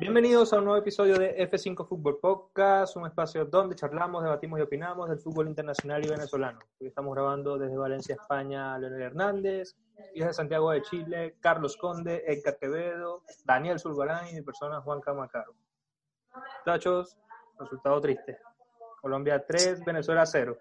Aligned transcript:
Bienvenidos 0.00 0.52
a 0.52 0.58
un 0.58 0.64
nuevo 0.64 0.78
episodio 0.78 1.18
de 1.18 1.36
F5 1.50 1.86
Fútbol 1.86 2.18
Podcast, 2.18 2.96
un 2.96 3.06
espacio 3.06 3.44
donde 3.44 3.74
charlamos, 3.74 4.22
debatimos 4.22 4.58
y 4.58 4.62
opinamos 4.62 5.08
del 5.08 5.18
fútbol 5.18 5.48
internacional 5.48 6.04
y 6.04 6.08
venezolano. 6.08 6.60
Estamos 6.80 7.14
grabando 7.14 7.58
desde 7.58 7.76
Valencia, 7.76 8.14
España, 8.14 8.78
Leonel 8.78 9.02
Hernández, 9.02 9.76
y 10.14 10.20
desde 10.20 10.34
Santiago 10.34 10.70
de 10.70 10.82
Chile, 10.82 11.36
Carlos 11.40 11.76
Conde, 11.76 12.24
Edgar 12.26 12.56
Quevedo, 12.58 13.22
Daniel 13.44 13.80
Zulbarán 13.80 14.28
y 14.28 14.34
mi 14.34 14.42
persona 14.42 14.80
Juan 14.80 15.00
Camacaro. 15.00 15.52
Muchachos, 16.64 17.18
resultado 17.58 18.00
triste. 18.00 18.38
Colombia 19.00 19.44
3, 19.44 19.84
Venezuela 19.84 20.24
0. 20.24 20.56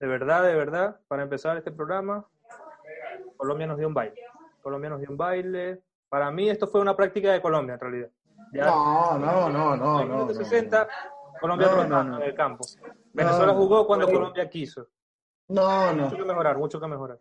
De 0.00 0.06
verdad, 0.06 0.42
de 0.42 0.54
verdad, 0.54 1.00
para 1.06 1.22
empezar 1.22 1.56
este 1.56 1.70
programa, 1.70 2.26
Colombia 3.38 3.66
nos 3.66 3.78
dio 3.78 3.86
un 3.88 3.94
baile. 3.94 4.20
Colombia 4.60 4.90
nos 4.90 5.00
dio 5.00 5.08
un 5.10 5.16
baile. 5.16 5.80
Para 6.10 6.30
mí 6.30 6.50
esto 6.50 6.66
fue 6.66 6.80
una 6.80 6.94
práctica 6.94 7.32
de 7.32 7.40
Colombia 7.40 7.74
en 7.74 7.80
realidad. 7.80 8.08
Ya, 8.52 8.66
No, 8.66 9.18
no, 9.18 9.48
no, 9.48 9.76
no, 9.76 10.02
en 10.02 10.08
no. 10.08 10.14
minuto 10.16 10.34
no. 10.34 10.44
60, 10.44 10.88
Colombia 11.40 11.68
No, 11.68 11.84
no, 11.84 12.04
no. 12.04 12.16
en 12.18 12.22
el 12.24 12.34
campo. 12.34 12.64
Venezuela 13.12 13.54
jugó 13.54 13.86
cuando. 13.86 14.06
Colombia 14.06 14.48
quiso. 14.50 14.86
No, 15.48 15.92
no. 15.94 16.04
Mucho 16.04 16.16
que 16.16 16.24
mejorar, 16.24 16.58
mucho 16.58 16.80
que 16.80 16.86
mejorar. 16.88 17.18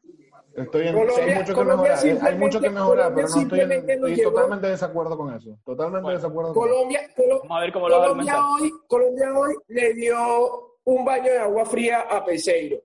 Estoy 0.55 0.87
en, 0.87 0.95
Colombia- 0.95 1.23
hay 1.25 1.35
mucho 1.35 1.45
que 1.45 1.53
Colombia 1.53 1.93
mejorar. 1.95 2.27
Hay 2.27 2.37
mucho 2.37 2.59
que 2.61 2.69
mejorar, 2.69 3.13
Colombia 3.13 3.15
pero 3.15 3.27
no 3.35 3.41
estoy, 3.41 3.59
en- 3.61 3.71
estoy 3.89 4.15
llevó- 4.15 4.31
totalmente 4.31 4.65
de 4.65 4.71
desacuerdo 4.71 5.17
con 5.17 5.33
eso. 5.35 5.57
Totalmente 5.63 6.01
Bueno, 6.03 6.17
desacuerdo 6.17 6.53
con 6.53 6.63
eso. 6.67 6.73
Colombia, 6.75 6.99
Colo- 7.15 7.39
Vamos 7.43 7.57
a 7.57 7.61
ver 7.61 7.73
cómo 7.73 7.89
lo 7.89 7.99
va 7.99 8.03
a 8.05 8.07
Colombia 8.09 8.45
hoy, 8.47 8.71
Colombia 8.87 9.33
hoy 9.37 9.55
le 9.67 9.93
dio 9.93 10.75
un 10.85 11.05
baño 11.05 11.31
de 11.31 11.37
agua 11.39 11.65
fría 11.65 12.01
a 12.01 12.25
Peseiro. 12.25 12.77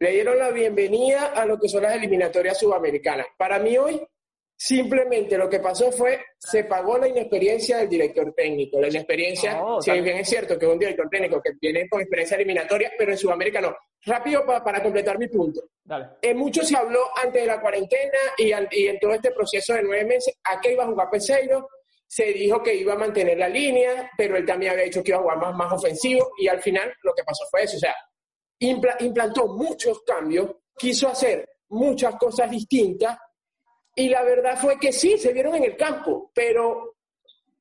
Le 0.00 0.10
dieron 0.12 0.38
la 0.38 0.50
bienvenida 0.50 1.32
a 1.34 1.44
lo 1.44 1.58
que 1.58 1.68
son 1.68 1.82
las 1.82 1.94
eliminatorias 1.96 2.58
sudamericanas. 2.58 3.26
Para 3.36 3.58
mí 3.58 3.76
hoy, 3.76 4.00
simplemente 4.56 5.36
lo 5.36 5.48
que 5.48 5.58
pasó 5.60 5.90
fue, 5.90 6.20
se 6.38 6.64
pagó 6.64 6.98
la 6.98 7.08
inexperiencia 7.08 7.78
del 7.78 7.88
director 7.88 8.32
técnico. 8.34 8.80
La 8.80 8.88
inexperiencia, 8.88 9.54
No, 9.54 9.80
si 9.82 9.90
bien 10.00 10.18
es 10.18 10.28
cierto 10.28 10.58
que 10.58 10.66
es 10.66 10.72
un 10.72 10.78
director 10.78 11.08
técnico 11.10 11.40
que 11.42 11.50
viene 11.60 11.88
con 11.88 12.00
experiencia 12.00 12.36
eliminatoria, 12.36 12.92
pero 12.96 13.10
en 13.12 13.18
Sudamérica 13.18 13.60
no. 13.60 13.74
Rápido 14.04 14.46
pa- 14.46 14.62
para 14.62 14.82
completar 14.82 15.18
mi 15.18 15.26
punto. 15.28 15.62
Eh, 16.22 16.34
mucho 16.34 16.62
se 16.62 16.76
habló 16.76 17.00
antes 17.16 17.40
de 17.42 17.46
la 17.46 17.60
cuarentena 17.60 18.18
y, 18.36 18.52
y 18.72 18.86
en 18.88 18.98
todo 19.00 19.14
este 19.14 19.32
proceso 19.32 19.74
de 19.74 19.82
nueve 19.82 20.04
meses 20.04 20.34
a 20.44 20.60
qué 20.60 20.72
iba 20.72 20.84
a 20.84 20.88
jugar 20.88 21.08
Peseiro. 21.10 21.68
Se 22.06 22.24
dijo 22.32 22.62
que 22.62 22.74
iba 22.74 22.94
a 22.94 22.98
mantener 22.98 23.36
la 23.36 23.48
línea, 23.48 24.10
pero 24.16 24.36
él 24.36 24.46
también 24.46 24.72
había 24.72 24.84
dicho 24.84 25.02
que 25.02 25.10
iba 25.10 25.18
a 25.18 25.22
jugar 25.22 25.38
más, 25.38 25.54
más 25.54 25.72
ofensivo 25.72 26.30
y 26.38 26.48
al 26.48 26.60
final 26.62 26.90
lo 27.02 27.12
que 27.14 27.22
pasó 27.24 27.44
fue 27.50 27.64
eso. 27.64 27.76
O 27.76 27.80
sea, 27.80 27.94
impla- 28.60 28.96
implantó 29.00 29.48
muchos 29.48 30.02
cambios, 30.02 30.50
quiso 30.76 31.08
hacer 31.08 31.48
muchas 31.68 32.16
cosas 32.16 32.50
distintas 32.50 33.18
y 33.94 34.08
la 34.08 34.22
verdad 34.22 34.56
fue 34.58 34.78
que 34.78 34.92
sí, 34.92 35.18
se 35.18 35.32
vieron 35.32 35.54
en 35.56 35.64
el 35.64 35.76
campo, 35.76 36.30
pero 36.34 36.94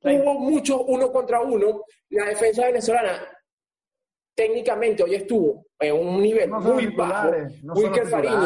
hubo 0.03 0.33
mucho 0.39 0.83
uno 0.83 1.11
contra 1.11 1.41
uno. 1.41 1.81
La 2.09 2.25
defensa 2.25 2.65
venezolana 2.67 3.27
técnicamente 4.35 5.01
hoy 5.03 5.15
estuvo 5.15 5.65
en 5.79 5.95
un 5.95 6.21
nivel 6.21 6.47
No 6.49 6.59
muy 6.59 6.85
bajo. 6.87 7.31
no 7.63 7.73
Wilker. 7.73 8.05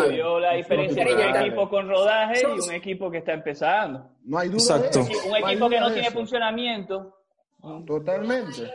Vio 0.09 0.39
la 0.39 0.53
diferencia 0.53 1.03
entre 1.03 1.27
un 1.29 1.35
equipo 1.35 1.69
con 1.69 1.89
rodaje 1.89 2.41
y 2.43 2.59
un 2.59 2.71
equipo 2.73 3.11
que 3.11 3.17
está 3.17 3.33
empezando. 3.33 4.09
No 4.23 4.37
hay 4.39 4.47
duda 4.47 4.77
Exacto. 4.77 5.03
de 5.03 5.11
eso. 5.11 5.29
Un 5.29 5.35
equipo 5.37 5.69
que 5.69 5.79
no 5.79 5.91
tiene 5.91 6.07
eso. 6.07 6.17
funcionamiento. 6.17 7.17
Totalmente. 7.85 8.73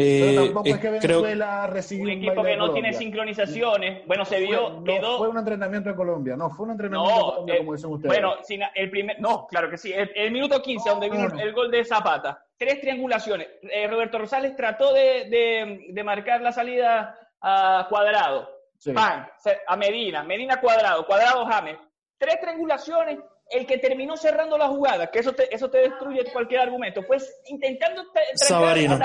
Eh, 0.00 0.20
Pero 0.30 0.44
tampoco 0.44 0.66
eh, 0.68 0.70
es 0.70 0.76
que 0.78 0.82
creo- 1.00 1.22
Venezuela 1.22 1.66
recibió 1.66 2.04
Un 2.04 2.10
un 2.10 2.16
equipo 2.18 2.42
que 2.44 2.56
no 2.56 2.72
tiene 2.72 2.92
sincronizaciones. 2.92 4.06
Bueno, 4.06 4.24
se 4.24 4.36
Fue- 4.36 4.46
vio, 4.46 4.70
no 4.70 4.84
quedó. 4.84 5.18
fue 5.18 5.28
un 5.28 5.38
entrenamiento 5.38 5.88
de 5.90 5.96
Colombia, 5.96 6.36
no, 6.36 6.50
fue 6.50 6.66
un 6.66 6.70
entrenamiento 6.72 7.12
de 7.14 7.18
No, 7.20 7.26
Colombia, 7.30 7.54
eh, 7.54 7.58
como 7.58 7.72
dicen 7.74 7.90
ustedes. 7.92 8.14
bueno, 8.14 8.34
sin- 8.44 8.62
el 8.74 8.90
primer, 8.90 9.20
no, 9.20 9.46
claro 9.48 9.68
que 9.68 9.76
sí. 9.76 9.92
El, 9.92 10.10
el 10.14 10.30
minuto 10.30 10.62
15, 10.62 10.88
donde 10.90 11.10
vino 11.10 11.28
no, 11.28 11.34
no. 11.34 11.40
el 11.40 11.52
gol 11.52 11.70
de 11.70 11.84
Zapata. 11.84 12.44
Tres 12.56 12.80
triangulaciones. 12.80 13.48
Eh, 13.62 13.88
Roberto 13.88 14.18
Rosales 14.18 14.54
trató 14.56 14.92
de, 14.94 15.28
de- 15.28 15.86
de 15.90 16.04
marcar 16.04 16.40
la 16.42 16.52
salida 16.52 17.18
a 17.40 17.86
Cuadrado. 17.88 18.48
Sí. 18.78 18.92
Pan, 18.92 19.28
se- 19.38 19.58
a 19.66 19.76
Medina, 19.76 20.22
Medina 20.22 20.60
Cuadrado, 20.60 21.04
Cuadrado 21.06 21.44
James. 21.46 21.76
Tres 22.16 22.38
triangulaciones. 22.40 23.18
El 23.50 23.64
que 23.66 23.78
terminó 23.78 24.14
cerrando 24.14 24.58
la 24.58 24.68
jugada, 24.68 25.10
que 25.10 25.20
eso 25.20 25.32
te, 25.32 25.52
eso 25.54 25.70
te 25.70 25.78
destruye 25.78 26.22
cualquier 26.32 26.60
argumento, 26.60 27.00
pues 27.06 27.40
intentando 27.46 28.04
Sabarino. 28.34 28.92
a 28.92 28.98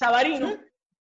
Sabarino. 0.00 0.56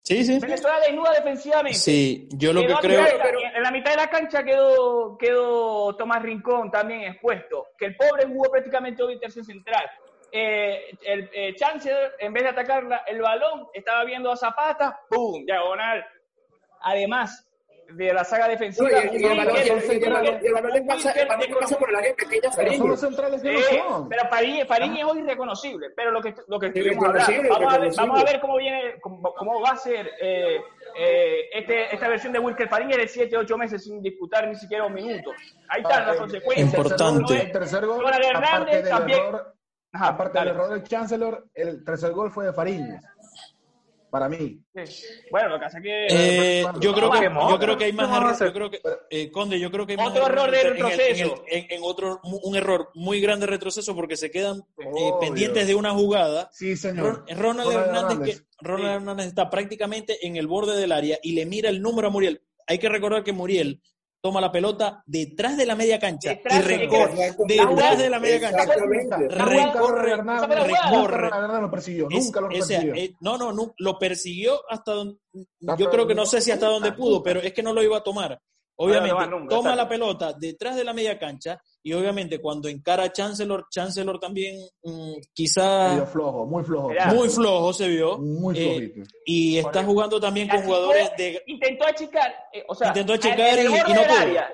Sí, 0.04 0.24
sí. 0.24 0.38
Venezuela 0.40 0.80
desnuda 0.80 1.12
defensivamente. 1.12 1.78
Sí, 1.78 2.28
yo 2.32 2.52
lo 2.52 2.60
que 2.60 2.66
Quedó 2.66 2.78
creo. 2.78 3.06
en 3.54 3.62
la 3.62 3.70
mitad 3.70 3.92
de 3.92 3.96
la 3.96 4.10
cancha 4.10 4.42
quedó, 4.44 5.16
quedó 5.16 5.94
Tomás 5.96 6.20
Rincón 6.22 6.70
también 6.70 7.02
expuesto. 7.02 7.68
Que 7.78 7.86
el 7.86 7.96
pobre 7.96 8.26
jugó 8.26 8.50
prácticamente 8.50 9.02
hoy 9.02 9.18
tercer 9.20 9.44
central. 9.44 9.84
Eh, 10.32 10.96
el 11.04 11.30
eh, 11.32 11.54
Chancellor, 11.54 12.12
en 12.18 12.32
vez 12.32 12.42
de 12.42 12.48
atacar 12.50 12.82
la- 12.84 13.02
el 13.06 13.20
balón, 13.22 13.68
estaba 13.74 14.04
viendo 14.04 14.30
a 14.32 14.36
Zapata, 14.36 14.98
¡pum! 15.08 15.44
Diagonal. 15.46 16.04
Además 16.80 17.48
de 17.94 18.12
la 18.12 18.24
saga 18.24 18.48
defensiva. 18.48 18.88
No, 18.90 18.96
y 19.12 19.24
el- 19.24 19.36
balón- 19.36 20.86
pasa- 20.86 21.12
por 21.78 21.90
el 21.90 21.96
área 21.96 22.14
pequeña 22.14 22.50
Pero 22.56 22.86
los 22.86 23.00
centrales 23.00 23.42
que 23.42 23.52
no 23.52 23.58
Sí, 23.60 23.76
son. 23.78 24.08
pero 24.08 24.22
Fariñez, 24.28 24.66
Fariñez 24.68 25.06
es 25.10 25.16
irreconocible. 25.16 25.90
Pero 25.96 26.10
lo 26.10 26.20
que, 26.20 26.34
lo 26.48 26.58
que 26.58 26.66
estuvimos 26.68 27.04
hablando, 27.08 27.32
Irreconocible, 27.32 27.48
vamos 27.48 27.74
a, 27.74 27.78
ver, 27.78 27.92
vamos 27.96 28.20
a 28.20 28.24
ver 28.24 28.40
cómo 28.40 28.56
viene, 28.58 28.94
cómo, 29.00 29.22
cómo 29.34 29.60
va 29.60 29.70
a 29.70 29.76
ser 29.76 30.10
eh, 30.20 30.60
eh, 30.98 31.36
este, 31.52 31.94
esta 31.94 32.08
versión 32.08 32.32
de 32.32 32.38
Wilker 32.38 32.68
Fariñez 32.68 32.96
de 32.98 33.08
7, 33.08 33.36
8 33.36 33.56
meses 33.58 33.82
sin 33.84 34.02
disputar 34.02 34.46
ni 34.48 34.54
siquiera 34.56 34.84
un 34.84 34.94
minuto. 34.94 35.30
Ahí 35.68 35.82
están 35.82 36.06
las 36.06 36.16
Ah, 36.16 36.20
consecuencias. 36.20 36.68
Importante. 36.68 37.34
El 37.34 37.52
tercer 37.52 37.86
gol, 37.86 38.04
aparte 38.06 38.26
Hernández 38.28 38.82
del 38.82 38.88
también. 38.88 39.18
error, 39.20 39.54
Ajá, 39.94 40.08
aparte 40.08 40.38
del 40.38 40.48
dale. 40.48 40.58
error 40.58 40.70
del 40.74 40.82
Chancellor, 40.84 41.44
el 41.54 41.84
tercer 41.84 42.12
gol 42.12 42.30
fue 42.30 42.46
de 42.46 42.52
Fariñez. 42.52 43.02
Para 44.12 44.28
mí. 44.28 44.60
Sí. 44.84 45.04
Bueno, 45.30 45.48
lo 45.48 45.54
que 45.58 45.64
pasa 45.64 45.78
es 45.78 45.82
que... 45.84 46.06
Eh, 46.10 46.64
yo 46.80 46.92
creo 46.92 47.10
que 47.10 47.22
yo 47.22 47.58
creo 47.58 47.78
que 47.78 47.84
hay 47.86 47.92
más 47.94 48.10
vamos 48.10 48.18
a 48.18 48.20
error, 48.20 48.32
hacer? 48.34 48.46
yo 48.48 48.52
creo 48.52 48.70
que 48.70 48.80
eh, 49.08 49.30
Conde, 49.30 49.58
yo 49.58 49.70
creo 49.70 49.86
que 49.86 49.92
hay 49.94 49.96
más 49.96 50.08
Otro 50.10 50.26
error 50.26 50.50
de 50.50 50.60
en 50.60 50.66
el- 50.66 50.72
en 50.72 50.76
el- 50.84 50.90
retroceso. 50.98 51.44
En, 51.48 51.66
en 51.70 51.80
otro 51.82 52.20
un 52.22 52.54
error 52.54 52.90
muy 52.92 53.22
grande 53.22 53.46
de 53.46 53.52
retroceso 53.52 53.96
porque 53.96 54.18
se 54.18 54.30
quedan 54.30 54.58
eh, 54.78 55.12
pendientes 55.18 55.66
de 55.66 55.74
una 55.74 55.92
jugada. 55.92 56.50
Sí, 56.52 56.76
señor. 56.76 57.24
Ron- 57.26 57.38
Ronald, 57.38 57.70
Ronald 57.70 57.86
Hernández, 57.86 58.10
Hernández. 58.12 58.40
que- 58.40 58.46
Ronald 58.68 58.94
Hernández 58.96 59.26
está 59.28 59.48
prácticamente 59.48 60.26
en 60.26 60.36
el 60.36 60.46
borde 60.46 60.76
del 60.78 60.92
área 60.92 61.18
y 61.22 61.32
le 61.32 61.46
mira 61.46 61.70
el 61.70 61.80
número 61.80 62.08
a 62.08 62.10
Muriel. 62.10 62.42
Hay 62.66 62.78
que 62.78 62.90
recordar 62.90 63.24
que 63.24 63.32
Muriel 63.32 63.80
toma 64.22 64.40
la 64.40 64.52
pelota 64.52 65.02
detrás 65.04 65.56
de 65.56 65.66
la 65.66 65.74
media 65.74 65.98
cancha 65.98 66.30
Detrás 66.30 66.60
y 66.60 66.62
recorre 66.62 67.34
detrás 67.46 67.98
de 67.98 68.08
la 68.08 68.20
media 68.20 68.40
cancha. 68.40 68.64
Recorre, 69.28 69.28
recorre, 69.28 70.12
Hernández 70.12 71.60
lo 71.60 71.70
persiguió, 71.70 72.08
nunca 72.08 72.40
lo 72.40 72.46
o 72.46 72.50
sea, 72.62 72.80
persiguió. 72.80 72.94
eh, 72.94 73.16
no, 73.20 73.36
no, 73.36 73.52
no, 73.52 73.74
lo 73.78 73.98
persiguió 73.98 74.60
hasta 74.70 74.92
donde. 74.92 75.18
Yo 75.60 75.90
creo 75.90 76.06
que 76.06 76.14
no 76.14 76.24
sé 76.24 76.40
si 76.40 76.52
hasta 76.52 76.68
donde 76.68 76.92
pudo, 76.92 77.22
pero 77.22 77.40
es 77.40 77.52
que 77.52 77.62
no 77.62 77.72
lo 77.72 77.82
iba 77.82 77.98
a 77.98 78.02
tomar. 78.02 78.40
Obviamente, 78.84 79.14
No 79.26 79.38
nunca, 79.38 79.48
toma 79.56 79.70
exacto. 79.70 79.76
la 79.82 79.88
pelota 79.88 80.32
detrás 80.38 80.76
de 80.76 80.84
la 80.84 80.92
media 80.92 81.18
cancha 81.18 81.60
y 81.82 81.92
obviamente 81.92 82.40
cuando 82.40 82.68
encara 82.68 83.04
a 83.04 83.12
Chancellor, 83.12 83.66
Chancellor 83.70 84.18
también 84.20 84.56
mm, 84.82 84.90
Medio 84.90 85.20
quizá 85.32 86.06
flojo, 86.06 86.46
muy 86.46 86.64
flojo. 86.64 86.90
Muy 87.14 87.28
flojo 87.28 87.72
se 87.72 87.88
vio. 87.88 88.18
Muy 88.18 88.58
eh, 88.58 88.62
flojito. 88.92 89.10
y 89.26 89.58
está 89.58 89.82
jugando 89.84 90.20
también 90.20 90.48
con 90.48 90.62
jugadores 90.62 91.10
de. 91.16 91.42
Intentó 91.46 91.86
achicar, 91.86 92.32
eh, 92.52 92.64
o 92.68 92.74
sea, 92.74 92.88
Intentó 92.88 93.14
en- 93.14 93.18
achicar 93.18 93.48
en 93.48 93.58
el 93.58 93.64
y- 93.66 93.68
borde 93.68 93.90
y 93.90 93.94
no 93.94 94.00
del 94.00 94.08
pudo. 94.08 94.18
área. 94.20 94.52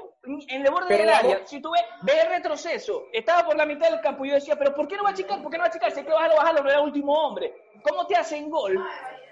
En 0.48 0.66
el 0.66 0.70
borde 0.70 0.86
Pero 0.88 1.04
del 1.04 1.08
área, 1.14 1.46
si 1.46 1.58
tú 1.62 1.70
ves, 1.70 1.82
ves 2.02 2.16
el 2.24 2.28
retroceso, 2.28 3.04
estaba 3.14 3.46
por 3.46 3.56
la 3.56 3.64
mitad 3.64 3.88
del 3.90 4.00
campo 4.02 4.26
y 4.26 4.28
yo 4.28 4.34
decía, 4.34 4.56
pero 4.58 4.74
¿por 4.74 4.86
qué 4.86 4.94
no 4.96 5.02
va 5.04 5.08
a 5.08 5.12
achicar? 5.12 5.40
¿Por 5.42 5.50
qué 5.50 5.56
no 5.56 5.62
va 5.62 5.66
a 5.66 5.70
achicar? 5.70 5.90
Hay 5.96 6.04
que 6.04 6.10
bajarlo, 6.12 6.36
bajarlo, 6.36 6.62
no 6.64 6.68
era 6.70 6.80
último 6.82 7.14
hombre. 7.14 7.54
¿Cómo 7.82 8.06
te 8.06 8.14
hacen 8.14 8.50
gol? 8.50 8.78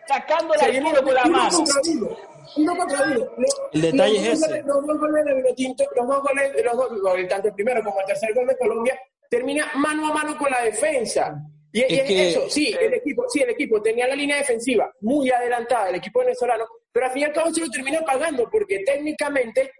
Al 0.09 0.71
viene 0.71 0.91
tiro 0.91 1.03
con 1.03 1.15
la 1.15 1.23
uno 1.25 1.39
mano. 1.39 1.57
contra 1.57 1.81
uno. 1.91 2.17
Uno 2.57 2.77
contra 2.77 3.03
uno. 3.05 3.27
El 3.73 3.83
detalle 3.83 4.15
los 4.15 4.23
es 4.25 4.43
ese. 4.43 4.63
Los 4.63 4.87
dos 4.87 4.99
goles 5.01 5.25
de 5.25 5.35
Vinotinto, 5.35 5.85
los 5.97 6.07
dos 6.07 6.23
goles, 6.23 6.53
los 6.65 6.77
dos 6.77 7.01
goles, 7.03 7.29
tanto 7.29 7.49
el 7.49 7.55
primero 7.55 7.83
como 7.83 8.01
el 8.01 8.07
tercer 8.07 8.35
gol 8.35 8.47
de 8.47 8.57
Colombia, 8.57 8.99
termina 9.29 9.71
mano 9.75 10.09
a 10.09 10.13
mano 10.15 10.37
con 10.39 10.51
la 10.51 10.63
defensa. 10.63 11.35
Y, 11.73 11.81
y 11.81 11.83
Es 11.99 12.03
que- 12.07 12.29
eso, 12.31 12.49
sí, 12.49 12.75
el 12.81 12.95
equipo, 12.95 13.25
sí, 13.29 13.43
el 13.43 13.51
equipo 13.51 13.83
tenía 13.83 14.07
la 14.07 14.15
línea 14.15 14.37
defensiva 14.37 14.91
muy 15.01 15.31
adelantada, 15.31 15.91
el 15.91 15.97
equipo 15.97 16.21
venezolano, 16.21 16.65
pero 16.93 17.07
al 17.07 17.13
fin 17.13 17.23
y 17.23 17.25
al 17.27 17.33
cabo 17.33 17.53
se 17.53 17.61
lo 17.61 17.69
terminó 17.71 18.01
pagando 18.07 18.49
porque 18.51 18.79
técnicamente 18.87 19.73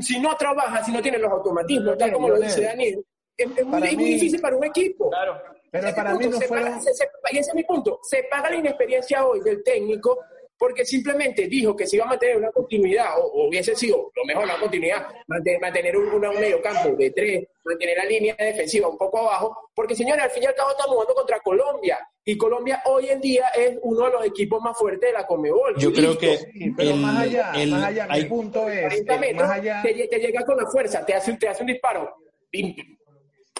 si 0.00 0.18
no 0.20 0.34
trabaja, 0.36 0.82
si 0.84 0.90
no 0.92 1.02
tiene 1.02 1.18
los 1.18 1.30
automatismos, 1.30 1.98
tal 1.98 2.12
como 2.12 2.28
lo 2.30 2.40
dice 2.40 2.62
Daniel, 2.62 3.04
es, 3.38 3.48
es 3.56 3.64
muy, 3.66 3.80
mí- 3.96 4.04
difícil 4.14 4.40
para 4.40 4.56
un 4.56 4.64
equipo. 4.64 5.08
Claro. 5.10 5.40
Pero 5.70 5.86
Ese 5.86 5.96
para 5.96 6.12
mí 6.12 6.18
punto, 6.18 6.30
no 6.36 6.40
se 6.40 6.48
fueron. 6.48 6.68
paga- 6.68 6.80
se- 6.80 6.94
se- 6.94 7.08
y 7.30 7.38
ese 7.38 7.50
es 7.50 7.54
mi 7.54 7.64
punto. 7.64 8.00
Se 8.02 8.22
paga 8.24 8.50
la 8.50 8.56
inexperiencia 8.56 9.26
hoy 9.26 9.40
del 9.40 9.62
técnico 9.62 10.18
porque 10.60 10.84
simplemente 10.84 11.46
dijo 11.46 11.76
que 11.76 11.86
se 11.86 11.94
iba 11.96 12.04
a 12.04 12.08
mantener 12.08 12.36
una 12.36 12.50
continuidad, 12.50 13.16
o, 13.20 13.26
o 13.26 13.48
hubiese 13.48 13.76
sido 13.76 14.10
lo 14.12 14.24
mejor 14.24 14.44
la 14.44 14.58
continuidad, 14.58 15.06
mantener, 15.28 15.60
mantener 15.60 15.96
un, 15.96 16.08
una- 16.14 16.30
un 16.30 16.40
medio 16.40 16.60
campo 16.60 16.96
de 16.96 17.10
tres, 17.12 17.44
mantener 17.64 17.96
la 17.98 18.04
línea 18.06 18.34
defensiva 18.36 18.88
un 18.88 18.98
poco 18.98 19.18
abajo, 19.20 19.70
porque 19.72 19.94
señores, 19.94 20.24
al 20.24 20.30
fin 20.30 20.42
y 20.42 20.46
al 20.46 20.54
cabo 20.56 20.70
estamos 20.70 20.94
jugando 20.94 21.14
contra 21.14 21.38
Colombia, 21.40 21.98
y 22.24 22.36
Colombia 22.36 22.82
hoy 22.86 23.08
en 23.10 23.20
día 23.20 23.44
es 23.56 23.78
uno 23.82 24.06
de 24.06 24.10
los 24.10 24.26
equipos 24.26 24.60
más 24.60 24.76
fuertes 24.76 25.10
de 25.10 25.12
la 25.12 25.24
Conmebol. 25.26 25.76
Yo 25.78 25.92
creo 25.92 26.08
listo. 26.10 26.20
que 26.20 26.36
Sí, 26.38 26.72
pero 26.76 26.90
el- 26.90 26.96
más 26.96 27.18
allá, 27.22 27.52
el- 27.54 27.70
más 27.70 27.84
allá, 27.84 28.06
mi 28.08 28.24
punto 28.24 28.68
es, 28.68 28.80
40 28.80 29.18
metros, 29.18 29.48
más 29.48 29.58
allá, 29.58 29.80
te, 29.82 30.08
te 30.08 30.18
llega 30.18 30.44
con 30.44 30.56
la 30.56 30.66
fuerza, 30.66 31.06
te 31.06 31.14
hace, 31.14 31.34
te 31.36 31.48
hace 31.48 31.62
un 31.62 31.68
disparo. 31.68 32.16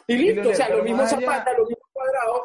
Y, 0.08 0.16
listo, 0.16 0.48
o 0.48 0.54
sea, 0.54 0.66
pero 0.66 0.78
los 0.78 0.84
mismos 0.86 1.02
más 1.04 1.12
allá- 1.12 1.26
zapatos, 1.30 1.58
los 1.58 1.68
mismos 1.68 1.88
cuadrados. 1.92 2.40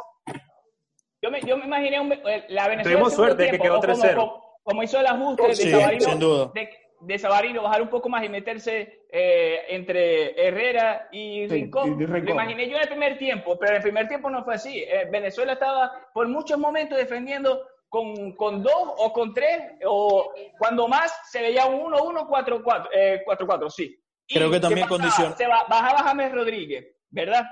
Yo 1.21 1.31
me, 1.31 1.41
yo 1.41 1.57
me 1.57 1.65
imaginé 1.65 1.99
un, 2.01 2.11
eh, 2.11 2.45
la 2.49 2.67
Venezuela. 2.67 2.83
Tuvimos 2.97 3.13
suerte 3.13 3.43
que 3.45 3.49
tiempo, 3.51 3.63
quedó 3.63 3.77
o 3.77 3.81
como- 3.81 3.93
3-0. 3.93 4.15
Como, 4.15 4.59
como 4.63 4.83
hizo 4.83 4.99
el 4.99 5.07
ajuste 5.07 5.47
de 5.47 5.55
Sí, 5.55 5.71
Sabarino, 5.71 6.03
sin 6.05 6.19
duda. 6.19 6.51
de, 6.53 6.69
de 6.99 7.19
Sabarino 7.19 7.63
bajar 7.63 7.81
un 7.81 7.87
poco 7.89 8.09
más 8.09 8.23
y 8.25 8.29
meterse 8.29 9.05
eh, 9.09 9.61
entre 9.69 10.47
Herrera 10.47 11.07
y 11.13 11.47
Sí, 11.47 11.53
Rincón. 11.55 11.97
Rincón. 11.97 12.25
Lo 12.25 12.31
imaginé 12.31 12.67
yo 12.69 12.75
en 12.75 12.81
el 12.81 12.87
primer 12.89 13.17
tiempo, 13.17 13.57
pero 13.57 13.71
en 13.71 13.77
el 13.77 13.81
primer 13.83 14.07
tiempo 14.09 14.29
no 14.29 14.43
fue 14.43 14.55
así. 14.55 14.79
Eh, 14.79 15.07
Venezuela 15.09 15.53
estaba 15.53 16.09
por 16.13 16.27
muchos 16.27 16.57
momentos 16.57 16.97
defendiendo 16.97 17.65
con, 17.87 18.33
con 18.35 18.61
dos 18.63 18.73
o 18.97 19.13
con 19.13 19.33
tres, 19.33 19.61
o 19.85 20.33
cuando 20.57 20.87
más 20.89 21.13
se 21.29 21.41
veía 21.41 21.67
un 21.67 21.93
1-1, 21.93 22.27
4-4, 22.27 22.89
eh, 22.93 23.23
4-4, 23.25 23.69
sí. 23.69 23.97
Y 24.27 24.33
Creo 24.35 24.49
que 24.49 24.57
¿qué 24.57 24.61
también 24.61 24.87
pasaba? 24.87 24.99
condiciona- 24.99 25.35
Se 25.37 25.47
ba- 25.47 25.65
bajaba 25.69 25.99
James 25.99 26.31
Rodríguez, 26.33 26.87
¿verdad? 27.13 27.45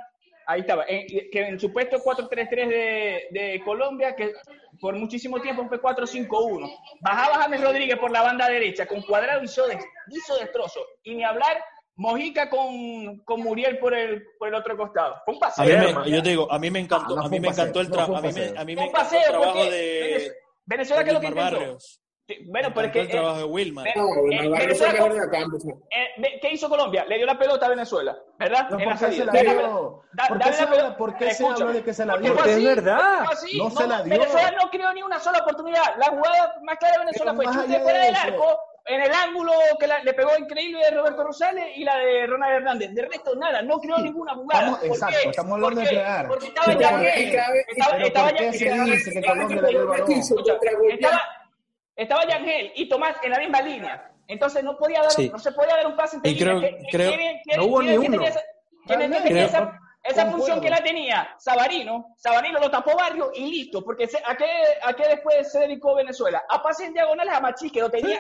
Ahí 0.48 0.62
estaba. 0.62 0.84
En- 0.88 1.08
que 1.08 1.40
en 1.40 1.54
el 1.54 1.60
supuesto 1.60 1.98
4-3-3 2.04 2.68
de, 2.68 3.28
de 3.32 3.62
Colombia, 3.64 4.16
que 4.16 4.34
por 4.82 4.96
muchísimo 4.96 5.40
tiempo 5.40 5.66
fue 5.68 5.80
4-5-1. 5.82 6.70
Bajaba 7.00 7.36
James 7.44 7.62
Rodríguez 7.62 7.98
por 7.98 8.12
la 8.12 8.24
banda 8.24 8.50
derecha, 8.50 8.86
con 8.88 9.02
cuadrado 9.04 9.44
hizo, 9.44 9.68
des- 9.68 9.86
hizo 10.10 10.36
destrozo. 10.38 10.82
Y 11.04 11.16
ni 11.16 11.24
hablar, 11.24 11.64
Mojica 11.96 12.50
con, 12.50 13.20
con 13.20 13.42
Muriel 13.42 13.78
por 13.78 13.94
el, 13.94 14.24
por 14.40 14.48
el 14.48 14.56
otro 14.56 14.76
costado. 14.76 15.18
Fue 15.26 15.36
un 15.36 15.44
A 15.44 15.48
paseo. 15.48 15.66
mí 15.80 15.94
me- 15.94 16.10
yo 16.12 16.24
te 16.24 16.30
digo, 16.30 16.52
a 16.52 16.58
mí 16.58 16.72
me 16.72 16.80
encantó, 16.80 17.14
Ah, 17.14 17.22
no 17.22 17.26
a 17.26 17.30
mí 17.30 17.40
me 17.40 17.48
encantó 17.50 17.80
el 17.82 17.90
no 17.90 17.96
tra- 17.96 18.06
fue 18.08 18.16
un 18.16 18.18
a 18.18 18.22
mí 18.22 18.28
me, 18.28 18.34
paseo. 18.34 18.60
a 18.62 18.66
mí 18.66 18.76
me 18.76 18.82
encantó 18.86 18.98
paseo, 19.04 19.20
el 19.20 19.26
trabajo 19.40 19.66
de, 19.66 20.32
Venezuela, 20.66 21.04
de 21.04 21.06
¿qué 21.06 21.10
es 21.10 21.14
lo 21.14 21.20
que 21.22 21.28
intentó? 21.28 21.58
Barrios. 21.60 22.02
Bueno, 22.46 22.70
Me 22.70 22.74
porque 22.74 22.88
encantó 22.88 23.00
el 23.02 23.08
eh, 23.08 23.12
trabajo 23.12 23.38
de 23.40 23.44
Wilmar. 23.46 23.88
No, 23.96 24.08
eh, 24.32 24.40
eh, 26.18 26.40
¿Qué 26.42 26.52
hizo 26.52 26.70
Colombia? 26.70 27.06
Le 27.06 27.18
dio 27.18 27.26
la 27.26 27.38
pelota 27.38 27.66
a 27.66 27.70
Venezuela, 27.70 28.18
¿verdad? 28.38 28.70
No, 28.70 28.80
En 28.80 28.86
la 28.90 28.92
¿por 28.92 28.94
qué 28.94 28.98
se 29.16 29.24
salida. 29.24 29.26
la 29.34 29.42
dio? 29.54 30.04
da- 30.14 30.28
¿Por 30.28 30.40
qué 30.40 30.44
se 30.46 30.52
la 30.52 30.64
habla- 30.64 30.76
pelota. 30.78 30.98
por 30.98 31.16
qué 31.18 31.26
se 31.26 31.32
Escúchame. 31.32 31.62
habla 31.64 31.74
de 31.74 31.84
que 31.84 31.94
se 31.94 32.06
la 32.06 32.18
dio? 32.18 32.36
Porque 32.36 32.52
es 32.54 32.64
verdad. 32.64 33.24
así. 33.32 33.58
No 33.58 33.70
se 33.70 33.88
la 33.88 34.04
dio. 34.04 34.14
Venezuela 34.20 34.52
no 34.62 34.70
creó 34.70 34.94
ni 34.94 35.04
una 35.04 35.20
sola 35.20 35.40
oportunidad. 35.40 35.96
La 35.98 36.08
jugada 36.08 36.56
más 36.64 36.78
clara 36.78 36.94
de 36.94 37.00
Venezuela 37.06 37.34
Pero 37.38 37.52
fue 37.52 37.62
chute 37.64 37.80
fuera 37.80 38.00
de 38.00 38.06
del 38.06 38.16
arco, 38.16 38.60
en 38.86 39.02
el 39.02 39.12
ángulo 39.14 39.52
que 39.80 39.86
la- 39.88 40.04
le 40.04 40.14
pegó 40.14 40.32
increíble 40.40 40.84
de 40.84 40.92
Roberto 40.98 41.24
Rosales 41.24 41.66
y 41.76 41.84
la 41.84 41.98
de 41.98 42.26
Ronald 42.28 42.54
Hernández. 42.56 42.92
De 42.94 43.02
resto, 43.04 43.36
nada. 43.36 43.62
No 43.62 43.80
creó 43.80 43.98
Sí. 43.98 44.04
ninguna 44.04 44.34
jugada. 44.34 44.60
Estamos- 44.62 44.80
¿Por 44.80 44.88
exacto, 44.90 45.18
qué? 45.24 45.30
estamos 45.30 45.52
hablando 45.54 45.76
¿Por 45.76 45.84
de 45.84 45.90
crear. 45.90 46.28
Porque 46.28 46.48
estaba 46.48 46.66
Pero 46.68 46.80
ya 46.80 46.88
estaba, 46.88 47.02
Pero 47.92 48.08
estaba 48.08 48.30
¿por 48.30 48.38
ya- 51.00 51.22
estaba- 52.04 52.26
Yangel 52.28 52.72
y 52.76 52.88
Tomás 52.90 53.16
en 53.24 53.32
la 53.32 53.40
misma 53.40 53.62
línea. 53.62 54.12
Entonces 54.28 54.64
no 54.64 54.78
podía 54.78 55.02
dar, 55.02 55.12
Sí. 55.12 55.30
no 55.32 55.40
se 55.40 55.52
podía 55.52 55.76
dar 55.76 55.88
un 55.88 55.96
pase 55.96 56.16
entre 56.18 56.32
Y 56.32 56.38
creo- 56.40 56.56
líneas. 56.60 56.76
¿Qué- 56.90 56.98
creo- 56.98 57.14
quién- 57.16 57.40
quién- 57.44 57.58
no 57.60 57.66
hubo 57.66 57.80
quién- 57.80 57.92
ni 57.92 57.98
uno. 57.98 58.10
tenía 58.18 58.30
esa- 58.30 58.44
Creo- 58.88 58.98
función 60.32 60.62
que 60.62 60.70
la 60.70 60.84
tenía 60.84 61.36
Sabarino? 61.38 62.14
Sabarino 62.18 62.60
lo 62.60 62.72
tapó 62.72 62.96
Barrio 62.96 63.32
y 63.36 63.46
listo. 63.52 63.84
Porque 63.84 64.08
se- 64.08 64.22
¿a, 64.26 64.36
qué, 64.36 64.46
¿a 64.84 64.94
qué 64.94 65.08
después 65.08 65.52
se 65.52 65.60
dedicó 65.60 65.96
Venezuela? 65.96 66.44
A 66.50 66.62
pases 66.64 66.88
en 66.88 66.94
diagonales 66.94 67.34
a 67.34 67.40
Machís, 67.40 67.72
que 67.72 67.82
lo 67.82 67.90
tenía, 67.92 68.20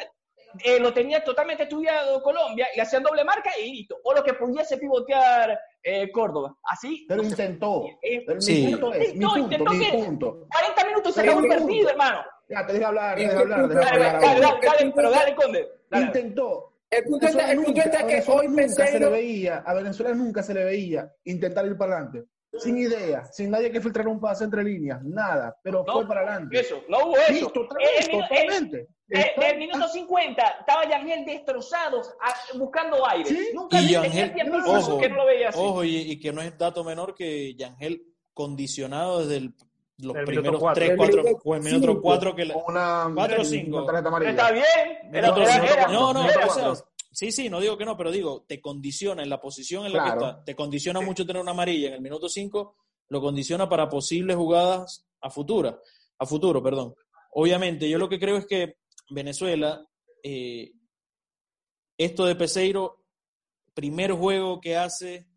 eh, 0.63 0.79
lo 0.79 0.93
tenía 0.93 1.23
totalmente 1.23 1.63
estudiado 1.63 2.21
Colombia 2.21 2.67
y 2.75 2.79
hacían 2.79 3.03
doble 3.03 3.23
marca 3.23 3.51
y 3.59 3.71
listo. 3.71 3.97
O 4.03 4.13
lo 4.13 4.23
que 4.23 4.33
pudiese 4.33 4.77
pivotear 4.77 5.59
eh, 5.83 6.11
Córdoba. 6.11 6.55
Así. 6.63 7.05
Pero 7.07 7.23
no 7.23 7.29
intentó. 7.29 7.85
Eh, 8.01 8.23
Pero 8.25 8.41
Sí. 8.41 8.65
Mi 8.65 8.71
punto 8.71 8.93
es, 8.93 8.99
mi 9.15 9.23
Intentó, 9.25 9.29
punto, 9.33 9.39
intentó 9.39 9.71
mi 9.73 9.85
que- 9.85 9.97
punto. 10.05 10.47
40 10.51 10.85
minutos 10.87 11.13
se 11.15 11.21
acabó 11.21 11.39
el 11.39 11.47
partido, 11.47 11.67
punto. 11.67 11.89
hermano. 11.89 12.21
Ya, 12.49 12.65
te 12.67 12.73
deja 12.73 12.87
hablar, 12.89 13.15
te 13.15 13.23
Es 13.23 13.29
deja 13.29 13.41
hablar, 13.41 13.59
Dale, 13.69 13.73
hablar. 13.89 14.21
dale, 14.21 14.39
dale, 14.41 14.57
dale, 14.61 14.91
pero 14.95 15.09
dale, 15.11 15.35
Conde. 15.35 15.67
Dale. 15.89 16.05
Intentó. 16.05 16.67
El 16.89 17.03
punto 17.05 17.25
está, 17.25 17.37
Venezuela 17.37 17.51
el 17.51 17.57
punto 17.65 17.71
nunca- 17.71 17.83
está 17.89 17.97
a 17.97 18.01
que 18.07 18.13
Venezuela 18.13 18.41
hoy 18.41 18.47
nunca 18.49 18.87
se 18.87 18.99
le 18.99 19.09
veía, 19.09 19.57
a 19.65 19.73
Venezuela 19.73 20.13
nunca 20.15 20.43
se 20.43 20.53
le 20.53 20.63
veía 20.65 21.11
intentar 21.23 21.65
ir 21.65 21.77
para 21.77 21.93
adelante. 21.95 22.23
Sin 22.59 22.77
idea, 22.77 23.23
sin 23.31 23.49
nadie 23.49 23.71
que 23.71 23.79
filtrar 23.79 24.09
un 24.09 24.19
pase 24.19 24.43
entre 24.43 24.61
líneas, 24.61 25.01
nada, 25.05 25.55
pero 25.63 25.85
No, 25.87 25.93
fue 25.93 26.05
para 26.05 26.19
adelante. 26.21 26.59
Eso, 26.59 26.83
no 26.89 26.97
hubo 27.07 27.15
eso. 27.17 27.33
Sí, 27.33 27.47
totalmente, 27.53 28.87
Eh, 29.13 29.31
el 29.37 29.43
eh, 29.43 29.57
minuto 29.57 29.87
50 29.87 30.41
estaba 30.61 30.87
Yangel 30.89 31.25
destrozado, 31.25 31.99
a- 32.21 32.57
buscando 32.57 33.05
aire. 33.09 33.29
Sí. 33.29 33.47
Nunca 33.53 33.81
Y 33.81 33.89
Yangel, 33.91 34.33
tiempo 34.33 34.57
ojo, 34.65 34.97
que 34.99 35.09
no 35.09 35.15
lo 35.17 35.25
veía 35.25 35.49
así. 35.49 35.59
ojo, 35.61 35.83
y, 35.83 35.97
y 35.97 36.19
que 36.19 36.31
no 36.31 36.41
es 36.41 36.57
dato 36.57 36.83
menor 36.83 37.13
que 37.13 37.53
Yangel 37.55 38.03
condicionado 38.33 39.19
desde 39.19 39.37
el- 39.37 39.53
los 39.97 40.15
El 40.15 40.25
primeros 40.25 40.59
cuatro. 40.59 40.75
3, 40.81 40.89
El 40.91 40.97
4 40.97 41.23
minuto 41.23 41.41
o 41.43 41.55
el 41.55 41.61
minuto 41.61 41.87
cinco. 41.87 42.01
4 42.01 42.35
que 42.35 42.45
la, 42.45 42.55
una 42.57 43.11
Cuatro 43.13 43.35
o 43.35 43.37
con 43.39 43.45
cinco. 43.45 43.85
tarjeta 43.85 44.07
amarilla. 44.07 44.31
Está 44.31 44.51
bien. 44.51 44.65
Era, 45.13 45.31
Minuto 45.31 45.41
era- 45.43 45.65
era- 45.73 45.87
no, 45.89 46.13
no, 46.13 46.27
era- 46.29 46.47
o 46.47 46.49
sea, 46.53 46.73
sí, 47.11 47.31
sí, 47.31 47.49
no 47.49 47.59
digo 47.59 47.77
que 47.77 47.85
no, 47.85 47.95
pero 47.95 48.09
digo, 48.09 48.43
te 48.47 48.59
condiciona 48.59 49.21
en 49.21 49.29
la 49.29 49.39
posición 49.39 49.85
en 49.85 49.93
la 49.93 50.03
Claro. 50.03 50.19
que 50.21 50.25
está, 50.27 50.43
te 50.43 50.55
condiciona 50.55 51.01
mucho 51.01 51.23
tener 51.25 51.39
una 51.41 51.51
amarilla 51.51 51.89
en 51.89 51.93
el 51.95 52.01
minuto 52.01 52.29
5, 52.29 52.75
lo 53.09 53.21
condiciona 53.21 53.69
para 53.69 53.89
posibles 53.89 54.35
jugadas 54.37 55.05
a 55.21 55.29
futura, 55.29 55.77
a 56.17 56.25
futuro, 56.25 56.63
perdón. 56.63 56.95
Obviamente, 57.33 57.87
yo 57.87 57.97
lo 57.99 58.09
que 58.09 58.19
creo 58.19 58.37
es 58.37 58.47
que 58.47 58.77
Venezuela, 59.11 59.85
eh, 60.23 60.71
esto 61.97 62.25
de 62.25 62.35
Peseiro, 62.35 63.03
primer 63.73 64.11
juego 64.13 64.59
que 64.59 64.75
hace 64.77 65.27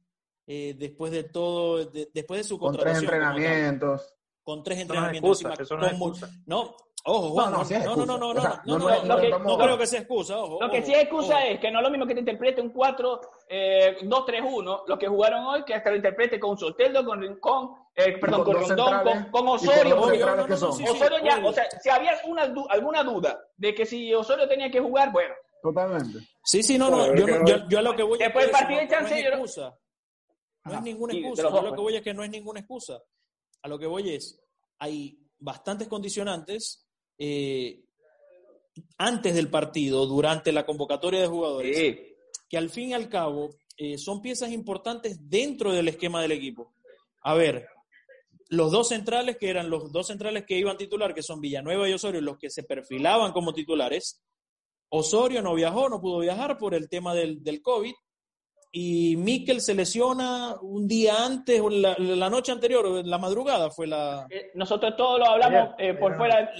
eh, 0.47 0.75
después 0.79 1.11
de 1.13 1.25
todo, 1.25 1.85
de- 1.87 2.11
después 2.13 2.39
de 2.41 2.45
su 2.45 2.59
Con 2.59 2.77
tres 2.77 2.99
contratación, 2.99 3.11
como 3.11 3.23
tal, 3.23 3.37
entrenamientos. 3.37 4.15
con 4.43 4.63
tres 4.63 4.79
Eso 4.79 4.87
no 4.89 4.93
es 4.95 4.97
entrenamientos 5.07 5.41
excusa, 5.41 5.49
encima, 5.49 5.65
eso 5.65 5.77
no 5.77 5.87
es 5.87 6.21
con 6.21 6.43
no, 6.47 6.77
ojo, 7.07 7.29
Juan, 7.31 7.51
No, 7.51 7.51
no, 7.51 7.59
no, 7.59 7.65
sí 7.65 7.75
no, 7.75 7.97
no, 7.97 8.07
no, 8.07 8.19
no, 8.19 8.29
O 8.29 8.43
sea, 8.43 8.63
no, 8.67 8.79
no, 8.79 8.89
no, 8.89 8.89
no, 8.89 9.05
no, 9.05 9.29
no, 9.31 9.39
no 9.39 9.45
no, 9.57 9.59
creo 9.65 9.79
que 9.79 9.87
sea 9.87 10.01
excusa, 10.01 10.39
ojo. 10.39 10.59
Lo 10.61 10.71
que 10.71 10.79
ojo, 10.79 10.87
sí 10.87 10.93
es 10.93 10.99
excusa 11.03 11.37
ojo. 11.39 11.47
es 11.49 11.61
que 11.61 11.71
no 11.71 11.79
es 11.79 11.83
lo 11.85 11.91
mismo 11.91 12.07
que 12.07 12.15
te 12.15 12.21
interprete 12.21 12.61
un 12.61 12.71
4, 12.71 13.21
eh, 13.49 13.97
2-3-1, 14.03 14.83
lo 14.87 14.99
que 14.99 15.07
jugaron 15.09 15.45
hoy, 15.47 15.65
que 15.65 15.73
hasta 15.75 15.91
lo 15.91 15.97
interprete 15.97 16.39
con 16.39 16.59
Soteldo, 16.59 17.05
con 17.07 17.21
Rincón, 17.23 17.71
eh, 17.97 18.19
perdón, 18.19 18.45
con 18.45 18.55
con 18.55 18.69
Rondón, 18.69 19.03
con, 19.03 19.05
con 19.05 19.23
y 19.25 19.31
con 19.31 19.49
Osorio. 19.49 20.47
que 20.47 20.57
son. 20.57 20.73
sí, 20.73 20.85
Osorio 20.89 21.19
ya, 21.25 21.41
o 21.45 21.53
sea, 21.53 21.65
si 21.81 21.89
había 21.89 22.13
una, 22.27 22.43
alguna 22.69 23.03
duda 23.05 23.39
de 23.57 23.75
que 23.75 23.87
si 23.87 24.13
Osorio 24.13 24.49
tenía 24.49 24.71
que 24.71 24.81
jugar, 24.81 25.13
bueno, 25.13 25.35
Totalmente. 25.63 26.19
Sí, 26.45 26.63
sí, 26.63 26.77
no, 26.77 26.91
no, 26.91 27.15
yo, 27.15 27.27
no- 27.27 27.39
no- 27.39 27.47
yo, 27.47 27.57
yo 27.71 27.79
a 27.79 27.83
lo 27.83 27.97
que 27.97 28.03
voy 28.03 28.15
es 28.15 28.19
Después 28.19 28.45
que 28.47 28.53
del 28.53 28.61
partido 28.61 28.81
de 28.81 28.85
no, 28.87 28.91
no 28.93 28.99
chance, 28.99 29.15
es 29.19 29.25
yo 29.25 29.31
no- 29.31 29.37
excusa. 29.37 29.79
No 30.65 30.71
es 30.71 30.77
Ajá. 30.77 30.85
ninguna 30.85 31.15
excusa. 31.15 31.43
Yo 31.43 31.51
lo 31.51 31.63
que 31.63 31.69
pues. 31.69 31.81
voy 31.81 31.97
es 31.97 32.03
que 32.03 32.15
no 32.15 32.23
es 32.25 32.31
ninguna 32.31 32.61
excusa. 32.61 33.03
A 33.63 33.69
lo 33.69 33.79
que 33.79 33.87
voy 33.87 34.15
es, 34.15 34.39
hay 34.79 35.19
bastantes 35.39 35.89
condicionantes 35.89 36.87
eh, 37.17 37.83
antes 38.99 39.35
del 39.35 39.49
partido, 39.49 40.05
durante 40.07 40.53
la 40.53 40.67
convocatoria 40.67 41.21
de 41.21 41.27
jugadores, 41.29 41.77
sí. 41.79 42.15
que 42.49 42.59
al 42.59 42.69
fin 42.69 42.91
y 42.91 42.95
al 42.95 43.09
cabo 43.09 43.51
eh, 43.79 43.97
son 43.99 44.21
piezas 44.21 44.51
importantes 44.51 45.17
dentro 45.31 45.73
del 45.73 45.89
esquema 45.89 46.21
del 46.21 46.33
equipo. 46.33 46.75
A 47.23 47.35
ver, 47.35 47.67
los 48.55 48.73
dos 48.73 48.89
centrales 48.89 49.37
que 49.39 49.51
eran 49.51 49.69
los 49.71 49.93
dos 49.93 50.07
centrales 50.07 50.45
que 50.47 50.57
iban 50.59 50.77
titular, 50.77 51.15
que 51.15 51.23
son 51.23 51.41
Villanueva 51.41 51.89
y 51.89 51.93
Osorio, 51.93 52.21
los 52.21 52.39
que 52.39 52.51
se 52.51 52.63
perfilaban 52.63 53.33
como 53.33 53.53
titulares. 53.53 54.23
Osorio 54.91 55.43
no 55.43 55.55
viajó, 55.55 55.89
no 55.89 56.01
pudo 56.01 56.21
viajar 56.21 56.57
por 56.59 56.75
el 56.75 56.89
tema 56.89 57.15
del, 57.15 57.43
del 57.43 57.61
COVID. 57.63 57.93
Y 58.77 59.17
Miquel 59.17 59.61
se 59.61 59.75
lesiona 59.75 60.57
un 60.61 60.89
día 60.89 61.25
antes, 61.25 61.61
o 61.61 61.71
la, 61.71 61.95
la 61.99 62.29
noche 62.29 62.51
anterior, 62.51 63.05
la 63.07 63.19
madrugada 63.19 63.71
fue 63.71 63.87
la, 63.87 64.27
Eh, 64.31 64.51
Nosotros 64.55 64.95
todos 64.97 65.19
lo 65.21 65.27
hablamos 65.27 65.75
Ayer, 65.79 65.91
eh, 65.91 65.95
por 65.95 66.13
ayer. 66.13 66.19
fuera, 66.19 66.51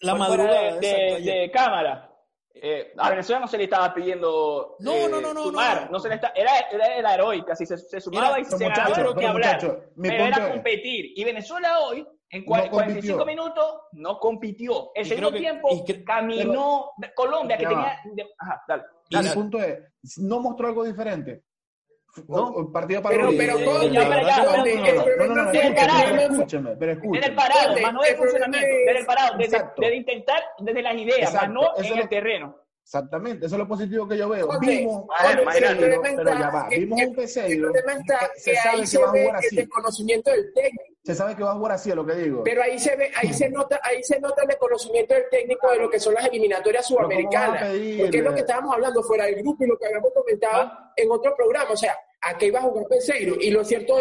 la 0.00 0.12
por 0.16 0.26
fuera 0.26 0.42
madrugada. 0.44 0.74
de, 0.74 0.80
de- 0.80 0.90
exacto, 0.90 1.14
ayer. 1.16 1.40
de 1.40 1.50
cámara. 1.50 2.10
Eh, 2.56 2.92
a 2.96 3.10
Venezuela 3.10 3.40
no 3.40 3.48
se 3.48 3.58
le 3.58 3.64
estaba 3.64 3.92
pidiendo 3.92 4.76
No, 4.78 4.92
eh, 4.92 5.08
no, 5.10 5.20
no, 5.20 5.34
no, 5.34 5.42
sumar, 5.42 5.86
no. 5.86 5.90
no 5.92 5.98
se 5.98 6.08
le 6.08 6.14
está, 6.14 6.32
era, 6.36 6.52
era, 6.70 6.86
era 6.94 7.14
heroica, 7.14 7.56
si 7.56 7.66
se, 7.66 7.76
se 7.76 8.00
sumaba 8.00 8.28
Era- 8.28 8.40
y 8.40 8.44
se 8.44 8.56
Pero, 8.56 8.70
ganaba 8.70 8.88
muchacho, 8.90 9.02
lo 9.04 9.10
que 9.14 9.16
pero, 9.16 9.28
hablar, 9.30 9.54
muchacho, 9.56 9.84
mi 9.96 10.08
pero 10.08 10.24
era 10.24 10.50
competir. 10.52 11.12
Y 11.16 11.24
Venezuela 11.24 11.80
hoy, 11.80 12.06
en 12.30 12.40
No 12.42 12.46
45 12.46 12.70
compitió. 13.18 13.26
minutos, 13.26 13.80
no 13.92 14.18
compitió. 14.20 14.90
El 14.94 15.04
Y 15.04 15.08
segundo 15.08 15.32
que- 15.32 15.38
tiempo 15.40 15.68
y 15.84 16.04
caminó 16.04 16.90
Colombia, 17.16 17.56
que 17.58 17.66
tenía... 17.66 17.98
ajá, 18.38 18.62
dale. 18.68 18.82
Y 19.08 19.14
dale, 19.16 19.22
mi 19.28 19.28
dale. 19.30 19.40
punto 19.40 19.58
es, 19.60 20.18
no 20.18 20.38
mostró 20.40 20.68
algo 20.68 20.84
diferente. 20.84 21.42
No. 22.28 22.36
O- 22.36 22.60
o 22.62 22.72
partido 22.72 23.02
para 23.02 23.16
Pero, 23.16 23.28
pero, 23.36 23.58
Eh, 23.58 23.60
el 23.60 23.64
fue 23.64 23.84
el 23.86 23.96
escúchame, 26.32 26.76
pero 26.76 26.92
escúchame, 26.92 27.00
pero 27.00 27.00
Desde 27.12 27.26
el 27.26 27.34
parado, 27.34 27.66
Conde, 27.66 27.82
más 27.82 27.92
no 27.94 28.00
de 28.02 28.08
el 28.08 28.14
problema 28.16 28.30
funcionamiento, 28.46 28.66
es- 28.76 28.86
desde 28.86 29.00
el 29.00 29.06
parado, 29.06 29.36
desde, 29.38 29.56
Exacto. 29.56 29.82
desde 29.82 29.96
intentar 29.96 30.42
desde 30.58 30.82
las 30.82 30.94
ideas, 30.94 31.34
más 31.34 31.50
no 31.50 31.74
eso 31.76 31.94
en 31.94 32.00
el 32.00 32.08
terreno. 32.08 32.56
Exactamente, 32.84 33.46
eso 33.46 33.54
es 33.54 33.58
lo 33.58 33.66
positivo 33.66 34.06
que 34.06 34.18
yo 34.18 34.28
veo. 34.28 34.46
Vimos, 34.60 35.04
Ah, 35.18 35.30
el 35.32 35.38
problema 35.38 35.52
pero 36.16 36.38
ya 36.38 36.50
va, 36.50 36.68
que- 36.68 36.78
vimos 36.80 37.00
un 37.00 37.14
Peseiro 37.14 37.68
El 37.74 37.82
se 38.36 38.54
sabe 38.56 38.80
que 38.82 38.86
se 38.86 38.98
va 38.98 39.06
a 39.06 39.08
jugar 39.10 39.24
el 39.30 39.34
así. 39.36 39.56
desconocimiento 39.56 40.30
del 40.30 40.52
técnico. 40.52 40.84
se 41.02 41.14
sabe 41.14 41.34
que 41.36 41.42
va 41.42 41.50
a 41.50 41.54
jugar 41.54 41.72
así, 41.72 41.90
es 41.90 41.96
lo 41.96 42.06
que 42.06 42.14
digo. 42.14 42.42
Pero 42.44 42.62
ahí 42.62 42.78
se 42.78 42.94
ve, 42.96 43.10
ahí 43.16 43.32
se 43.34 43.48
nota, 43.50 43.80
ahí 43.82 44.02
se 44.02 44.20
nota 44.20 44.42
el 44.42 44.48
desconocimiento 44.74 45.14
del 45.14 45.24
técnico 45.30 45.70
de 45.70 45.78
lo 45.78 45.90
que 45.90 46.00
son 46.00 46.14
las 46.14 46.26
eliminatorias 46.26 46.86
Pero 46.88 46.98
¿cómo 46.98 47.08
sudamericanas. 47.10 47.62
Porque 48.00 48.18
es 48.18 48.24
lo 48.24 48.34
que 48.34 48.40
estábamos 48.40 48.74
hablando 48.74 49.02
fuera 49.02 49.24
del 49.26 49.36
grupo 49.36 49.64
y 49.64 49.68
lo 49.68 49.78
que 49.78 49.86
habíamos 49.86 50.12
comentado 50.12 50.62
Ah. 50.62 50.92
en 50.96 51.10
otro 51.10 51.34
programa. 51.36 51.70
O 51.70 51.76
sea, 51.76 51.96
¿a 52.20 52.36
qué 52.36 52.46
iba 52.46 52.58
a 52.58 52.62
jugar 52.62 52.86
Peseiro? 52.88 53.36
Y 53.40 53.50
lo 53.50 53.64
cierto 53.64 53.96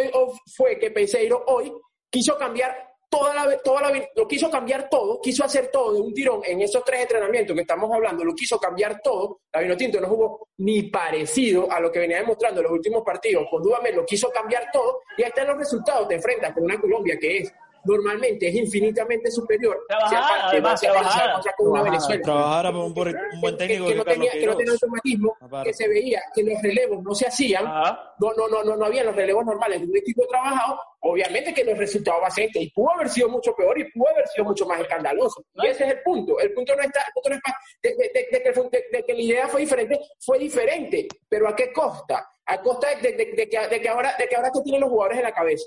fue 0.56 0.78
que 0.80 0.92
Peseiro 0.92 1.44
hoy 1.48 1.74
quiso 2.10 2.38
cambiar 2.38 2.90
toda 3.10 3.34
la, 3.34 3.58
toda 3.60 3.82
la, 3.82 4.10
lo 4.16 4.28
quiso 4.28 4.50
cambiar 4.50 4.90
todo, 4.90 5.22
quiso 5.22 5.44
hacer 5.44 5.68
todo 5.68 5.94
de 5.94 6.02
un 6.02 6.14
tirón 6.16 6.42
en 6.46 6.62
esos 6.62 6.84
tres 6.84 7.02
entrenamientos 7.02 7.56
que 7.56 7.62
estamos 7.62 7.92
hablando, 7.94 8.24
lo 8.24 8.34
quiso 8.34 8.60
cambiar 8.60 9.02
todo. 9.04 9.42
La 9.54 9.62
Vinotinto 9.62 10.02
no 10.02 10.08
jugó 10.08 10.48
ni 10.58 10.84
parecido 10.90 11.72
a 11.72 11.80
lo 11.80 11.92
que 11.92 12.00
venía 12.00 12.18
demostrando 12.18 12.62
en 12.62 12.64
los 12.64 12.74
últimos 12.74 13.04
partidos. 13.04 13.46
Con 13.52 13.62
Dudamel 13.62 13.96
lo 13.98 14.06
quiso 14.06 14.32
cambiar 14.32 14.68
todo 14.74 15.02
y 15.16 15.22
ahí 15.22 15.30
están 15.30 15.46
los 15.48 15.58
resultados. 15.58 16.08
Te 16.08 16.16
enfrentas 16.16 16.54
con 16.54 16.64
una 16.64 16.80
Colombia 16.82 17.16
que 17.20 17.38
es 17.38 17.54
normalmente 17.86 18.48
es 18.48 18.56
infinitamente 18.56 19.30
superior. 19.32 19.80
Trabajada, 19.88 20.26
sea, 20.38 20.48
además, 20.50 20.80
sea, 20.80 20.94
sea, 21.42 21.54
con 21.58 21.68
una. 21.68 21.84
Venezuela 21.84 22.22
Trabajara 22.22 22.72
por 22.72 22.82
un, 22.86 22.94
por 22.94 23.08
un 23.08 23.42
buen 23.42 23.58
técnico 23.58 23.86
que, 23.86 23.90
que 23.90 23.94
de 23.94 23.98
no 23.98 24.06
tenía, 24.06 24.32
que 24.32 24.46
no 24.46 24.56
tenía 24.58 24.72
automatismo, 24.74 25.38
Aparte. 25.42 25.70
que 25.70 25.74
se 25.76 25.88
veía 25.88 26.22
que 26.34 26.44
los 26.44 26.62
relevos 26.62 27.04
no 27.04 27.14
se 27.16 27.28
hacían, 27.28 27.66
Ajá. 27.68 28.14
no, 28.20 28.34
no, 28.34 28.48
no, 28.48 28.64
no, 28.64 28.76
no 28.78 28.86
había 28.86 29.04
los 29.04 29.16
relevos 29.16 29.46
normales 29.46 29.82
de 29.82 29.88
un 29.88 29.98
equipo 29.98 30.26
trabajado, 30.28 30.80
obviamente 31.02 31.54
que 31.54 31.64
los 31.66 31.78
resultados 31.78 32.22
van 32.22 32.32
a 32.32 32.34
ser 32.34 32.46
este, 32.46 32.60
y 32.62 32.70
pudo 32.72 32.92
haber 32.94 33.10
sido 33.10 33.30
mucho 33.30 33.54
peor 33.56 33.78
y 33.80 33.92
pudo 33.92 34.10
haber 34.10 34.28
sido 34.28 34.46
mucho 34.46 34.66
más 34.66 34.80
escandaloso. 34.80 35.44
Y 35.56 35.68
ese 35.68 35.84
es 35.86 35.92
el 35.92 36.02
punto. 36.04 36.40
El 36.40 36.54
punto 36.54 36.76
no 36.76 36.82
está, 36.84 37.02
el 37.02 37.14
punto 37.14 37.30
no 37.30 37.36
está 37.36 37.56
de, 37.82 37.90
de- 37.90 38.12
de- 38.14 38.28
de 38.32 38.44
que, 38.44 38.54
fue- 38.54 38.70
de- 38.72 38.86
de 38.92 39.04
que 39.04 39.14
la 39.14 39.22
idea 39.22 39.48
fue 39.48 39.62
diferente, 39.62 40.00
fue 40.20 40.40
diferente, 40.40 41.08
pero 41.28 41.48
¿a 41.50 41.56
qué 41.56 41.72
costa? 41.74 42.30
A 42.46 42.62
costa 42.62 42.88
de, 42.90 42.96
de- 43.12 43.18
de- 43.18 43.32
de 43.34 43.50
que, 43.50 43.68
de 43.68 43.82
que 43.82 43.90
ahora, 43.90 44.16
de 44.18 44.28
que 44.28 44.36
ahora 44.36 44.52
que 44.54 44.62
tienen 44.62 44.82
los 44.82 44.90
jugadores 44.90 45.18
en 45.18 45.24
la 45.24 45.34
cabeza. 45.34 45.66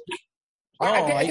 No, 0.79 0.87
¿A 0.95 1.07
qué, 1.07 1.13
a 1.13 1.25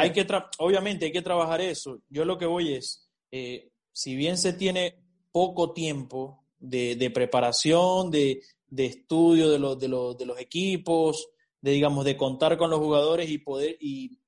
hay 0.00 0.12
que 0.12 0.26
obviamente 0.58 1.04
hay 1.06 1.12
que 1.12 1.22
trabajar 1.22 1.60
eso. 1.60 2.00
Yo 2.08 2.24
lo 2.24 2.38
que 2.38 2.46
voy 2.46 2.74
es, 2.74 3.08
eh, 3.30 3.70
si 3.92 4.16
bien 4.16 4.38
se 4.38 4.52
tiene 4.52 4.96
poco 5.32 5.72
tiempo 5.72 6.44
de, 6.58 6.96
de 6.96 7.10
preparación, 7.10 8.10
de, 8.10 8.40
de 8.66 8.86
estudio 8.86 9.50
de, 9.50 9.58
los 9.58 9.78
de, 9.78 9.88
los, 9.88 10.16
de 10.16 10.26
los 10.26 10.38
equipos, 10.40 11.28
de 11.60 11.72
digamos, 11.72 12.04
de 12.04 12.16
contar 12.16 12.56
con 12.56 12.70
los 12.70 12.78
jugadores 12.78 13.28
y 13.30 13.38
poder 13.38 13.76
y, 13.80 14.18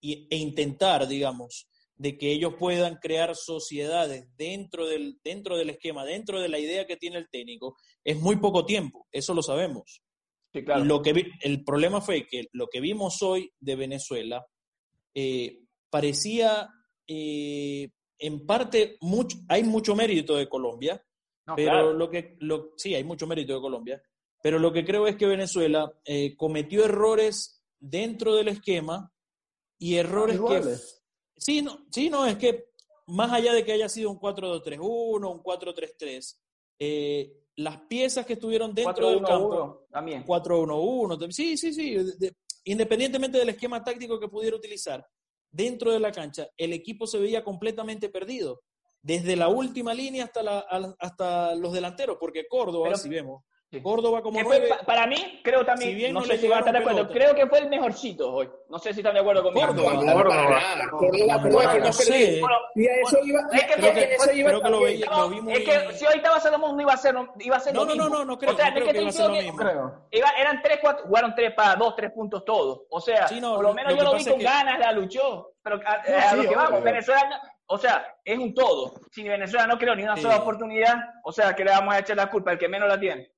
y- 0.00 0.26
e 0.30 0.36
intentar, 0.36 1.06
digamos, 1.08 1.66
de 1.96 2.16
que 2.16 2.32
ellos 2.32 2.54
puedan 2.58 2.96
crear 2.96 3.36
sociedades 3.36 4.26
dentro 4.36 4.86
del, 4.86 5.18
dentro 5.22 5.56
del 5.56 5.70
esquema, 5.70 6.04
dentro 6.04 6.40
de 6.40 6.48
la 6.48 6.58
idea 6.58 6.86
que 6.86 6.96
tiene 6.96 7.18
el 7.18 7.28
técnico, 7.30 7.76
es 8.04 8.18
muy 8.18 8.36
poco 8.36 8.64
tiempo, 8.64 9.06
eso 9.12 9.34
lo 9.34 9.42
sabemos. 9.42 10.02
Sí, 10.52 10.64
claro. 10.64 10.84
Lo 10.84 11.00
que 11.02 11.12
vi- 11.12 11.30
el 11.42 11.64
problema 11.64 12.00
fue 12.00 12.26
que 12.26 12.46
lo 12.52 12.66
que 12.68 12.80
vimos 12.80 13.22
hoy 13.22 13.52
de 13.60 13.76
Venezuela 13.76 14.44
eh, 15.14 15.60
parecía, 15.90 16.68
eh, 17.06 17.88
en 18.18 18.46
parte, 18.46 18.96
mucho, 19.00 19.38
hay 19.48 19.62
mucho 19.64 19.94
mérito 19.96 20.36
de 20.36 20.48
Colombia, 20.48 21.02
No, 21.46 21.56
pero 21.56 21.70
claro. 21.70 21.92
lo 21.94 22.10
que, 22.10 22.36
lo, 22.40 22.72
sí, 22.76 22.94
hay 22.94 23.04
mucho 23.04 23.26
mérito 23.26 23.54
de 23.54 23.60
Colombia, 23.60 24.02
pero 24.42 24.58
lo 24.58 24.72
que 24.72 24.84
creo 24.84 25.06
es 25.06 25.16
que 25.16 25.26
Venezuela 25.26 25.92
eh, 26.04 26.36
cometió 26.36 26.84
errores 26.84 27.62
dentro 27.78 28.34
del 28.34 28.48
esquema 28.48 29.12
y 29.78 29.96
errores 29.96 30.36
que... 30.36 30.42
Iguales. 30.42 31.02
Sí, 31.36 31.62
no, 31.62 31.86
sí, 31.90 32.10
no, 32.10 32.26
es 32.26 32.36
que 32.36 32.66
más 33.06 33.32
allá 33.32 33.52
de 33.54 33.64
que 33.64 33.72
haya 33.72 33.88
sido 33.88 34.10
un 34.10 34.18
4-2-3-1, 34.20 35.32
un 35.32 35.42
4-3-3, 35.42 36.38
eh, 36.78 37.32
las 37.56 37.78
piezas 37.88 38.24
que 38.26 38.34
estuvieron 38.34 38.74
dentro 38.74 39.08
del 39.10 39.20
4-1-1 39.20 39.26
campo, 39.28 39.86
también. 39.90 40.24
4-1-1, 40.24 41.30
sí, 41.32 41.56
sí, 41.56 41.72
sí, 41.72 41.94
de- 41.94 42.16
de- 42.16 42.32
independientemente 42.64 43.38
del 43.38 43.48
esquema 43.50 43.82
táctico 43.82 44.18
que 44.20 44.28
pudiera 44.28 44.56
utilizar, 44.56 45.06
dentro 45.50 45.92
de 45.92 46.00
la 46.00 46.12
cancha, 46.12 46.48
el 46.56 46.72
equipo 46.72 47.06
se 47.06 47.18
veía 47.18 47.42
completamente 47.42 48.08
perdido, 48.08 48.62
desde 49.02 49.34
la 49.36 49.48
última 49.48 49.94
línea 49.94 50.24
hasta, 50.24 50.42
la, 50.42 50.58
hasta 50.98 51.54
los 51.54 51.72
delanteros, 51.72 52.16
porque 52.20 52.46
Córdoba, 52.48 52.84
Pero- 52.88 52.98
si 52.98 53.08
vemos, 53.08 53.42
Sí. 53.72 53.80
Córdoba 53.82 54.20
como 54.20 54.42
nueve, 54.42 54.66
pa- 54.68 54.78
para 54.84 55.06
mí, 55.06 55.40
creo 55.44 55.64
también, 55.64 55.90
Si 55.92 55.94
bien 55.96 56.12
no, 56.12 56.18
no 56.20 56.26
sé 56.26 56.38
si 56.38 56.48
van 56.48 56.56
a 56.56 56.58
estar 56.60 56.72
de 56.74 56.80
acuerdo, 56.80 57.06
pelota. 57.06 57.14
creo 57.14 57.34
que 57.36 57.46
fue 57.46 57.58
el 57.60 57.68
mejorcito 57.68 58.32
hoy. 58.32 58.50
No 58.68 58.78
sé 58.80 58.92
si 58.92 58.98
están 58.98 59.14
de 59.14 59.20
acuerdo 59.20 59.44
conmigo. 59.44 59.64
Córdoba. 59.68 59.92
Córdoba, 59.94 61.40
Córdoba, 61.40 61.78
no 61.78 61.92
sé. 61.92 62.38
Bueno, 62.40 62.56
Y 62.74 62.88
a 62.88 62.94
eso 62.96 63.18
iba, 63.24 63.40
es 63.52 63.64
que- 63.64 64.14
eso 64.14 64.32
iba 64.32 64.48
creo 64.50 64.62
que 64.62 64.68
lo 64.70 64.76
también. 64.78 64.82
veía- 65.00 65.06
No, 65.10 65.18
lo 65.20 65.28
vi 65.28 65.40
muy- 65.40 65.52
es 65.52 65.60
que 65.60 65.92
si 65.94 66.04
hoy 66.06 66.14
estaba 66.16 66.40
Salomón 66.40 66.74
no 66.76 66.82
iba 66.82 66.92
a 66.92 66.96
ser, 66.96 67.14
iba 67.38 67.56
a 67.56 67.60
ser 67.60 67.74
No, 67.74 67.84
lo 67.84 67.94
no, 67.94 68.08
no, 68.08 68.08
no, 68.08 68.24
no 68.24 68.38
creo, 68.38 68.52
o 68.52 68.56
sea, 68.56 68.64
no 68.64 68.68
es 68.70 68.74
creo 68.74 68.86
que 68.86 68.92
que 68.92 68.98
te 68.98 69.00
iba 69.02 69.08
a 69.08 69.12
ser 69.12 69.26
lo 69.26 69.28
digo 69.34 69.40
que- 69.40 69.46
mismo. 69.52 69.58
Creo. 69.58 70.06
Iba- 70.10 70.32
eran 70.40 70.62
tres, 70.62 70.78
cuatro, 70.80 71.04
jugaron 71.06 71.34
tres 71.36 71.52
para 71.54 71.76
dos, 71.76 71.94
tres 71.94 72.10
puntos 72.10 72.44
todos. 72.44 72.80
O 72.90 73.00
sea, 73.00 73.28
Sí, 73.28 73.40
por 73.40 73.62
lo 73.62 73.72
menos 73.72 73.92
lo 73.92 73.98
yo 73.98 74.04
lo 74.04 74.14
vi 74.16 74.24
con 74.24 74.38
ganas, 74.40 74.78
la 74.80 74.90
luchó. 74.92 75.52
Pero 75.62 75.78
a, 75.86 76.34
lo 76.34 76.42
que 76.42 76.56
vamos. 76.56 76.82
Venezuela, 76.82 77.40
o 77.66 77.78
sea, 77.78 78.16
es 78.24 78.36
un 78.36 78.52
todo. 78.52 78.94
Si 79.12 79.22
Venezuela 79.22 79.66
no 79.68 79.78
creó 79.78 79.94
ni 79.94 80.02
una 80.02 80.16
sola 80.16 80.38
oportunidad, 80.38 80.96
o 81.22 81.30
sea, 81.30 81.54
que 81.54 81.64
le 81.64 81.70
vamos 81.70 81.94
a 81.94 82.00
echar 82.00 82.16
la 82.16 82.28
culpa 82.28 82.50
al 82.50 82.58
que 82.58 82.66
menos 82.68 82.88
la 82.88 82.98
tiene. 82.98 83.30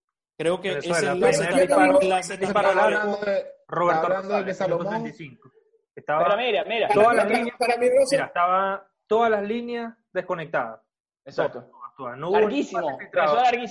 Creo 0.42 0.60
que 0.60 0.68
Venezuela, 0.70 0.96
ese 0.98 1.10
enlace 1.44 2.38
también- 2.38 2.66
hablando 2.66 3.16
de, 3.18 3.46
Roberto 3.68 4.02
hablando 4.06 4.34
de 4.38 4.44
que 4.44 4.54
Salomón 4.54 4.88
135. 4.88 5.50
Estaba, 5.94 6.24
Pero 6.24 6.36
mira, 6.36 6.64
mira. 6.64 6.88
Todas 6.88 7.16
las 7.16 7.28
líneas- 7.30 7.56
para 7.58 7.76
mí, 7.76 7.86
Rosa, 7.88 8.08
mira, 8.16 8.24
estaba 8.26 8.88
todas 9.06 9.30
las 9.30 9.42
líneas 9.42 9.94
desconectadas. 10.12 10.80
Exacto. 11.24 11.64
Todas, 11.64 11.94
todas. 11.96 12.18
No 12.18 12.30
hubo 12.30 12.40
Larguísimo, 12.40 12.98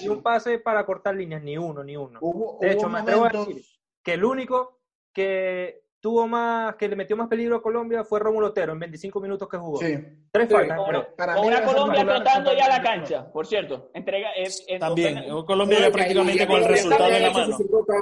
Ni 0.01 0.07
un 0.09 0.21
pase 0.23 0.59
para 0.59 0.85
cortar 0.85 1.15
líneas, 1.15 1.41
ni 1.41 1.57
uno, 1.57 1.83
ni 1.83 1.97
uno. 1.97 2.19
hubo, 2.21 2.57
De 2.61 2.67
hubo 2.67 2.73
hecho, 2.77 2.89
me 2.89 2.99
atrevo 2.99 3.25
a 3.25 3.29
decir 3.29 3.61
que 4.03 4.13
el 4.13 4.23
único 4.23 4.79
que 5.13 5.83
tuvo 6.01 6.27
más, 6.27 6.75
que 6.75 6.89
le 6.89 6.95
metió 6.95 7.15
más 7.15 7.27
peligro 7.27 7.55
a 7.57 7.61
Colombia 7.61 8.03
fue 8.03 8.19
Rómulo 8.19 8.47
Otero 8.47 8.73
en 8.73 8.79
25 8.79 9.21
minutos 9.21 9.47
que 9.47 9.57
jugó. 9.57 9.77
sí, 9.77 9.95
Tres 10.31 10.47
Sí, 10.47 10.53
faltas, 10.53 10.77
Con 10.77 11.05
Para 11.15 11.33
con 11.35 11.41
mí 11.43 11.47
una 11.49 11.63
Colombia 11.63 12.05
trotando 12.05 12.53
ya 12.55 12.67
la 12.67 12.81
cancha, 12.81 13.31
por 13.31 13.45
cierto. 13.45 13.91
Entrega, 13.93 14.31
es- 14.31 14.65
es- 14.67 14.79
También, 14.79 15.13
pen- 15.15 15.45
Colombia 15.45 15.79
ya 15.79 15.91
prácticamente 15.91 16.47
con 16.47 16.57
el 16.63 16.67
resultado 16.67 17.09
en 17.11 17.21
la 17.21 17.29
mano. 17.31 17.57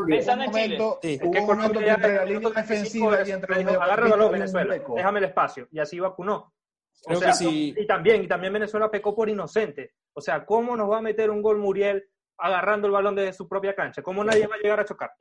Pensando 0.07 0.43
en 0.45 0.51
Chile. 0.51 0.77
Sí. 1.01 1.13
Es 1.13 1.19
que 1.19 1.27
hubo 1.27 1.31
un 1.39 1.45
momento 1.45 1.73
Colombia 1.73 1.81
que 1.81 1.85
ya 1.85 1.93
entre 1.95 2.15
la 2.15 2.23
línea 2.25 2.39
minuto 2.39 2.55
25 2.55 3.11
defensiva 3.11 3.27
y 3.27 3.31
entre 3.31 3.63
los 3.63 3.75
agarra 3.75 4.05
el 4.05 4.11
balón 4.11 4.31
Venezuela, 4.31 4.77
déjame 4.95 5.19
el 5.19 5.25
espacio. 5.25 5.67
Y 5.71 5.79
así 5.79 5.99
vacunó. 5.99 6.53
O 7.05 7.15
sea, 7.15 7.33
sí. 7.33 7.73
Y 7.77 7.85
también, 7.85 8.23
y 8.23 8.27
también 8.27 8.53
Venezuela 8.53 8.89
pecó 8.89 9.13
por 9.15 9.29
inocente. 9.29 9.93
O 10.13 10.21
sea, 10.21 10.45
¿cómo 10.45 10.75
nos 10.77 10.89
va 10.89 10.97
a 10.97 11.01
meter 11.01 11.29
un 11.29 11.41
gol 11.41 11.57
Muriel 11.57 12.05
agarrando 12.37 12.87
el 12.87 12.93
balón 12.93 13.15
desde 13.15 13.33
su 13.33 13.47
propia 13.47 13.75
cancha? 13.75 14.01
¿Cómo 14.01 14.23
nadie 14.23 14.47
va 14.47 14.55
a 14.55 14.59
llegar 14.59 14.79
a 14.79 14.85
chocar? 14.85 15.11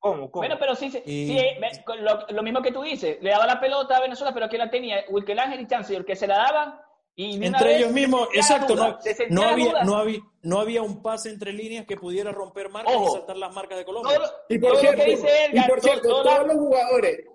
¿Cómo? 0.00 0.30
¿Cómo? 0.30 0.40
Bueno, 0.40 0.56
pero 0.58 0.74
sí, 0.74 0.90
sí, 0.90 1.02
Y- 1.04 1.38
sí, 1.38 1.82
con 1.84 2.02
lo, 2.02 2.26
lo 2.28 2.42
mismo 2.42 2.62
que 2.62 2.72
tú 2.72 2.82
dices, 2.82 3.18
le 3.20 3.30
daba 3.30 3.46
la 3.46 3.60
pelota 3.60 3.96
a 3.98 4.00
Venezuela, 4.00 4.32
pero 4.34 4.48
que 4.48 4.58
la 4.58 4.70
tenía 4.70 5.04
Wilkel 5.10 5.38
Ángel 5.38 5.60
y 5.60 5.66
Chancellor, 5.66 6.04
que 6.06 6.16
se 6.16 6.26
la 6.26 6.36
daban 6.38 6.80
y 7.14 7.34
Entre 7.44 7.66
vez 7.66 7.76
ellos 7.78 7.92
mismos, 7.92 8.28
exacto, 8.32 8.74
duda, 8.74 8.98
no, 9.28 9.42
había, 9.42 9.84
no, 9.84 9.96
había, 9.96 10.20
no 10.42 10.58
había 10.60 10.80
un 10.80 11.02
pase 11.02 11.28
entre 11.28 11.52
líneas 11.52 11.84
que 11.86 11.96
pudiera 11.98 12.32
romper 12.32 12.70
marcas 12.70 12.94
Ojo. 12.96 13.08
y 13.08 13.18
saltar 13.18 13.36
las 13.36 13.54
marcas 13.54 13.76
de 13.76 13.84
Colombia. 13.84 14.16
Todo, 14.16 14.30
Y 14.48 14.58
por 14.58 14.70
todo 14.70 14.80
cierto, 14.80 14.98
lo 14.98 15.04
que 15.04 15.10
dice 15.10 15.28
y 15.28 15.56
Edgar, 15.56 15.68
por 15.68 15.80
cierto, 15.82 16.08
todo- 16.08 16.22
todos 16.22 16.36
todo- 16.38 16.46
los 16.46 16.56
jugadores, 16.56 17.26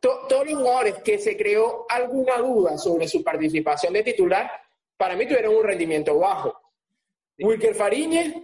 to- 0.00 0.20
todos 0.28 0.46
los 0.50 0.54
jugadores 0.60 0.94
que 1.04 1.18
se 1.18 1.36
creó 1.36 1.86
alguna 1.88 2.38
duda 2.38 2.76
sobre 2.78 3.06
su 3.06 3.22
participación 3.22 3.92
de 3.92 4.02
titular, 4.02 4.50
para 4.96 5.14
mí 5.14 5.24
tuvieron 5.26 5.54
un 5.54 5.62
rendimiento 5.62 6.18
bajo. 6.18 6.58
Wilker 7.38 7.74
Fariñez, 7.76 8.34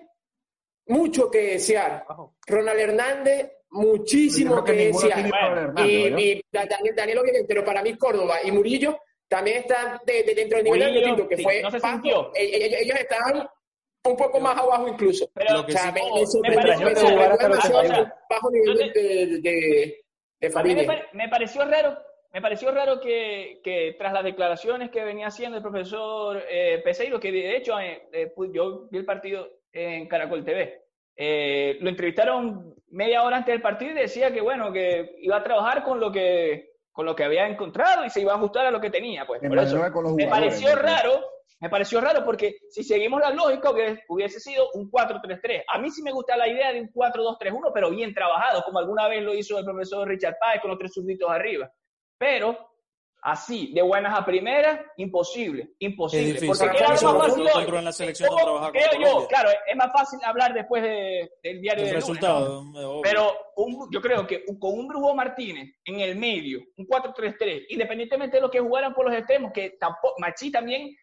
mucho 0.89 1.31
que 1.31 1.39
desear. 1.39 2.05
Ronald 2.47 2.81
Hernández, 2.81 3.53
muchísimo 3.71 4.63
que 4.65 4.73
ninguno 4.73 5.07
desear. 5.07 5.31
Bueno, 5.75 5.87
Y, 5.87 6.43
Daniel, 6.51 6.95
Daniel 6.97 7.19
Oviedo, 7.19 7.45
pero 7.47 7.65
para 7.65 7.83
mí 7.83 7.97
Córdoba 7.97 8.37
y 8.43 8.51
Murillo 8.51 8.99
también 9.29 9.59
están 9.59 10.01
de, 10.07 10.23
de- 10.23 10.35
dentro 10.35 10.57
del 10.59 10.65
nivel 10.65 10.81
Murillo, 10.81 11.01
Vinotinto, 11.01 11.29
que 11.29 11.37
sí, 11.37 11.43
fue 11.43 11.63
no 11.63 11.71
se 11.71 11.79
bajo. 11.79 11.93
sintió. 11.95 12.33
E- 12.35 12.45
e- 12.45 12.83
Ellos, 12.83 12.99
estaban 12.99 13.49
un 14.05 14.17
poco 14.17 14.41
más 14.41 14.57
abajo 14.59 14.89
incluso. 14.89 15.31
pero 15.35 15.55
Lo 15.59 15.67
que 15.67 15.73
O 15.73 15.77
sea, 15.77 15.93
sí- 15.93 16.01
me, 16.41 16.55
pareció 16.55 16.89
que 16.95 17.01
el 17.01 18.07
bajo 18.31 18.51
nivel 18.51 18.79
de, 18.79 19.01
de, 19.01 19.41
de, 19.41 20.05
de 20.41 20.47
A 20.47 20.63
mí 20.63 20.75
me, 20.75 20.85
Fariñez. 20.85 20.87
pare- 20.87 21.05
me 21.13 21.29
pareció 21.29 21.65
raro, 21.67 21.99
me 22.33 22.41
pareció 22.41 22.71
raro 22.71 23.01
que, 23.01 23.61
que 23.63 23.95
tras 23.99 24.13
las 24.15 24.25
declaraciones 24.25 24.91
que 24.91 25.03
venía 25.05 25.27
haciendo 25.27 25.57
el 25.59 25.63
profesor 25.63 26.43
eh, 26.49 26.81
Peseiro, 26.83 27.21
que 27.21 27.31
de 27.33 27.57
hecho 27.57 27.79
eh, 27.81 28.09
eh, 28.13 28.33
yo 28.53 28.89
vi 28.91 28.99
el 28.99 29.05
partido 29.05 29.51
en 29.79 30.09
Caracol 30.09 30.45
TV, 30.45 30.83
eh, 31.17 31.79
lo 31.81 31.89
entrevistaron 31.89 32.75
media 32.91 33.23
hora 33.23 33.39
antes 33.39 33.53
del 33.53 33.63
partido 33.63 33.93
y 33.93 33.95
decía 33.95 34.33
que 34.33 34.41
bueno, 34.41 34.73
que 34.73 35.17
iba 35.21 35.37
a 35.37 35.43
trabajar 35.43 35.83
con 35.83 36.01
lo 36.01 36.11
que 36.11 36.69
con 36.93 37.07
lo 37.07 37.15
que 37.15 37.23
había 37.23 37.47
encontrado 37.47 38.05
y 38.05 38.11
se 38.11 38.21
iba 38.21 38.33
a 38.33 38.37
ajustar 38.37 38.67
a 38.67 38.73
lo 38.73 38.81
que 38.81 38.91
tenía. 38.91 39.25
Pues, 39.25 39.41
Me 39.41 39.49
por 39.49 39.59
eso, 39.59 39.81
pareció 40.29 40.75
raro, 40.75 41.25
me 41.61 41.71
pareció 41.71 42.01
raro 42.01 42.25
porque 42.25 42.57
si 42.71 42.83
seguimos 42.83 43.21
la 43.21 43.31
lógica 43.31 43.71
hubiese, 43.71 44.03
hubiese 44.09 44.41
sido 44.41 44.69
un 44.75 44.91
4-3-3. 44.91 45.63
A 45.69 45.79
mí 45.79 45.93
sí 45.93 46.03
me 46.03 46.11
gusta 46.11 46.37
la 46.37 46.49
idea 46.49 46.73
de 46.73 46.81
un 46.81 46.93
4-2-3-1, 46.93 47.71
pero 47.73 47.91
bien 47.91 48.13
trabajado, 48.13 48.65
como 48.65 48.81
alguna 48.81 49.07
vez 49.07 49.23
lo 49.23 49.33
hizo 49.33 49.61
el 49.61 49.65
profesor 49.65 50.09
Richard 50.09 50.39
Páez 50.41 50.61
con 50.61 50.71
los 50.71 50.79
tres 50.81 50.93
súbditos 50.93 51.31
arriba. 51.31 51.71
Pero 52.19 52.59
así, 53.23 53.73
de 53.75 53.83
buenas 53.83 54.19
a 54.19 54.25
primeras, 54.25 54.81
imposible, 54.97 55.71
imposible. 55.81 56.29
Es 56.29 56.41
difícil. 56.41 56.49
Porque 56.67 56.79
¿qué 56.79 56.85
era 56.85 56.95
Eso 56.95 57.13
lo 57.13 57.19
más 57.19 57.29
fácil 57.29 57.43
hoy? 57.47 57.53
controla 57.53 57.79
en 57.81 57.85
la 57.85 57.93
selección, 57.93 58.29
no 58.31 58.37
¿Cómo? 58.37 58.45
trabaja 58.45 58.73
con 58.73 58.81
Creo 58.81 59.01
yo, 59.21 59.27
claro, 59.29 59.49
es 59.67 59.77
más 59.77 59.93
fácil 59.93 60.21
hablar 60.25 60.55
después 60.55 60.83
de- 60.83 61.31
del 61.43 61.61
diario 61.61 61.85
lunes, 61.85 61.95
resultado. 61.95 62.65
¿no? 62.65 62.81
obvio. 62.91 63.03
Pero 63.03 63.33
un- 63.57 63.89
yo 63.91 64.01
creo 64.01 64.27
que 64.27 64.45
con 64.59 64.79
un 64.79 64.87
Brujo 64.89 65.15
Martínez 65.15 65.75
en 65.85 66.01
el 66.01 66.17
medio, 66.17 66.61
un 66.77 66.87
4-3-3, 66.87 67.67
independientemente 67.71 68.37
de 68.37 68.41
lo 68.43 68.51
que 68.51 68.61
jugaran 68.61 68.95
por 68.95 69.07
los 69.07 69.15
extremos, 69.17 69.53
que 69.53 69.71
tampoco, 69.81 70.15
Machi 70.19 70.51
también 70.53 70.97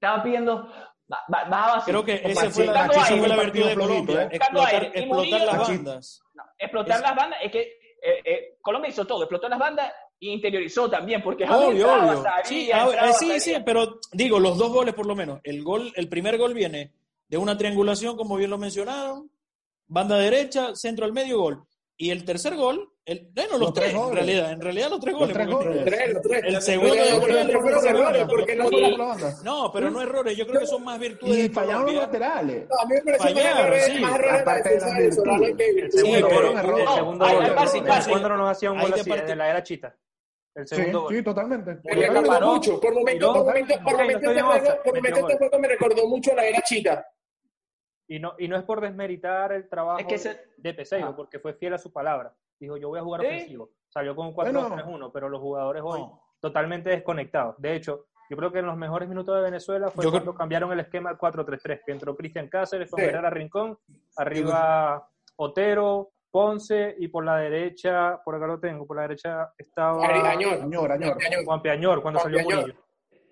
estaba 0.00 0.22
pidiendo, 0.22 0.68
ba- 1.06 1.24
ba- 1.28 1.44
bajaba 1.48 1.76
así, 1.78 1.90
Creo 1.90 2.04
que 2.04 2.20
esa 2.24 2.50
fue 2.50 2.66
la, 2.66 2.84
aire, 2.84 3.18
fue 3.18 3.28
la 3.28 3.36
partido 3.36 3.66
virtud 3.66 3.68
de 3.70 3.74
Colombia. 3.86 4.22
¿eh? 4.24 4.28
Explotar, 4.32 4.84
explotar 4.84 5.06
Murillo- 5.08 5.44
las 5.46 5.68
bandas. 5.68 6.22
No, 6.34 6.42
explotar 6.58 6.96
Es- 6.96 7.02
las 7.02 7.16
bandas, 7.16 7.38
es 7.42 7.50
que 7.52 7.60
eh, 8.06 8.20
eh, 8.24 8.58
Colombia 8.60 8.90
hizo 8.90 9.06
todo, 9.06 9.22
explotó 9.22 9.48
las 9.48 9.58
bandas 9.58 9.90
interiorizó 10.32 10.88
también, 10.90 11.22
porque 11.22 11.44
Obvio, 11.44 11.70
entraba, 11.70 12.12
obvio. 12.12 12.24
Sí, 12.44 12.70
ah, 12.72 12.84
entraba, 12.88 13.10
eh, 13.10 13.12
sí, 13.18 13.26
salía. 13.26 13.40
sí, 13.40 13.54
pero 13.64 14.00
digo, 14.12 14.38
los 14.40 14.56
dos 14.58 14.72
goles 14.72 14.94
por 14.94 15.06
lo 15.06 15.14
menos. 15.14 15.40
El 15.44 15.62
gol, 15.62 15.92
el 15.96 16.08
primer 16.08 16.38
gol 16.38 16.54
viene 16.54 16.92
de 17.28 17.36
una 17.38 17.56
triangulación, 17.58 18.16
como 18.16 18.36
bien 18.36 18.50
lo 18.50 18.58
mencionaron, 18.58 19.30
banda 19.86 20.16
derecha, 20.18 20.74
centro 20.74 21.04
al 21.04 21.12
medio, 21.12 21.38
gol. 21.38 21.64
Y 21.96 22.10
el 22.10 22.24
tercer 22.24 22.56
gol, 22.56 22.90
el, 23.04 23.28
bueno, 23.34 23.52
los, 23.52 23.60
Los 23.60 23.74
tres, 23.74 23.92
tres 23.92 24.02
en 24.02 24.12
realidad, 24.14 24.52
en 24.52 24.60
realidad 24.60 24.90
los 24.90 24.98
tres 25.00 25.12
Los 25.12 25.20
goles. 25.20 25.34
tres 25.36 25.46
porque- 25.48 25.68
goles. 25.68 25.84
Tres, 25.84 26.12
los 26.14 26.22
tres. 26.22 26.42
El 26.44 26.62
segundo 26.62 26.94
no 29.44 29.70
pero 29.72 29.90
no 29.90 30.00
errores, 30.00 30.36
yo 30.36 30.46
creo 30.46 30.60
que 30.60 30.66
son 30.66 30.84
más 30.84 30.98
virtudes 30.98 31.46
Y 31.46 31.48
fallaron 31.50 31.86
los 31.86 31.94
laterales. 31.94 32.66
No, 32.68 32.76
a 32.80 32.86
mí 32.86 32.94
me 33.04 33.14
Fallaron, 33.18 33.80
sí. 33.80 34.00
más 34.00 34.14
errores 34.14 34.24
en 34.24 34.32
la 34.32 34.38
Aparte 34.40 34.68
de 34.68 34.74
defensa 34.74 34.86
las 34.88 34.98
venezolana 34.98 35.38
virtudes. 35.38 35.56
que 35.56 35.80
El 35.80 35.92
segundo 35.92 36.28
gol, 36.28 36.44
el 36.44 36.88
segundo 36.88 37.24
gol. 37.24 37.34
hay 37.42 37.46
el 37.48 37.54
participación. 37.54 38.04
segundo 38.04 38.28
no 38.28 38.36
nos 38.38 38.48
hacía 38.50 38.70
un 38.72 38.78
Hay 38.78 38.82
gol 38.84 38.94
de 38.94 39.00
así, 39.00 39.10
parti- 39.10 39.26
de 39.26 39.36
la 39.36 39.50
era 39.50 39.62
chita. 39.62 39.96
El 40.54 40.66
Sí, 40.68 40.76
segundo 40.76 41.02
gol. 41.02 41.14
sí, 41.14 41.22
totalmente. 41.22 41.78
Me 41.84 41.94
recordó 42.08 42.54
mucho. 42.54 42.80
Por 42.80 42.94
momentos, 42.94 43.36
por 43.36 43.44
momentos, 43.46 43.76
por 43.78 43.92
momentos 43.92 44.22
este 44.30 44.42
juego, 44.42 44.82
por 44.84 44.94
momentos 44.94 45.20
este 45.20 45.36
juego 45.38 45.58
me 45.58 45.68
recordó 45.68 46.08
mucho 46.08 46.32
a 46.32 46.34
la 46.36 46.44
era 46.44 46.60
Chita. 46.62 47.06
Y 48.06 48.18
no, 48.20 48.34
y 48.38 48.46
no 48.48 48.56
es 48.56 48.62
por 48.62 48.80
desmeritar 48.80 49.52
el 49.52 49.68
trabajo 49.68 49.98
Es 50.00 50.06
que 50.06 50.18
se- 50.18 50.40
de 50.56 50.74
Peseiro, 50.74 51.08
Ah. 51.08 51.16
porque 51.16 51.38
fue 51.40 51.54
fiel 51.54 51.74
a 51.74 51.78
su 51.78 51.92
palabra. 51.92 52.32
Dijo, 52.60 52.76
yo 52.76 52.88
voy 52.88 53.00
a 53.00 53.02
jugar 53.02 53.22
Sí. 53.22 53.26
ofensivo. 53.26 53.70
Salió 53.88 54.14
con 54.14 54.26
un 54.28 54.34
Bueno. 54.34 54.60
4-3-1, 54.60 55.10
pero 55.12 55.28
los 55.28 55.40
jugadores 55.40 55.82
hoy 55.84 56.00
No. 56.00 56.22
totalmente 56.38 56.90
desconectados. 56.90 57.56
De 57.58 57.74
hecho, 57.74 58.06
yo 58.30 58.36
creo 58.36 58.52
que 58.52 58.58
en 58.60 58.66
los 58.66 58.76
mejores 58.76 59.08
minutos 59.08 59.34
de 59.34 59.42
Venezuela 59.42 59.90
fue 59.90 60.04
Yo 60.04 60.10
creo- 60.10 60.22
cuando 60.22 60.38
cambiaron 60.38 60.70
el 60.72 60.80
esquema 60.80 61.10
al 61.10 61.18
4-3-3, 61.18 61.80
que 61.84 61.92
entró 61.92 62.14
Cristian 62.14 62.48
Cáceres, 62.48 62.90
con 62.90 63.00
Sí. 63.00 63.06
Herrera 63.06 63.30
Rincón, 63.30 63.78
arriba 64.16 65.08
Otero, 65.36 66.12
Ponce, 66.44 66.96
y 66.98 67.06
por 67.06 67.24
la 67.24 67.36
derecha, 67.36 68.20
por 68.24 68.34
acá 68.34 68.48
lo 68.48 68.58
tengo, 68.58 68.84
por 68.88 68.96
la 68.96 69.02
derecha 69.02 69.52
estaba 69.56 70.04
Arigañón. 70.04 70.62
Añor, 70.62 70.90
añor. 70.90 71.16
Juan 71.44 71.62
Peñor 71.62 72.02
cuando 72.02 72.18
Juan 72.18 72.32
salió 72.32 72.44
Peñor. 72.48 72.60
Murillo. 72.62 72.80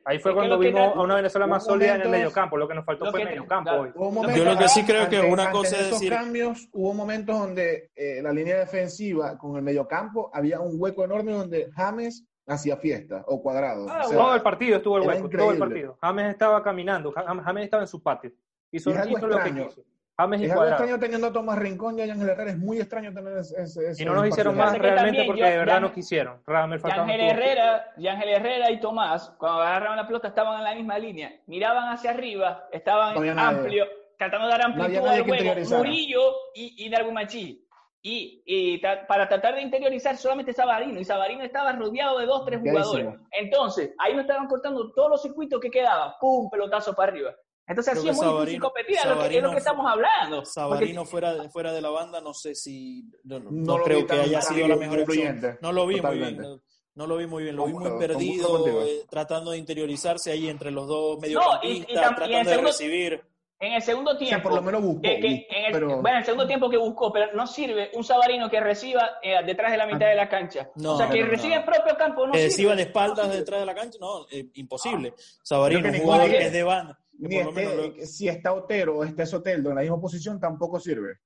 Ahí 0.04 0.18
fue 0.20 0.32
cuando 0.32 0.56
vimos 0.56 0.96
a 0.96 1.00
una 1.00 1.16
Venezuela 1.16 1.48
más 1.48 1.64
sólida 1.64 1.96
en 1.96 2.02
el 2.02 2.08
mediocampo. 2.10 2.56
Lo 2.56 2.68
que 2.68 2.74
nos 2.74 2.84
faltó 2.84 3.10
fue 3.10 3.18
que- 3.18 3.26
mediocampo 3.26 3.72
hoy. 3.72 3.90
Yo 4.36 4.44
lo 4.44 4.56
que 4.56 4.68
sí 4.68 4.84
creo 4.84 5.08
que 5.08 5.20
una 5.20 5.50
cosa 5.50 5.74
es 5.74 5.82
esos 5.88 5.98
decir- 6.00 6.12
cambios, 6.12 6.68
hubo 6.72 6.94
momentos 6.94 7.36
donde 7.36 7.90
eh, 7.96 8.20
la 8.22 8.32
línea 8.32 8.56
defensiva 8.58 9.36
con 9.36 9.56
el 9.56 9.62
mediocampo 9.62 10.30
había 10.32 10.60
un 10.60 10.76
hueco 10.80 11.02
enorme 11.04 11.32
donde 11.32 11.72
James 11.74 12.24
hacía 12.46 12.76
fiesta 12.76 13.24
o 13.26 13.42
cuadrado. 13.42 13.86
Ah, 13.90 14.02
O 14.04 14.08
sea, 14.10 14.16
Todo 14.16 14.34
el 14.36 14.42
partido 14.42 14.76
estuvo 14.76 14.98
el 14.98 15.08
hueco, 15.08 15.28
todo 15.28 15.50
el 15.50 15.58
partido. 15.58 15.98
James 16.00 16.30
estaba 16.30 16.62
caminando, 16.62 17.12
Jam- 17.12 17.42
James 17.42 17.64
estaba 17.64 17.82
en 17.82 17.88
su 17.88 18.00
patio. 18.00 18.30
Hizo, 18.70 18.90
hizo 18.90 19.26
lo 19.26 19.38
que 19.42 19.52
quiso. 19.54 19.82
James 20.18 20.40
y 20.40 20.44
es 20.44 20.52
algo 20.52 20.66
extraño 20.66 20.98
teniendo 20.98 21.26
a 21.28 21.32
Tomás 21.32 21.58
Rincón 21.58 21.98
y 21.98 22.02
a 22.02 22.04
Ángel 22.12 22.28
Herrera. 22.28 22.50
Es 22.50 22.58
muy 22.58 22.78
extraño 22.78 23.12
tener 23.12 23.38
ese. 23.38 23.60
ese- 23.62 23.88
ese 23.90 24.02
Y 24.02 24.06
no 24.06 24.14
nos 24.14 24.28
hicieron 24.28 24.56
más 24.56 24.76
realmente 24.78 25.02
también 25.04 25.26
porque 25.26 25.40
yo- 25.40 25.46
de 25.46 25.58
verdad 25.58 25.74
ya- 25.74 25.80
no 25.80 25.92
quisieron. 25.92 26.42
Falcao 26.80 27.06
no 27.06 27.12
Yángel 27.12 27.20
estuvo. 27.28 27.42
Herrera, 27.42 28.36
Herrera 28.36 28.70
y 28.70 28.80
Tomás, 28.80 29.30
cuando 29.38 29.62
agarraban 29.62 29.96
la 29.96 30.06
pelota, 30.06 30.28
estaban 30.28 30.58
en 30.58 30.64
la 30.64 30.74
misma 30.74 30.98
línea. 30.98 31.32
Miraban 31.46 31.88
hacia 31.92 32.10
arriba, 32.10 32.68
estaban 32.72 33.14
No 33.14 33.40
amplio, 33.40 33.86
tratando 34.18 34.46
de 34.46 34.52
dar 34.52 34.62
amplitud 34.66 34.86
al 35.08 35.22
juego. 35.24 35.78
Murillo 35.78 36.20
y, 36.54 36.86
y 36.86 36.90
Darwin 36.90 37.14
Machi. 37.14 37.58
Y, 38.04 38.42
y 38.44 38.80
ta- 38.80 39.06
para 39.06 39.28
tratar 39.28 39.54
de 39.54 39.62
interiorizar 39.62 40.16
solamente 40.16 40.52
Sabarino. 40.52 40.98
Y 40.98 41.04
Sabarino 41.04 41.44
estaba 41.44 41.72
rodeado 41.72 42.18
de 42.18 42.26
dos, 42.26 42.44
tres 42.44 42.60
jugadores. 42.60 43.06
Entonces, 43.30 43.94
ahí 43.98 44.12
no 44.14 44.22
estaban 44.22 44.48
cortando 44.48 44.92
todos 44.92 45.08
los 45.10 45.22
circuitos 45.22 45.60
que 45.60 45.70
quedaban. 45.70 46.12
¡Pum! 46.20 46.50
Pelotazo 46.50 46.94
para 46.94 47.12
arriba. 47.12 47.30
Entonces, 47.66 47.92
Creo 47.92 48.02
así 48.02 48.10
es 48.10 48.16
muy 48.16 48.26
difícil 48.26 48.60
Sabarino- 48.60 48.62
competir. 48.62 48.96
Es 48.96 49.04
lo 49.04 49.10
que, 49.10 49.12
es 49.12 49.16
lo 49.16 49.22
Sabarino 49.22 49.50
que 49.52 49.58
estamos 49.58 49.86
hablando. 49.90 50.36
Porque- 50.36 50.50
Sabarino 50.50 51.04
fuera 51.04 51.34
de, 51.34 51.48
fuera 51.48 51.72
de 51.72 51.80
la 51.80 51.90
banda, 51.90 52.20
no 52.20 52.34
sé 52.34 52.54
si. 52.54 53.04
No, 53.24 53.38
no- 53.38 53.50
No 53.50 53.62
no 53.72 53.78
lo 53.78 53.84
creo 53.84 53.98
vi 54.00 54.06
que 54.06 54.14
haya 54.14 54.40
sido 54.42 54.68
la 54.68 54.76
mejor 54.76 55.00
opción. 55.00 55.26
influyente, 55.26 55.58
No 55.62 55.72
lo 55.72 55.86
vi 55.86 55.96
totalmente. 55.96 56.40
muy 56.42 56.48
bien. 56.50 56.60
No, 56.94 57.06
no 57.06 57.06
lo 57.06 57.16
vi 57.16 57.26
muy 57.26 57.42
bien. 57.44 57.56
Lo 57.56 57.66
vi 57.66 57.72
muy 57.72 57.90
perdido, 57.98 58.66
eh, 58.84 59.04
tratando 59.08 59.52
de 59.52 59.58
interiorizarse 59.58 60.30
ahí 60.32 60.48
entre 60.48 60.70
los 60.70 60.86
dos 60.88 61.16
y- 61.18 61.20
mediocampistas, 61.20 61.64
y 61.70 61.92
y 61.92 61.94
en 61.94 62.00
tratando 62.00 62.26
de 62.38 62.44
segundo- 62.44 62.66
recibir. 62.68 63.22
En 63.60 63.74
el 63.74 63.82
segundo 63.82 64.10
O 64.10 64.14
sea, 64.18 64.26
tiempo. 64.26 64.48
por 64.48 64.56
lo 64.58 64.62
menos 64.62 64.82
buscó. 64.82 65.02
que- 65.02 65.20
que 65.20 65.46
en 65.48 65.64
el, 65.66 65.72
pero 65.72 65.86
bueno, 66.02 66.08
en 66.08 66.16
el 66.16 66.24
segundo 66.24 66.46
tiempo 66.48 66.68
que 66.68 66.76
buscó, 66.78 67.12
pero 67.12 67.32
no 67.32 67.46
sirve 67.46 67.92
un 67.94 68.02
Sabarino 68.02 68.50
que 68.50 68.58
reciba 68.58 69.18
eh, 69.22 69.36
detrás 69.46 69.70
de 69.70 69.78
la 69.78 69.86
mitad 69.86 70.08
de 70.08 70.16
la 70.16 70.28
cancha. 70.28 70.68
No, 70.74 70.94
o 70.94 70.96
sea, 70.98 71.08
que 71.08 71.20
no, 71.20 71.26
no. 71.26 71.30
recibe 71.30 71.54
en 71.54 71.64
propio 71.64 71.96
campo, 71.96 72.26
no 72.26 72.32
que 72.32 72.38
sirve. 72.38 72.50
reciba 72.50 72.74
de 72.74 72.82
espaldas 72.82 73.30
detrás 73.30 73.60
de 73.60 73.66
la 73.66 73.74
cancha, 73.76 73.98
no, 74.00 74.26
eh, 74.32 74.48
imposible. 74.54 75.14
Sabarino, 75.44 75.86
un 75.86 75.92
ni 75.92 76.00
jugador 76.00 76.28
que 76.28 76.38
es 76.46 76.52
de 76.52 76.62
banda. 76.64 76.98
Que 77.20 77.28
ni 77.28 77.36
por 77.36 77.44
lo 77.44 77.50
este- 77.50 77.76
menos 77.76 77.96
lo- 77.98 78.06
si 78.06 78.28
está 78.28 78.52
Otero 78.52 78.98
o 78.98 79.04
está 79.04 79.26
Soteldo 79.26 79.70
en 79.70 79.76
la 79.76 79.82
misma 79.82 80.00
posición, 80.00 80.40
tampoco 80.40 80.80
sirve. 80.80 81.18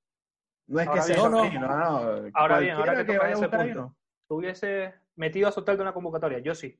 No 0.67 0.79
es 0.79 0.89
que 0.89 1.01
sea 1.01 1.15
no, 1.17 1.29
no. 1.29 1.37
Sabarino, 1.37 1.67
no, 1.67 2.21
no. 2.21 2.31
Ahora 2.33 2.59
bien, 2.59 2.75
ahora 2.75 2.95
que 2.97 3.03
tocas 3.05 3.19
vaya 3.19 3.35
a 3.35 3.37
ese 3.37 3.49
punto. 3.49 3.95
Tuviese 4.27 4.93
metido 5.15 5.47
a 5.47 5.51
Sotel 5.51 5.77
de 5.77 5.81
una 5.83 5.93
convocatoria, 5.93 6.39
yo 6.39 6.53
sí. 6.53 6.77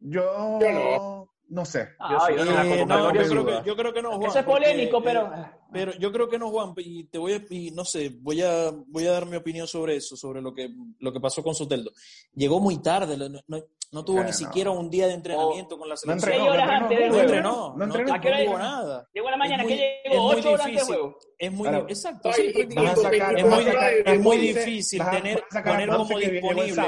Yo 0.00 0.58
no. 0.60 1.30
no 1.48 1.64
sé. 1.64 1.88
Ah, 1.98 2.10
Yo 2.12 2.20
sí, 2.20 2.32
en 2.32 2.54
la 2.54 2.64
Eh, 2.66 2.86
no, 2.86 3.10
creo 3.10 3.46
que, 3.46 3.62
yo 3.68 3.76
creo 3.76 3.92
que 3.92 4.02
no, 4.02 4.10
Juan. 4.16 4.30
Eso 4.30 4.38
es 4.38 4.44
porque, 4.44 4.60
polémico, 4.64 4.98
eh, 4.98 5.02
pero. 5.04 5.32
Pero 5.70 5.92
yo 5.98 6.10
creo 6.12 6.28
que 6.30 6.38
no, 6.38 6.48
Juan, 6.50 6.72
y 6.78 7.04
te 7.04 7.18
voy 7.18 7.34
a, 7.34 7.44
y 7.50 7.70
no 7.72 7.84
sé, 7.84 8.10
voy 8.20 8.40
a, 8.40 8.70
voy 8.86 9.06
a 9.06 9.12
dar 9.12 9.26
mi 9.26 9.36
opinión 9.36 9.66
sobre 9.66 9.96
eso, 9.96 10.16
sobre 10.16 10.40
lo 10.40 10.54
que, 10.54 10.70
lo 11.00 11.12
que 11.12 11.20
pasó 11.20 11.42
con 11.42 11.54
Soteldo. 11.54 11.90
Llegó 12.34 12.58
muy 12.58 12.80
tarde, 12.80 13.18
no, 13.18 13.58
no- 13.90 14.04
tuvo 14.04 14.18
ni 14.20 14.26
no. 14.26 14.32
siquiera 14.32 14.70
un 14.70 14.90
día 14.90 15.06
de 15.06 15.14
entrenamiento 15.14 15.78
con 15.78 15.88
la 15.88 15.94
No 15.94 15.96
selección. 15.96 16.38
no 16.46 16.52
entrenó, 16.54 16.78
No 16.78 16.88
juego. 16.88 17.20
entrenó, 17.20 17.74
No 17.76 17.86
no, 17.86 17.96
entrenó. 17.96 18.58
Nada. 18.58 19.08
Llegó 19.12 19.28
a 19.28 19.30
la 19.30 19.36
mañana, 19.36 19.64
que 19.64 20.00
llegó 20.04 20.22
muy 20.24 20.34
ocho 20.36 20.50
horas 20.52 20.66
antes 20.66 20.86
del 20.86 20.96
juego. 20.96 21.18
Es 21.38 21.52
muy, 21.52 21.68
Claro. 21.68 21.86
exacto, 21.88 22.30
es 22.30 24.20
muy, 24.20 24.36
difícil 24.38 25.02
tener, 25.10 25.44
poner 25.64 25.88
como 25.88 26.18
disponible. 26.18 26.82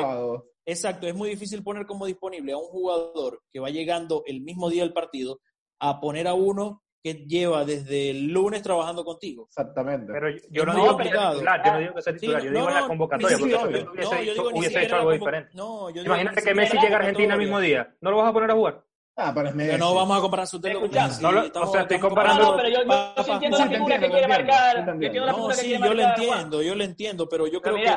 Exacto, 0.66 1.06
es 1.06 1.14
muy 1.14 1.30
difícil 1.30 1.62
poner 1.62 1.86
como 1.86 2.06
disponible 2.06 2.52
a 2.52 2.56
un 2.58 2.66
jugador 2.66 3.42
que 3.50 3.60
va 3.60 3.70
llegando 3.70 4.22
el 4.26 4.42
mismo 4.42 4.68
día 4.70 4.82
del 4.82 4.92
partido 4.92 5.40
a 5.80 6.00
poner 6.00 6.28
a 6.28 6.34
uno 6.34 6.82
que 7.02 7.14
lleva 7.26 7.64
desde 7.64 8.10
el 8.10 8.28
lunes 8.28 8.62
trabajando 8.62 9.04
contigo. 9.04 9.46
Exactamente. 9.48 10.12
Pero 10.12 10.30
yo, 10.30 10.38
yo 10.50 10.66
no 10.66 10.72
digo 10.74 10.84
que 10.84 10.90
complicado. 10.92 11.32
sea 11.32 11.32
titular, 11.34 11.64
yo 11.64 11.72
no 11.72 11.78
digo 11.78 11.94
que 11.94 12.02
sea 12.02 12.12
titular, 12.12 12.42
yo 12.42 12.50
no, 12.50 12.56
digo 12.58 12.68
en 12.68 12.74
la 12.74 12.86
convocatoria, 12.86 13.38
porque 13.38 13.54
Sotel 13.54 13.88
hubiese, 13.88 14.14
no, 14.14 14.22
yo 14.22 14.32
digo 14.34 14.50
hubiese 14.54 14.82
hecho 14.82 14.96
algo 14.96 15.12
diferente. 15.12 15.50
No, 15.54 15.88
yo 15.90 16.02
digo 16.02 16.04
Imagínate 16.14 16.42
que 16.42 16.54
Messi 16.54 16.78
llega 16.78 16.96
a 16.96 16.98
Argentina 17.00 17.34
el 17.34 17.40
mismo 17.40 17.60
día, 17.60 17.94
¿no 18.00 18.10
lo 18.10 18.16
vas 18.18 18.28
a 18.28 18.32
poner 18.32 18.50
a 18.50 18.54
jugar? 18.54 18.84
Ah, 19.16 19.32
pero 19.34 19.48
es 19.48 19.54
Messi. 19.54 19.70
Pero 19.72 19.84
no 19.84 19.94
vamos 19.94 20.18
a 20.18 20.20
comparar 20.20 20.46
su 20.46 20.60
telo 20.60 20.80
con 20.80 20.84
Escucha, 20.90 21.06
Messi. 21.08 21.22
no 21.22 21.32
lo- 21.32 21.40
o 21.62 21.66
sea, 21.72 21.80
estoy 21.82 21.98
comparando- 21.98 22.42
No, 22.42 22.50
no, 22.52 22.56
pero 22.56 22.68
yo, 22.68 22.84
yo 22.84 23.24
sí 23.24 23.30
entiendo 23.32 23.56
sí, 23.56 23.62
la 23.64 23.70
figura 23.70 23.98
que 23.98 24.08
quiere 24.10 24.28
marcar. 24.28 24.96
No, 24.96 25.50
sí, 25.52 25.70
yo 25.78 25.94
lo 25.94 26.02
entiendo, 26.02 26.62
yo 26.62 26.74
lo 26.74 26.84
entiendo, 26.84 27.28
pero 27.28 27.46
yo 27.46 27.60
creo 27.62 27.76
que 27.76 27.90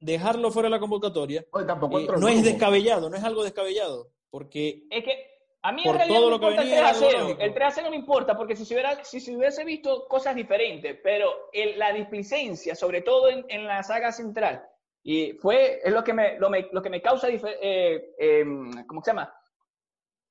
dejarlo 0.00 0.50
fuera 0.50 0.66
de 0.66 0.70
la 0.70 0.78
convocatoria 0.80 1.40
eh, 1.40 2.06
no 2.18 2.28
es 2.28 2.44
descabellado, 2.44 3.10
no 3.10 3.16
es 3.16 3.24
algo 3.24 3.42
descabellado, 3.42 4.12
porque 4.30 4.84
Es 4.90 5.04
que 5.04 5.37
a 5.68 5.72
mí 5.72 5.82
Por 5.84 5.92
en 5.94 5.98
realidad 5.98 6.18
todo 6.20 6.30
no 6.30 6.36
lo 6.36 6.38
me 6.38 6.40
que 6.40 6.50
importa 6.52 6.62
el 6.62 6.68
venía 6.68 6.90
3 6.90 7.02
a 7.02 7.04
era 7.06 7.10
0. 7.12 7.22
lógico. 7.24 7.42
El 7.42 7.54
3 7.54 7.66
a 7.66 7.70
0 7.70 7.84
no 7.84 7.90
me 7.90 7.96
importa 7.96 8.36
porque 8.36 8.56
si 8.56 8.64
se, 8.64 8.74
hubiera, 8.74 9.04
si 9.04 9.20
se 9.20 9.36
hubiese 9.36 9.64
visto 9.64 10.06
cosas 10.08 10.34
diferentes, 10.34 10.98
pero 11.02 11.30
el- 11.52 11.78
la 11.78 11.92
displicencia, 11.92 12.74
sobre 12.74 13.02
todo 13.02 13.28
en, 13.28 13.44
en 13.48 13.66
la 13.66 13.82
saga 13.82 14.10
central, 14.12 14.64
y 15.02 15.32
fue 15.34 15.80
es 15.84 15.92
lo 15.92 16.02
que 16.04 16.12
me, 16.12 16.38
lo, 16.38 16.50
me- 16.50 16.68
lo 16.72 16.82
que 16.82 16.90
me 16.90 17.00
causa, 17.02 17.28
eh, 17.28 18.14
eh, 18.18 18.44
¿cómo 18.86 19.02
se 19.02 19.10
llama? 19.10 19.32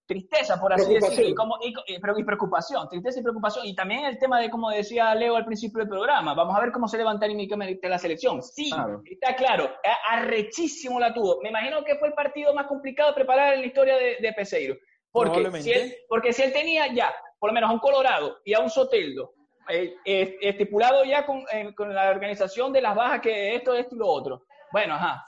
Tristeza, 0.05 0.57
por 0.57 0.71
así 0.71 0.93
decirlo, 0.93 1.27
y, 1.31 1.35
como- 1.35 1.57
y- 1.61 1.99
preocupación, 2.23 2.87
tristeza 2.87 3.19
y 3.19 3.23
preocupación. 3.23 3.65
Y 3.65 3.75
también 3.75 4.05
el 4.05 4.17
tema 4.17 4.39
de, 4.39 4.49
como 4.49 4.69
decía 4.69 5.13
Leo 5.13 5.35
al 5.35 5.43
principio 5.43 5.79
del 5.79 5.89
programa, 5.89 6.33
vamos 6.33 6.55
a 6.55 6.61
ver 6.61 6.71
cómo 6.71 6.87
se 6.87 6.97
levanta 6.97 7.25
anímicamente 7.25 7.89
la 7.89 7.99
selección. 7.99 8.41
Sí, 8.41 8.69
Claro. 8.71 9.01
está 9.03 9.35
claro, 9.35 9.65
a- 9.83 10.13
arrechísimo 10.13 10.97
la 10.97 11.13
tuvo. 11.13 11.41
Me 11.41 11.49
imagino 11.49 11.83
que 11.83 11.95
fue 11.97 12.07
el 12.07 12.13
partido 12.13 12.53
más 12.53 12.67
complicado 12.67 13.09
de 13.09 13.15
preparar 13.15 13.55
en 13.55 13.59
la 13.61 13.67
historia 13.67 13.97
de, 13.97 14.15
de 14.21 14.31
Peseiro. 14.31 14.75
Porque 15.11 15.61
si, 15.61 15.71
él, 15.71 15.95
porque 16.07 16.33
si 16.33 16.43
él 16.43 16.53
tenía 16.53 16.87
ya, 16.93 17.13
por 17.39 17.49
lo 17.49 17.53
menos 17.53 17.69
a 17.69 17.73
un 17.73 17.79
Colorado 17.79 18.39
y 18.45 18.53
a 18.53 18.59
un 18.59 18.69
Soteldo, 18.69 19.33
eh, 19.69 19.95
eh, 20.05 20.37
estipulado 20.41 21.03
ya 21.03 21.25
con, 21.25 21.43
eh, 21.51 21.73
con 21.75 21.93
la 21.93 22.09
organización 22.09 22.71
de 22.71 22.81
las 22.81 22.95
bajas 22.95 23.21
que 23.21 23.55
esto, 23.55 23.73
esto 23.73 23.95
y 23.95 23.99
lo 23.99 24.07
otro. 24.07 24.43
Bueno, 24.71 24.95
ajá. 24.95 25.23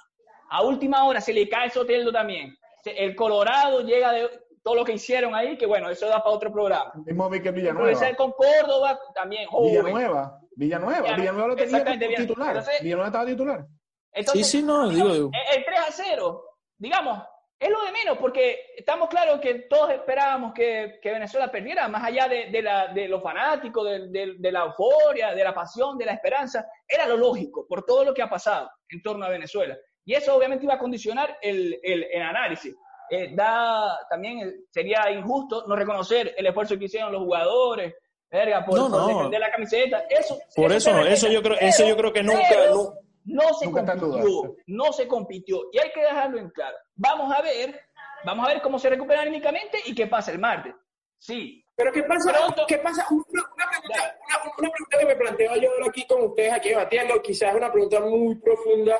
A 0.51 0.63
última 0.63 1.05
hora 1.05 1.21
se 1.21 1.33
le 1.33 1.47
cae 1.49 1.69
Soteldo 1.69 2.11
también. 2.11 2.55
El 2.85 3.15
Colorado 3.15 3.81
llega 3.81 4.11
de 4.13 4.29
todo 4.63 4.75
lo 4.75 4.85
que 4.85 4.93
hicieron 4.93 5.35
ahí, 5.35 5.57
que 5.57 5.65
bueno, 5.65 5.89
eso 5.89 6.07
da 6.07 6.23
para 6.23 6.35
otro 6.35 6.51
programa. 6.51 6.91
El 6.95 7.01
mismo 7.03 7.29
Miquel 7.29 7.51
Puede 7.53 7.61
Villanueva. 7.61 7.99
ser 7.99 8.15
con 8.15 8.31
Córdoba 8.31 8.99
también, 9.13 9.47
joven. 9.47 9.71
Villanueva. 9.71 10.39
Villanueva. 10.55 11.15
Villanueva, 11.15 11.47
lo 11.47 11.55
tenía 11.55 11.85
como 11.85 11.99
titular. 12.15 12.49
Entonces- 12.49 12.81
Villanueva 12.81 13.07
estaba 13.07 13.25
titular. 13.25 13.65
Entonces, 14.11 14.47
sí, 14.47 14.57
sí, 14.59 14.63
no, 14.65 14.89
digo, 14.89 15.11
el, 15.11 15.57
el 15.57 15.65
3 15.65 15.79
a 15.87 15.91
0, 15.91 16.43
digamos, 16.77 17.23
es 17.59 17.69
lo 17.69 17.81
de 17.83 17.91
menos, 17.91 18.17
porque 18.17 18.71
estamos 18.77 19.09
claros 19.09 19.39
que 19.41 19.55
todos 19.69 19.91
esperábamos 19.91 20.53
que, 20.53 20.97
que 21.01 21.11
Venezuela 21.11 21.51
perdiera, 21.51 21.87
más 21.89 22.03
allá 22.03 22.27
de, 22.29 22.49
de, 22.49 22.61
la, 22.61 22.87
de 22.87 23.07
los 23.09 23.21
fanáticos, 23.21 23.85
de, 23.85 24.07
de, 24.07 24.33
de, 24.37 24.51
la 24.51 24.61
euforia, 24.63 25.33
de 25.33 25.43
la 25.43 25.53
pasión, 25.53 25.97
de 25.97 26.05
la 26.05 26.13
esperanza, 26.13 26.65
era 26.87 27.05
lo 27.05 27.17
lógico 27.17 27.65
por 27.67 27.83
todo 27.85 28.05
lo 28.05 28.13
que 28.13 28.21
ha 28.21 28.29
pasado 28.29 28.69
en 28.89 29.01
torno 29.01 29.25
a 29.25 29.29
Venezuela. 29.29 29.77
Y 30.05 30.13
eso 30.13 30.33
obviamente 30.35 30.63
iba 30.65 30.75
a 30.75 30.79
condicionar 30.79 31.37
el, 31.41 31.77
el, 31.83 32.03
el 32.11 32.21
análisis. 32.21 32.73
Eh, 33.11 33.31
da, 33.35 33.97
también 34.09 34.65
sería 34.71 35.09
injusto 35.11 35.65
no 35.67 35.75
reconocer 35.75 36.33
el 36.37 36.45
esfuerzo 36.45 36.77
que 36.79 36.85
hicieron 36.85 37.11
los 37.11 37.23
jugadores, 37.23 37.93
verga, 38.31 38.63
por, 38.63 38.77
No, 38.77 38.87
no. 38.89 38.97
por 38.99 39.07
defender 39.15 39.39
la 39.41 39.51
camiseta. 39.51 40.05
Eso, 40.09 40.37
Por 40.55 40.71
eso, 40.71 40.91
se 40.91 40.93
respeta. 40.95 41.13
eso 41.13 41.27
yo 41.27 41.41
creo, 41.41 41.57
eso 41.59 41.87
yo 41.87 41.97
creo 41.97 42.13
que 42.13 42.23
nunca, 42.23 42.41
pero- 42.49 42.73
nu- 42.73 42.93
no 43.29 43.53
se 43.53 43.65
Nunca 43.67 43.85
compitió, 43.97 44.55
no 44.67 44.91
se 44.93 45.07
compitió. 45.07 45.61
Y 45.71 45.79
hay 45.79 45.91
que 45.91 46.01
dejarlo 46.01 46.39
en 46.39 46.49
claro. 46.49 46.77
Vamos 46.95 47.31
a 47.31 47.41
ver, 47.41 47.79
vamos 48.25 48.45
a 48.45 48.49
ver 48.53 48.61
cómo 48.61 48.77
se 48.79 48.89
recupera 48.89 49.21
anímicamente 49.21 49.79
y 49.85 49.93
qué 49.95 50.07
pasa 50.07 50.31
el 50.31 50.39
martes. 50.39 50.73
Sí, 51.17 51.65
Pero 51.75 51.91
¿qué 51.91 52.03
pasa? 52.03 52.31
Pronto- 52.33 52.65
¿Qué 52.67 52.77
pasa? 52.77 53.05
Una, 53.11 53.23
una 53.55 53.69
pregunta, 53.69 54.17
una, 54.25 54.43
una 54.57 54.69
pregunta 54.71 54.97
que 54.99 55.05
me 55.05 55.15
planteo 55.15 55.55
yo 55.57 55.69
ahora 55.71 55.85
aquí 55.89 56.05
con 56.07 56.23
ustedes, 56.23 56.53
aquí 56.53 56.69
debatiendo, 56.69 57.21
quizás 57.21 57.53
una 57.55 57.71
pregunta 57.71 57.99
muy 57.99 58.35
profunda 58.35 58.97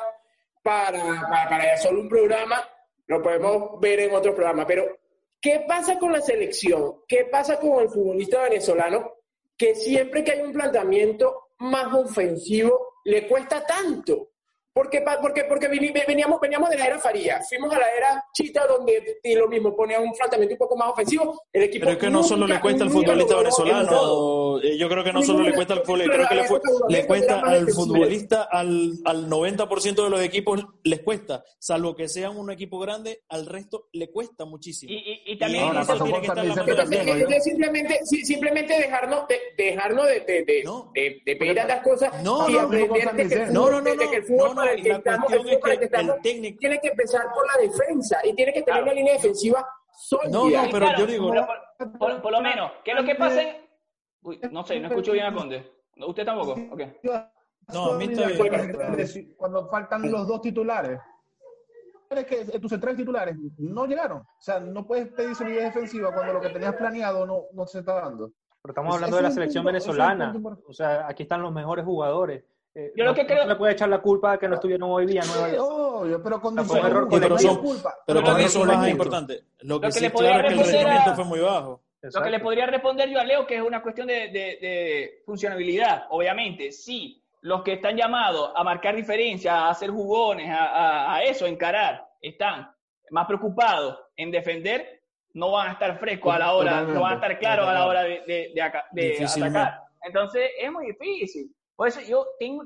para, 0.61 0.99
para, 1.29 1.49
para 1.49 1.77
solo 1.77 2.01
un 2.01 2.09
programa, 2.09 2.61
lo 3.07 3.21
podemos 3.21 3.79
ver 3.79 4.01
en 4.01 4.13
otro 4.13 4.35
programa, 4.35 4.65
pero 4.67 4.85
¿qué 5.41 5.63
pasa 5.67 5.97
con 5.97 6.11
la 6.11 6.21
selección? 6.21 7.01
¿Qué 7.07 7.25
pasa 7.25 7.57
con 7.59 7.81
el 7.81 7.89
futbolista 7.89 8.43
venezolano 8.43 9.13
que 9.57 9.75
siempre 9.75 10.23
que 10.23 10.31
hay 10.33 10.41
un 10.41 10.51
planteamiento 10.53 11.49
más 11.59 11.93
ofensivo 11.93 12.98
le 13.09 13.27
cuesta 13.27 13.65
tanto? 13.65 14.33
Porque, 14.79 15.01
pa- 15.01 15.19
porque, 15.19 15.43
porque 15.43 15.67
veníamos, 15.67 16.39
veníamos 16.39 16.69
de 16.69 16.77
la 16.77 16.85
era 16.87 16.99
Faría, 16.99 17.41
fuimos 17.49 17.73
a 17.75 17.79
la 17.79 17.85
era 17.97 18.23
Chita 18.33 18.65
donde 18.65 19.19
y 19.21 19.35
lo 19.35 19.49
mismo, 19.49 19.75
ponía 19.75 19.99
un 19.99 20.13
planteamiento 20.13 20.55
un 20.55 20.57
poco 20.59 20.77
más 20.77 20.87
ofensivo. 20.89 21.41
El 21.51 21.63
equipo 21.63 21.81
pero 21.83 21.91
es 21.97 21.97
que 21.97 22.09
no 22.09 22.23
solo 22.23 22.47
le 22.47 22.61
cuesta 22.61 22.85
al 22.85 22.89
futbolista 22.89 23.35
venezolano, 23.35 24.61
eh, 24.61 24.77
yo 24.77 24.87
creo 24.87 25.03
que 25.03 25.11
no 25.11 25.21
solo 25.21 25.43
le 25.43 25.53
cuesta 25.53 25.73
al 25.73 25.83
futbolista, 25.83 26.13
creo 26.13 26.27
que 26.29 26.35
le, 26.93 27.05
cuesta 27.05 27.39
al 27.41 27.67
futbolista, 27.69 28.43
al, 28.43 28.93
al 29.03 29.29
90% 29.29 30.03
de 30.03 30.09
los 30.09 30.21
equipos 30.21 30.65
les 30.83 31.01
cuesta, 31.01 31.43
salvo 31.59 31.93
que 31.95 32.07
sean 32.07 32.37
un 32.37 32.49
equipo 32.51 32.79
grande, 32.79 33.23
al 33.29 33.45
resto 33.47 33.89
le 33.91 34.09
cuesta 34.09 34.45
muchísimo. 34.45 34.91
y, 34.93 34.95
y, 34.95 35.33
y 35.33 35.37
también 35.37 35.63
ahora 35.65 35.81
eso 35.81 35.93
tiene 36.03 36.21
que 36.21 36.27
estar 36.27 36.45
la 36.45 36.55
mano- 36.55 37.39
simplemente, 37.43 37.99
simplemente 38.05 38.73
dejarnos 38.79 39.27
de, 39.27 39.39
dejarnos 39.57 40.05
de, 40.07 40.19
de, 40.21 40.43
de, 40.45 40.63
No. 40.63 40.91
de, 40.93 41.21
de 41.25 41.35
pedir 41.35 41.55
tantas 41.55 41.83
cosas 41.83 42.23
No, 42.23 42.49
y 42.49 42.53
no, 42.53 42.59
aprender 42.61 43.05
no, 43.05 43.11
de 43.13 43.27
que 43.27 43.35
el 43.35 43.53
no, 43.53 43.61
fútbol- 43.65 43.71
no, 43.71 43.71
no, 43.71 43.81
de- 43.81 43.89
de 43.97 44.05
no, 44.05 44.11
que 44.11 44.17
el 44.17 44.23
fútbol 44.23 44.47
no, 44.49 44.53
no, 44.53 44.68
para 44.69 44.73
el 44.73 44.79
y 44.79 44.83
que 44.83 44.89
la 44.89 44.95
estamos, 44.97 45.31
el 45.31 45.39
para 45.39 45.49
es 45.49 45.53
el 45.53 45.59
que 45.59 45.61
que 45.61 45.73
el 45.77 45.83
estamos 45.83 46.15
técnico- 46.21 46.59
tiene 46.59 46.79
que 46.79 46.87
empezar 46.89 47.21
por 47.33 47.45
la 47.47 47.61
defensa 47.61 48.17
y 48.23 48.33
tiene 48.35 48.53
que 48.53 48.61
tener 48.61 48.81
Claro. 48.81 48.83
una 48.83 48.93
línea 48.93 49.13
defensiva 49.13 49.67
sólida. 49.93 50.29
No, 50.31 50.49
no, 50.49 50.61
pero 50.71 50.85
claro, 50.85 50.99
yo 50.99 51.05
digo, 51.05 51.29
pero 51.29 51.47
por, 51.77 51.97
por- 51.99 52.21
por 52.21 52.31
lo 52.31 52.41
menos, 52.41 52.71
¿qué 52.83 52.91
es 52.91 52.97
lo 52.97 53.03
que 53.03 53.15
pasa 53.15 53.41
en... 53.41 53.57
Uy, 54.21 54.39
no 54.51 54.63
sé, 54.65 54.79
no 54.79 54.87
escucho 54.87 55.11
bien 55.13 55.25
a 55.25 55.33
Conde. 55.33 55.71
¿Usted 55.97 56.25
tampoco? 56.25 56.51
Ok. 56.71 56.81
No, 57.73 57.91
a 57.93 57.97
mí 57.97 58.05
está 58.05 58.27
bien. 58.27 59.35
Cuando 59.37 59.69
faltan 59.69 60.09
los 60.11 60.27
dos 60.27 60.41
titulares. 60.41 60.99
Es 62.09 62.25
que 62.25 62.43
tus 62.59 62.71
centrales 62.71 62.97
titulares 62.97 63.35
no 63.59 63.85
llegaron. 63.85 64.19
O 64.21 64.41
sea, 64.41 64.59
no 64.59 64.85
puedes 64.87 65.09
pedir 65.09 65.35
solidez 65.35 65.65
defensiva 65.65 66.11
cuando 66.11 66.33
lo 66.33 66.41
que 66.41 66.49
tenías 66.49 66.73
planeado 66.75 67.25
no, 67.27 67.43
no 67.53 67.67
se 67.67 67.79
está 67.79 67.93
dando. 68.01 68.31
Pero 68.61 68.71
estamos 68.71 68.95
hablando 68.95 69.17
de 69.17 69.21
la 69.23 69.31
selección 69.31 69.63
punto- 69.63 69.77
es 69.77 69.85
venezolana. 69.85 70.33
O 70.67 70.73
sea, 70.73 71.07
aquí 71.07 71.23
están 71.23 71.41
los 71.43 71.53
mejores 71.53 71.85
jugadores. 71.85 72.43
Eh, 72.75 72.91
Yo 72.95 73.03
lo 73.03 73.11
no, 73.11 73.15
que 73.15 73.23
no 73.23 73.27
creo- 73.27 73.41
se 73.43 73.47
le 73.47 73.55
puede 73.55 73.73
echar 73.73 73.89
la 73.89 73.99
culpa 73.99 74.33
de 74.33 74.39
que 74.39 74.47
no 74.47 74.55
estuvieron 74.55 74.89
hoy 74.91 75.05
día. 75.07 75.21
Sí, 75.23 75.55
obvio, 75.59 76.21
pero 76.21 76.39
con 76.39 76.53
un 76.57 76.77
error 76.77 77.07
pero 77.09 77.29
no 77.29 77.37
son- 77.39 77.57
culpa. 77.61 77.95
Pero 78.05 78.19
Lo 78.21 78.25
con 78.25 78.37
que- 78.37 78.43
eso 78.43 78.59
es 78.59 78.65
más 78.67 78.75
colectivo. 78.77 79.03
importante. 79.03 79.43
Lo 79.61 79.79
que, 79.81 79.87
que 79.87 79.91
sí 79.91 79.99
le 80.01 80.07
es 80.07 80.13
podría 80.13 80.31
claro 80.33 80.47
es 80.47 80.53
que 80.53 80.59
el 80.59 80.65
responder 80.65 80.85
a- 80.87 80.89
rendimiento 80.93 81.15
fue 81.15 81.25
muy 81.25 81.39
bajo. 81.39 81.81
Lo 82.01 82.21
que 82.23 82.29
le 82.29 82.39
podría 82.39 82.65
responder 82.67 83.09
yo 83.09 83.19
a 83.19 83.23
Leo, 83.25 83.45
que 83.45 83.55
es 83.57 83.61
una 83.61 83.81
cuestión 83.81 84.07
de, 84.07 84.13
de- 84.29 84.57
de 84.61 85.21
funcionalidad, 85.25 86.05
obviamente, 86.11 86.71
sí, 86.71 87.21
los 87.41 87.63
que 87.63 87.73
están 87.73 87.97
llamados 87.97 88.51
a 88.55 88.63
marcar 88.63 88.95
diferencia, 88.95 89.53
a 89.65 89.69
hacer 89.71 89.89
jugones, 89.89 90.49
a, 90.49 90.65
a- 90.65 91.15
a 91.15 91.23
eso, 91.23 91.45
encarar, 91.45 92.05
están 92.21 92.71
más 93.09 93.25
preocupados 93.25 93.97
en 94.15 94.29
defender, 94.31 95.01
no 95.33 95.51
van 95.51 95.69
a 95.69 95.71
estar 95.73 95.97
frescos 95.99 96.33
a 96.35 96.39
la 96.39 96.53
hora, 96.53 96.81
no 96.83 97.01
van 97.01 97.13
a 97.13 97.15
estar 97.15 97.37
claros 97.39 97.67
a 97.67 97.73
la 97.73 97.85
hora 97.87 98.03
de, 98.03 98.21
de- 98.27 98.51
de 98.53 98.61
atacar. 98.61 99.79
Entonces, 100.03 100.51
es 100.57 100.71
muy 100.71 100.85
difícil. 100.87 101.53
Por 101.79 101.87
eso 101.87 102.01
yo 102.01 102.27
tengo, 102.37 102.65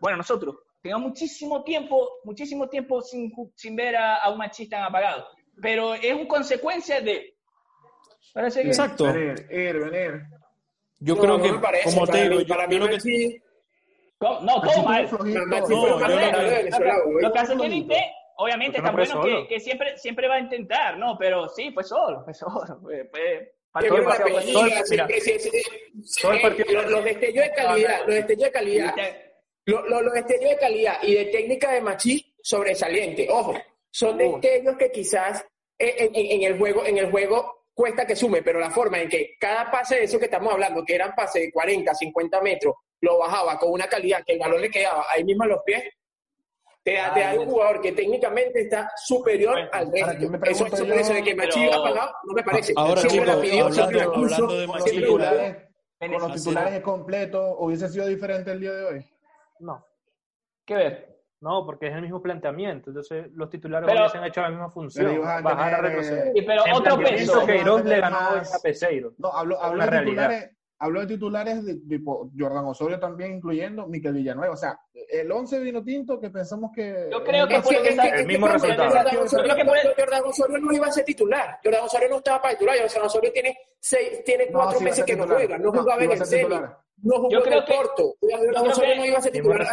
bueno, 0.00 0.16
nosotros, 0.16 0.56
teníamos 0.82 1.10
muchísimo 1.10 1.62
tiempo, 1.62 2.08
muchísimo 2.24 2.68
tiempo 2.68 3.00
sin, 3.00 3.32
sin 3.54 3.76
ver 3.76 3.94
a, 3.94 4.16
a 4.16 4.32
un 4.32 4.38
machista 4.38 4.84
apagado. 4.84 5.28
Pero 5.62 5.94
es 5.94 6.12
una 6.12 6.26
consecuencia 6.26 7.00
de... 7.00 7.36
Parece 8.34 8.62
que... 8.62 8.66
Exacto. 8.66 9.04
Venir, 9.12 9.46
ir, 9.48 9.78
venir. 9.78 10.22
Yo 10.98 11.14
No, 11.14 11.20
creo 11.20 11.38
no 11.38 11.44
que, 11.44 11.52
parece, 11.60 11.84
como 11.94 12.04
te 12.08 12.28
digo, 12.28 12.44
para 12.48 12.66
mí 12.66 12.78
lo 12.80 12.88
que... 12.88 12.96
Messi- 12.96 13.42
¿Cómo? 14.18 14.40
No, 14.40 14.60
todo 14.60 14.82
mal. 14.82 15.08
lo 15.08 15.18
que- 17.32 17.38
hace 17.38 17.56
que 17.56 18.10
obviamente, 18.38 18.82
¿Por 18.82 18.96
qué 18.96 19.02
está 19.04 19.18
bueno 19.20 19.22
que, 19.42 19.46
que 19.46 19.60
siempre, 19.60 19.96
siempre 19.98 20.26
va 20.26 20.34
a 20.34 20.40
intentar, 20.40 20.98
¿no? 20.98 21.16
Pero 21.16 21.48
sí, 21.48 21.70
fue 21.70 21.84
solo, 21.84 22.24
fue 22.24 22.34
solo. 22.34 22.80
Fue, 22.82 23.04
fue- 23.08 23.52
faltó 23.72 23.94
demasiado 24.00 24.30
todo 24.52 24.62
mira, 24.90 25.06
el 26.34 26.40
partido- 26.42 26.72
los, 26.82 26.90
los 26.90 27.04
destellos 27.04 27.44
de 27.44 27.52
calidad, 27.52 27.98
los 28.06 28.14
destellos 28.14 28.42
de 28.44 28.52
calidad, 28.52 28.94
los, 29.66 29.88
los- 29.88 30.02
los 30.02 30.14
destellos 30.14 30.50
de 30.50 30.56
calidad 30.56 30.98
y 31.02 31.14
de 31.14 31.24
técnica 31.26 31.72
de 31.72 31.80
Machi 31.80 32.34
sobresaliente. 32.42 33.28
Ojo, 33.30 33.54
son 33.90 34.16
destellos 34.18 34.76
que 34.76 34.90
quizás 34.90 35.44
en, 35.78 36.14
en- 36.14 36.42
en 36.42 36.42
el 36.52 36.58
juego, 36.58 36.84
en 36.86 36.98
el 36.98 37.10
juego 37.10 37.66
cuesta 37.74 38.06
que 38.06 38.16
sume, 38.16 38.42
pero 38.42 38.58
la 38.58 38.70
forma 38.70 39.00
en 39.00 39.08
que 39.08 39.36
cada 39.38 39.70
pase 39.70 39.96
de 39.96 40.04
eso 40.04 40.18
que 40.18 40.24
estamos 40.24 40.52
hablando, 40.52 40.84
que 40.84 40.94
eran 40.96 41.14
pases 41.14 41.42
de 41.42 41.52
40, 41.52 41.94
50 41.94 42.40
metros, 42.40 42.74
lo 43.00 43.18
bajaba 43.18 43.56
con 43.58 43.70
una 43.70 43.86
calidad 43.86 44.24
que 44.26 44.32
el 44.32 44.38
balón 44.40 44.60
le 44.60 44.70
quedaba 44.70 45.06
ahí 45.10 45.22
mismo 45.22 45.44
en 45.44 45.50
los 45.50 45.62
pies, 45.64 45.84
te 46.84 46.94
da, 46.94 47.12
te 47.14 47.20
da 47.20 47.34
un 47.34 47.46
jugador 47.46 47.80
que 47.80 47.92
técnicamente 47.92 48.60
está 48.62 48.90
superior 48.96 49.58
al 49.72 49.92
resto. 49.92 50.30
me 50.30 50.38
Eso, 50.50 50.66
eso, 50.66 50.84
yo- 50.84 50.94
eso 50.94 51.12
de 51.12 51.22
que 51.22 51.34
Machi 51.34 51.60
pero- 51.60 51.66
iba 51.72 51.76
apagado, 51.76 52.12
no 52.24 52.32
me 52.34 52.42
parece. 52.42 52.72
Ahora, 52.76 53.00
Siempre 53.02 53.20
chicos, 53.20 53.36
la 53.36 53.42
pidió, 53.42 53.72
siempre 53.72 53.96
la 53.98 54.02
hablando- 54.04 54.22
puso, 54.22 54.34
hablando 54.34 54.60
de 54.60 54.66
Machi, 54.66 54.90
titulares, 54.90 55.56
con 55.98 56.10
los 56.12 56.32
titulares 56.34 56.80
completos, 56.82 57.56
hubiese 57.58 57.88
sido 57.88 58.06
diferente 58.06 58.50
el 58.52 58.60
día 58.60 58.72
de 58.72 58.84
hoy. 58.84 59.06
No, 59.60 59.84
¿Qué 60.64 60.74
ver? 60.74 61.18
no, 61.40 61.64
porque 61.66 61.88
es 61.88 61.94
el 61.94 62.02
mismo 62.02 62.22
planteamiento. 62.22 62.90
Entonces, 62.90 63.26
los 63.34 63.50
titulares 63.50 63.86
Pero- 63.88 64.00
hubiesen 64.00 64.24
hecho 64.24 64.40
la 64.40 64.48
misma 64.50 64.70
función. 64.70 65.26
A 65.26 65.40
bajar 65.40 65.74
a 65.74 65.80
retroceder. 65.82 66.32
Sí, 66.34 66.42
pero 66.42 66.66
En 66.66 66.72
otro 66.74 66.98
peso. 66.98 67.44
Queiroz 67.46 67.84
le 67.84 68.00
ganó 68.00 68.16
a 68.18 68.42
Peseiro. 68.62 69.12
No, 69.18 69.28
hablo, 69.32 69.60
hablo 69.60 69.74
una 69.76 69.84
de 69.84 69.90
realidad. 69.90 70.28
titulares, 70.30 70.57
hablo 70.78 71.00
de 71.00 71.06
titulares 71.06 71.64
de 71.64 71.76
tipo 71.88 72.30
Jordan 72.38 72.64
Osorio 72.66 72.98
también, 73.00 73.32
incluyendo 73.36 73.86
Miquel 73.86 74.12
Villanueva. 74.14 74.54
O 74.54 74.56
sea, 74.56 74.78
el 75.10 75.30
11 75.30 75.58
vino 75.60 75.82
tinto 75.82 76.20
que 76.20 76.30
pensamos 76.30 76.70
que. 76.74 77.08
Yo 77.10 77.22
creo 77.24 77.46
que 77.48 77.56
Es 77.56 77.66
que 77.68 78.08
el 78.20 78.26
mismo 78.26 78.48
resultado. 78.48 78.88
Jordan 78.90 79.16
Osorio, 79.18 79.44
Creo 79.54 79.56
que 79.56 79.64
fue- 79.64 79.94
Jordan 79.96 80.22
Osorio 80.26 80.58
no 80.58 80.72
iba 80.72 80.86
a 80.86 80.92
ser 80.92 81.04
titular. 81.04 81.58
Jordan 81.64 81.84
Osorio 81.84 82.08
no 82.08 82.16
estaba 82.16 82.42
para 82.42 82.54
titular. 82.54 82.76
Jordan 82.80 83.02
Osorio 83.06 83.32
tiene, 83.32 83.58
seis, 83.80 84.24
tiene 84.24 84.46
No, 84.46 84.58
cuatro 84.58 84.78
sí 84.78 84.84
meses 84.84 85.04
que 85.04 85.16
no 85.16 85.26
juega. 85.26 85.58
No 85.58 85.72
No, 85.72 85.80
jugaba 85.80 86.02
en 86.04 86.12
el 86.12 86.26
semi. 86.26 86.54
No 87.00 87.14
jugó 87.16 87.30
Yo 87.30 87.38
en 87.38 87.44
creo 87.44 87.58
el 87.60 87.64
que- 87.64 87.74
Porto. 87.74 88.14
Jordan 88.20 88.66
Osorio 88.68 88.96
no 88.96 89.04
iba 89.06 89.18
a 89.18 89.22
ser 89.22 89.32
titular. 89.32 89.66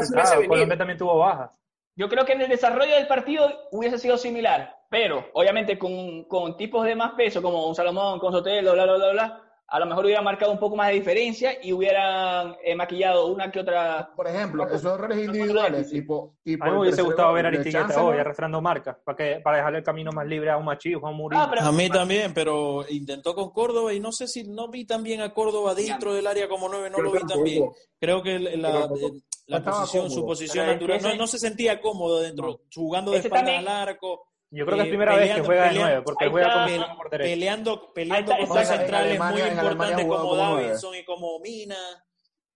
Colombia 0.48 0.78
también 0.78 0.98
tuvo 0.98 1.18
bajas. 1.20 1.52
Yo 1.98 2.10
creo 2.10 2.26
que 2.26 2.34
en 2.34 2.42
el 2.42 2.50
desarrollo 2.50 2.94
del 2.96 3.08
partido 3.08 3.48
hubiese 3.72 3.98
sido 3.98 4.18
similar, 4.18 4.76
pero 4.90 5.28
obviamente 5.34 5.80
con, 5.80 6.26
con 6.26 6.58
tipos 6.58 6.84
de 6.86 6.94
más 6.94 7.14
peso, 7.14 7.42
como 7.42 7.68
un 7.70 7.74
Salomón, 7.74 8.20
con 8.20 8.34
Sotelo, 8.34 8.74
bla, 8.74 8.84
bla, 8.84 8.96
bla, 8.98 9.12
bla, 9.14 9.42
a 9.68 9.80
lo 9.80 9.88
mejor 9.88 10.06
hubiera 10.06 10.22
marcado 10.22 10.52
un 10.52 10.60
poco 10.60 10.76
más 10.76 10.90
de 10.90 10.94
diferencia 10.96 11.58
y 11.62 11.74
hubieran 11.74 12.56
eh, 12.64 12.76
maquillado 12.76 13.28
una 13.28 13.52
que 13.52 13.60
otra. 13.62 14.12
Por 14.16 14.28
ejemplo, 14.28 14.68
esos 14.70 14.94
errores 14.94 15.18
individuales, 15.18 15.90
tipo. 15.90 16.36
tipo 16.44 16.64
A 16.64 16.68
mí 16.68 16.74
me 16.74 16.80
hubiese 16.82 17.02
gustado 17.02 17.34
ver 17.34 17.48
a 17.48 17.64
Chancellor. 17.64 18.14
hoy 18.14 18.20
arrastrando 18.20 18.62
marcas 18.62 18.98
para, 19.04 19.16
que, 19.18 19.40
para 19.44 19.58
dejarle 19.58 19.80
el 19.80 19.84
camino 19.84 20.12
más 20.12 20.28
libre 20.28 20.52
a 20.52 20.58
un 20.58 20.66
Machi, 20.66 20.94
Juan 20.94 21.16
Murillo. 21.16 21.42
Ah, 21.42 21.48
pero- 21.50 21.64
A 21.64 21.72
mí 21.72 21.90
también, 21.90 22.34
pero 22.34 22.86
intentó 22.90 23.34
con 23.34 23.50
Córdoba 23.52 23.92
y 23.94 24.00
no 24.00 24.12
sé 24.12 24.28
si 24.28 24.44
no 24.44 24.70
vi 24.70 24.86
tan 24.86 25.02
bien 25.02 25.22
a 25.22 25.34
Córdoba 25.34 25.74
dentro 25.74 26.14
del 26.14 26.28
área 26.28 26.48
como 26.48 26.70
nueve, 26.70 26.90
no 26.92 26.98
Yo 26.98 27.04
lo 27.04 27.12
vi 27.12 27.20
tan 27.20 27.44
bien. 27.44 27.60
tampoco. 27.62 27.78
Creo 28.00 28.22
que 28.22 28.40
la, 28.40 28.72
tampoco. 28.72 29.08
el- 29.08 29.24
la 29.48 29.64
posición, 29.64 30.10
su 30.10 30.16
cómodo. 30.18 30.28
posición 30.28 30.66
Pero 30.66 30.72
es 30.74 30.78
que 30.80 30.88
natural, 30.94 31.18
no, 31.18 31.22
no 31.24 31.28
se 31.28 31.40
sentía 31.40 31.82
cómodo 31.82 32.20
dentro, 32.22 32.62
jugando 32.74 33.12
de 33.12 33.18
espaldas 33.18 33.46
también- 33.54 33.68
al 33.68 33.88
arco. 33.90 34.28
Yo 34.56 34.66
creo 34.66 34.78
que 34.78 34.82
es 34.84 34.88
eh, 34.88 34.90
primera 34.90 35.16
vez 35.16 35.22
que 35.36 35.42
peleando- 35.42 35.46
juega 35.46 35.70
de 35.70 35.80
nueve, 35.80 36.02
porque 36.04 36.28
juega 36.30 36.54
como 36.86 36.98
por 36.98 37.10
derecha. 37.10 37.30
peleando, 37.34 37.94
peleando 37.94 38.32
está, 38.32 38.48
con 38.48 38.58
dos 38.58 38.68
centrales 38.68 39.10
Alemania- 39.12 39.46
muy 39.46 39.54
importantes 39.54 40.06
como. 40.06 40.36
Davidson 40.36 40.96
y 40.96 41.04
como 41.06 41.40
Mina. 41.40 41.78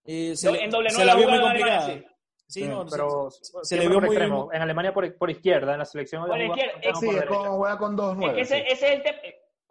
Eh, 0.06 0.36
se 0.36 0.48
Do- 0.48 0.54
le- 0.54 0.64
en 0.64 0.70
doble 0.72 0.90
se 0.90 1.06
la 1.06 1.16
vio 1.16 1.30
muy 1.30 1.40
complicada. 1.40 1.86
Alemania, 1.86 2.10
Sí, 2.48 2.62
Sí, 2.64 2.68
no, 2.68 2.84
pero 2.90 3.30
se, 3.30 3.76
le 3.78 3.82
vio 3.88 3.94
por 3.98 4.06
muy 4.08 4.16
extremo. 4.16 4.50
En 4.52 4.62
Alemania 4.64 4.92
por, 4.92 5.16
por 5.20 5.30
izquierda, 5.30 5.74
en 5.74 5.78
la 5.80 5.86
selección 5.86 6.24
Por 6.24 6.32
juega 6.32 6.46
izquierda, 6.48 6.74
Sí, 7.00 7.06
por 7.06 7.48
juega 7.50 7.78
con 7.78 7.96
dos 7.96 8.12
Es 8.14 8.18
nueve. 8.18 8.34
que 8.36 8.42
ese, 8.42 8.56
sí. 8.56 8.64
ese 8.70 8.88
es 8.88 8.92
el 8.94 9.04
tema. 9.04 9.18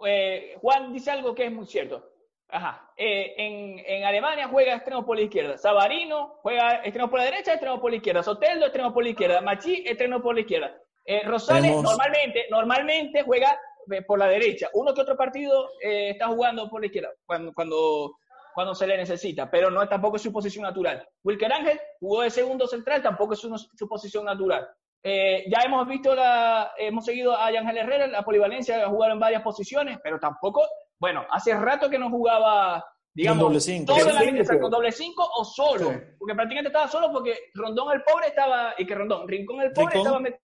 Eh, 0.06 0.56
Juan 0.60 0.92
dice 0.92 1.10
algo 1.10 1.34
que 1.34 1.46
es 1.46 1.52
muy 1.52 1.66
cierto. 1.66 2.08
Ajá. 2.50 2.88
Eh, 2.96 3.34
en, 3.36 3.78
en 3.84 4.04
Alemania 4.04 4.46
juega 4.48 4.74
extremo 4.76 5.04
por 5.04 5.16
la 5.16 5.22
izquierda. 5.24 5.58
Sabarino 5.58 6.36
juega 6.40 6.76
extremo 6.84 7.10
por 7.10 7.18
la 7.18 7.24
derecha, 7.24 7.52
extremo 7.54 7.80
por 7.80 7.90
la 7.90 7.96
izquierda. 7.96 8.22
Soteldo, 8.22 8.66
extremo 8.66 8.94
por 8.94 9.02
la 9.02 9.10
izquierda. 9.10 9.40
Machi, 9.40 9.82
extremo 9.84 10.22
por 10.22 10.34
la 10.36 10.40
izquierda. 10.42 10.72
Eh, 11.10 11.22
Rosales 11.24 11.62
Tenemos- 11.62 11.82
normalmente, 11.84 12.46
normalmente 12.50 13.22
juega 13.22 13.58
eh, 13.90 14.02
por 14.02 14.18
la 14.18 14.26
derecha. 14.26 14.68
Uno 14.74 14.92
que 14.92 15.00
otro 15.00 15.16
partido 15.16 15.70
eh, 15.82 16.10
está 16.10 16.28
jugando 16.28 16.68
por 16.68 16.80
la 16.82 16.86
izquierda 16.88 17.08
cuando, 17.24 17.54
cuando, 17.54 18.16
cuando 18.54 18.74
se 18.74 18.86
le 18.86 18.98
necesita, 18.98 19.50
pero 19.50 19.70
no 19.70 19.88
tampoco 19.88 20.16
es 20.16 20.22
su 20.22 20.30
posición 20.30 20.64
natural. 20.64 21.08
Wilker 21.24 21.50
Ángel 21.50 21.80
jugó 21.98 22.20
de 22.20 22.28
segundo 22.30 22.66
central, 22.66 23.02
tampoco 23.02 23.32
es 23.32 23.38
su, 23.40 23.56
su 23.56 23.88
posición 23.88 24.26
natural. 24.26 24.68
Eh, 25.02 25.44
ya 25.50 25.60
hemos 25.64 25.88
visto 25.88 26.14
la, 26.14 26.72
hemos 26.76 27.06
seguido 27.06 27.34
a 27.34 27.46
Ángel 27.46 27.78
Herrera, 27.78 28.06
la 28.08 28.22
polivalencia, 28.22 28.84
ha 28.84 28.88
jugado 28.90 29.14
en 29.14 29.20
varias 29.20 29.42
posiciones, 29.42 29.98
pero 30.02 30.18
tampoco, 30.18 30.60
bueno, 31.00 31.24
hace 31.30 31.54
rato 31.54 31.88
que 31.88 31.98
no 31.98 32.10
jugaba, 32.10 32.84
digamos, 33.14 33.44
doble 33.44 33.60
cinco. 33.60 33.94
todo 33.96 34.08
en 34.10 34.14
la 34.14 34.44
Cinco. 34.44 34.60
con 34.60 34.70
doble 34.70 34.92
cinco 34.92 35.26
o 35.38 35.44
solo, 35.44 35.90
Sí. 35.92 35.98
porque 36.18 36.34
prácticamente 36.34 36.68
estaba 36.68 36.88
solo 36.88 37.10
porque 37.12 37.38
Rondón 37.54 37.92
el 37.94 38.02
pobre 38.02 38.26
estaba, 38.26 38.74
y 38.76 38.84
que 38.84 38.94
Rondón, 38.94 39.26
Rincón 39.26 39.60
el 39.62 39.72
pobre 39.72 39.94
Rincón. 39.94 40.00
estaba 40.00 40.20
metido 40.20 40.42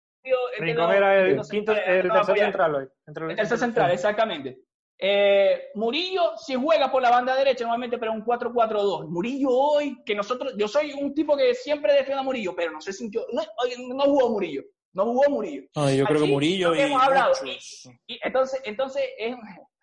Rincón 0.58 0.86
los- 0.86 0.94
era 0.96 1.18
el 1.26 1.40
quinto, 1.50 1.72
estaba 1.72 2.20
tercer 2.24 2.38
central 2.38 2.74
hoy. 2.74 2.88
entre 3.06 3.26
El 3.30 3.36
tercer 3.36 3.58
central, 3.58 3.90
exactamente. 3.90 4.58
Eh, 5.04 5.70
Murillo 5.74 6.36
si 6.36 6.54
juega 6.54 6.90
por 6.92 7.02
la 7.02 7.10
banda 7.10 7.34
derecha 7.34 7.64
normalmente, 7.64 7.98
pero 7.98 8.12
un 8.12 8.24
4-4-2. 8.24 9.08
Murillo 9.08 9.48
hoy, 9.50 10.00
que 10.04 10.14
nosotros, 10.14 10.54
yo 10.56 10.68
soy 10.68 10.92
un 10.92 11.12
tipo 11.12 11.36
que 11.36 11.54
siempre 11.54 11.92
defiende 11.92 12.20
a 12.20 12.24
Murillo, 12.24 12.54
pero 12.54 12.70
no 12.70 12.80
se 12.80 12.92
sintió, 12.92 13.26
no, 13.32 13.42
hoy 13.58 13.72
no 13.88 14.04
jugó 14.04 14.30
Murillo, 14.30 14.62
no 14.92 15.04
jugó 15.06 15.28
Murillo. 15.28 15.62
Ay, 15.74 15.96
yo 15.98 16.04
creo 16.06 16.20
que 16.20 16.26
Murillo 16.28 16.74
y 16.76 16.80
hemos 16.82 17.02
hablado. 17.02 17.30
muchos. 17.42 17.88
Y 18.06 18.20
entonces, 18.22 18.60
entonces 18.64 19.02
es 19.18 19.34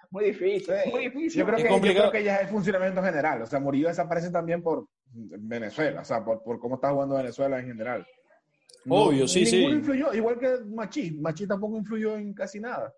muy 0.09 0.23
difícil, 0.25 0.73
Sí. 0.85 0.89
muy 0.89 1.01
difícil. 1.09 1.39
Yo 1.41 1.45
creo, 1.45 1.57
Es 1.57 1.63
que, 1.63 1.69
yo 1.69 1.73
complicado. 1.75 2.09
creo 2.11 2.21
que 2.21 2.25
ya 2.25 2.35
es 2.37 2.41
el 2.43 2.47
funcionamiento 2.47 3.03
general. 3.03 3.41
O 3.41 3.45
sea, 3.45 3.59
Murillo 3.59 3.89
desaparece 3.89 4.31
también 4.31 4.63
por 4.63 4.85
Venezuela, 5.11 5.99
o 6.01 6.05
sea, 6.05 6.23
por, 6.23 6.41
por 6.43 6.59
cómo 6.59 6.75
está 6.75 6.91
jugando 6.91 7.15
Venezuela 7.17 7.59
en 7.59 7.65
general. 7.67 8.07
Obvio, 8.87 9.27
sí, 9.27 9.43
ninguno 9.43 9.69
sí. 9.71 9.75
influyó, 9.79 10.13
igual 10.13 10.39
que 10.39 10.57
Machi. 10.65 11.11
Machi 11.11 11.45
tampoco 11.47 11.77
influyó 11.77 12.15
en 12.15 12.33
casi 12.33 12.59
nada. 12.59 12.93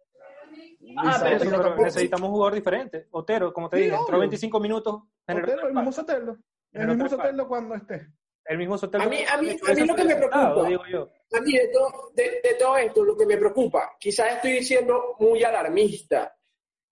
Ah, 0.97 1.19
pero 1.23 1.39
Pero 1.39 1.51
tampoco. 1.61 1.83
necesitamos 1.83 2.27
un 2.29 2.33
jugador 2.35 2.53
diferente. 2.55 3.07
Otero, 3.11 3.53
como 3.53 3.69
te 3.69 3.77
Sí, 3.77 3.83
dije, 3.83 3.95
entró 3.95 4.09
obvio. 4.17 4.19
25 4.19 4.59
minutos. 4.59 5.01
Otero, 5.27 5.51
el 5.67 5.73
mismo 5.73 5.79
pases. 5.81 5.95
Soteldo. 5.95 6.37
El 6.73 6.87
mismo. 6.87 7.09
Soteldo 7.09 7.47
cuando 7.47 7.75
esté. 7.75 8.07
El 8.45 8.57
mismo 8.57 8.77
Soteldo. 8.77 9.05
A 9.05 9.09
mí- 9.09 9.17
a 9.31 9.37
mí- 9.41 9.49
a 9.67 9.73
mí 9.73 9.85
lo 9.85 9.95
que 9.95 10.03
me 10.03 10.15
preocupa- 10.15 10.67
digo 10.67 10.83
yo. 10.91 11.09
A 11.33 11.41
mí 11.41 11.51
de 11.53 11.67
todo, 11.69 12.11
de, 12.13 12.23
de 12.43 12.53
todo 12.59 12.77
esto, 12.77 13.03
lo 13.05 13.15
que 13.15 13.25
me 13.25 13.37
preocupa, 13.37 13.91
quizás 13.99 14.35
estoy 14.35 14.53
diciendo 14.53 15.15
muy 15.19 15.43
alarmista, 15.43 16.35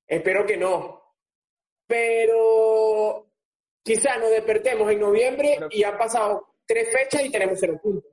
espero 0.08 0.46
que 0.46 0.56
no, 0.58 1.02
pero 1.88 3.28
quizás 3.84 4.20
nos 4.20 4.30
despertemos 4.30 4.90
en 4.92 5.00
noviembre 5.00 5.58
y 5.72 5.84
han 5.84 5.98
pasado 5.98 6.56
tres 6.66 6.90
fechas 6.92 7.26
y 7.26 7.32
tenemos 7.32 7.58
cero 7.60 7.80
puntos. 7.82 8.09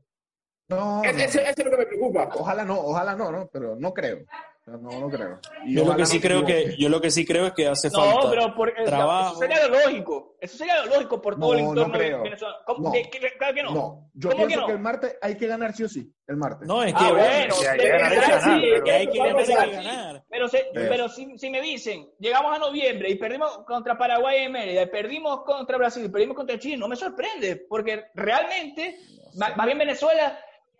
No, 0.68 1.02
Es- 1.04 1.14
no. 1.16 1.22
Eso, 1.22 1.38
eso 1.40 1.50
es 1.56 1.64
lo 1.64 1.70
que 1.70 1.76
me 1.76 1.86
preocupa. 1.86 2.28
Ojalá 2.34 2.64
no, 2.64 2.80
ojalá 2.80 3.14
no, 3.14 3.30
no, 3.30 3.48
pero 3.52 3.76
no 3.76 3.92
creo. 3.94 4.18
No, 4.66 4.78
no 4.98 5.08
creo. 5.08 5.38
Y 5.64 5.76
Yo 5.76 5.84
lo 5.84 5.94
que 5.94 6.04
sí 6.06 6.20
creo 6.20 6.44
que, 6.44 6.74
yo 6.76 6.88
lo 6.88 7.00
que 7.00 7.12
sí 7.12 7.24
creo 7.24 7.46
es 7.46 7.52
que 7.52 7.68
hace 7.68 7.88
No, 7.88 8.00
falta 8.00 8.30
pero 8.30 8.52
por, 8.56 8.68
eso 8.70 8.82
trabajo. 8.84 9.36
sería 9.36 9.64
lo 9.68 9.78
lógico. 9.78 10.34
Eso 10.40 10.58
sería 10.58 10.82
lo 10.84 10.86
lógico 10.86 11.22
por 11.22 11.38
todo 11.38 11.52
No, 11.52 11.56
el 11.56 11.64
no 11.66 11.70
entorno 11.70 11.94
creo. 11.96 12.22
¿Cómo? 12.66 12.90
¿De 12.90 13.02
qué? 13.08 13.20
Claro 13.38 13.54
que 13.54 13.62
no. 13.62 13.70
No, 13.72 14.10
yo 14.14 14.28
¿Cómo 14.30 14.42
que 14.42 14.46
pienso 14.48 14.60
no? 14.62 14.66
que 14.66 14.72
el 14.72 14.78
martes 14.80 15.16
hay 15.22 15.36
que 15.36 15.46
ganar 15.46 15.72
sí 15.72 15.84
o 15.84 15.88
sí. 15.88 16.12
El 16.26 16.36
martes. 16.36 16.66
No, 16.66 16.82
es 16.82 16.92
que 16.94 16.98
Ah, 17.00 17.10
bueno, 17.12 17.24
bueno, 17.28 17.54
que 17.60 17.68
hay 17.68 17.78
que 17.78 17.88
ganar, 17.88 18.12
hay 18.12 18.18
que 18.18 18.26
ganar, 18.26 18.42
sí, 18.42 18.60
pero- 18.72 18.84
que 18.84 18.90
hay 18.92 19.06
que 19.06 19.18
ganar, 19.18 19.36
hay 19.38 19.70
que 19.70 19.76
ganar. 19.76 20.24
Pero, 20.28 20.48
se- 20.48 20.58
Eso. 20.58 20.70
pero 20.74 21.08
si, 21.10 21.38
si 21.38 21.50
me 21.50 21.60
dicen, 21.62 22.10
llegamos 22.18 22.52
a 22.52 22.58
noviembre 22.58 23.08
y 23.08 23.14
perdimos 23.14 23.58
contra 23.68 23.96
Paraguay 23.96 24.38
en 24.46 24.50
Mérida, 24.52 24.82
y 24.82 24.86
perdimos 24.86 25.44
contra 25.44 25.78
Brasil, 25.78 26.04
y 26.04 26.08
perdimos 26.08 26.34
contra 26.36 26.58
Chile, 26.58 26.76
no 26.76 26.88
me 26.88 26.96
sorprende, 26.96 27.54
porque 27.68 28.06
realmente, 28.14 28.98
más 29.36 29.64
bien 29.64 29.78
Venezuela 29.78 30.36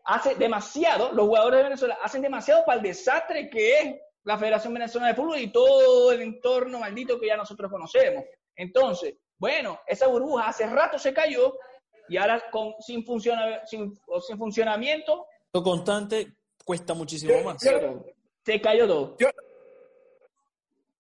hace 0.07 0.35
demasiado, 0.37 1.13
los 1.13 1.27
jugadores 1.27 1.59
de 1.59 1.65
Venezuela 1.65 1.99
hacen 2.03 2.23
demasiado 2.23 2.65
para 2.65 2.79
el 2.79 2.83
desastre 2.85 3.51
que 3.51 3.79
es 3.79 3.97
la 4.25 4.39
Federación 4.39 4.75
Venezolana 4.75 5.11
de 5.11 5.15
Fútbol 5.17 5.39
y 5.39 5.53
todo 5.53 6.13
el 6.13 6.21
entorno 6.23 6.81
maldito 6.81 7.19
que 7.21 7.27
ya 7.29 7.37
nosotros 7.37 7.71
conocemos. 7.71 8.25
Entonces, 8.55 9.15
bueno, 9.39 9.79
esa 9.87 10.07
burbuja 10.09 10.49
hace 10.49 10.67
rato 10.67 10.99
se 10.99 11.13
cayó 11.13 11.57
y 12.09 12.17
ahora 12.17 12.43
con, 12.51 12.75
sin, 12.81 13.05
funciona, 13.05 13.65
sin, 13.67 13.97
sin 14.27 14.39
funcionamiento 14.39 15.27
lo 15.53 15.63
constante 15.63 16.35
cuesta 16.65 16.93
muchísimo 16.95 17.33
más. 17.43 17.63
Yo- 17.63 18.05
se 18.45 18.61
cayó 18.61 18.87
todo. 18.87 19.17
Yo, 19.19 19.29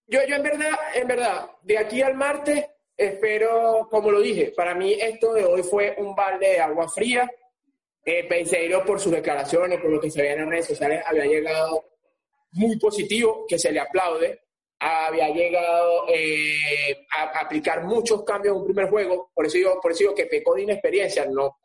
yo, 0.08 0.20
yo 0.28 0.36
en 0.36 0.42
verdad, 0.42 0.70
en 0.94 1.06
verdad, 1.08 1.50
de 1.62 1.78
aquí 1.78 2.02
al 2.02 2.14
martes 2.14 2.64
espero, 2.96 3.86
como 3.90 4.10
lo 4.10 4.20
dije, 4.20 4.52
para 4.56 4.74
mí 4.74 4.92
esto 4.94 5.32
de 5.34 5.44
hoy 5.44 5.62
fue 5.62 5.94
un 5.98 6.14
balde 6.14 6.48
de 6.48 6.60
agua 6.60 6.88
fría. 6.88 7.28
Eh, 8.08 8.22
Peseiro 8.28 8.84
por 8.84 9.00
sus 9.00 9.10
declaraciones, 9.10 9.80
por 9.80 9.90
lo 9.90 10.00
que 10.00 10.12
se 10.12 10.22
veía 10.22 10.34
en 10.34 10.42
las 10.42 10.48
redes 10.48 10.66
sociales, 10.66 11.02
había 11.04 11.24
llegado 11.24 11.84
muy 12.52 12.78
positivo, 12.78 13.44
que 13.48 13.58
se 13.58 13.72
le 13.72 13.80
aplaude. 13.80 14.42
Había 14.78 15.30
llegado 15.30 16.04
eh, 16.08 17.04
a, 17.16 17.40
aplicar 17.40 17.82
muchos 17.82 18.22
cambios 18.22 18.54
en 18.54 18.60
un 18.60 18.66
primer 18.66 18.88
juego, 18.88 19.30
por 19.34 19.46
eso 19.46 19.56
digo, 19.56 19.80
por 19.80 19.90
eso 19.90 20.00
digo 20.00 20.14
que 20.14 20.26
pecó 20.26 20.54
de 20.54 20.62
inexperiencia, 20.62 21.26
no, 21.26 21.58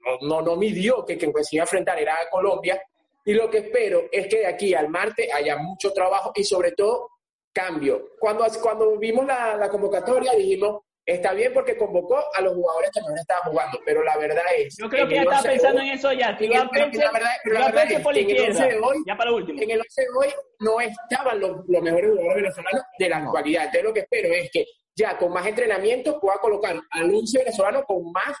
no, 0.00 0.18
no, 0.20 0.42
no 0.42 0.56
midió 0.56 1.02
que 1.02 1.16
quien 1.16 1.32
se 1.42 1.56
iba 1.56 1.62
a 1.62 1.64
enfrentar 1.64 1.98
era 1.98 2.14
a 2.14 2.28
Colombia. 2.28 2.82
Y 3.24 3.32
lo 3.32 3.48
que 3.48 3.58
espero 3.58 4.04
es 4.12 4.26
que 4.26 4.40
de 4.40 4.46
aquí 4.46 4.74
al 4.74 4.90
martes 4.90 5.32
haya 5.32 5.56
mucho 5.56 5.94
trabajo 5.94 6.30
y 6.34 6.44
sobre 6.44 6.72
todo 6.72 7.08
cambio. 7.54 8.10
Cuando, 8.18 8.44
cuando 8.60 8.98
vimos 8.98 9.24
la, 9.24 9.56
la 9.56 9.70
convocatoria 9.70 10.32
dijimos, 10.32 10.82
está 11.06 11.32
bien 11.32 11.52
porque 11.52 11.76
convocó 11.76 12.18
a 12.34 12.40
los 12.40 12.52
jugadores 12.54 12.90
que 12.92 13.00
no 13.00 13.14
estaban 13.14 13.50
jugando, 13.50 13.78
pero 13.86 14.02
la 14.02 14.16
verdad 14.18 14.42
es... 14.58 14.76
Yo 14.76 14.88
creo 14.88 15.06
que 15.06 15.14
ya 15.14 15.20
el 15.22 15.28
estaba 15.28 15.38
11 15.38 15.48
de 15.48 15.54
pensando 15.54 15.80
hoy- 15.80 15.88
en 15.88 15.94
eso 15.94 16.12
ya. 16.12 16.36
En 16.40 16.52
el- 16.52 16.52
la 16.98 17.12
verdad- 17.12 17.30
pero 17.44 17.58
la 17.60 17.66
verdad 17.66 17.92
es 17.92 18.00
por 18.00 18.14
la 18.14 18.20
en 18.20 18.30
el 18.30 18.36
11 18.40 18.50
izquierda. 18.50 18.74
de 18.74 18.80
hoy- 18.80 19.02
Ya 19.06 19.16
para 19.16 19.32
último. 19.32 19.62
en 19.62 19.70
el 19.70 19.78
11 19.80 20.02
de 20.02 20.08
hoy 20.18 20.34
no 20.60 20.80
estaban 20.80 21.40
los, 21.40 21.50
los 21.68 21.82
mejores 21.82 22.10
jugadores 22.10 22.36
venezolanos 22.42 22.82
de 22.98 23.08
la 23.08 23.16
actualidad. 23.18 23.62
Entonces 23.66 23.84
lo 23.84 23.94
que 23.94 24.00
espero 24.00 24.28
es 24.34 24.50
que 24.50 24.64
ya 24.96 25.16
con 25.16 25.32
más 25.32 25.46
entrenamiento 25.46 26.18
pueda 26.20 26.38
colocar 26.38 26.74
al 26.90 27.14
11 27.14 27.38
venezolano 27.38 27.84
con 27.84 28.10
más, 28.12 28.36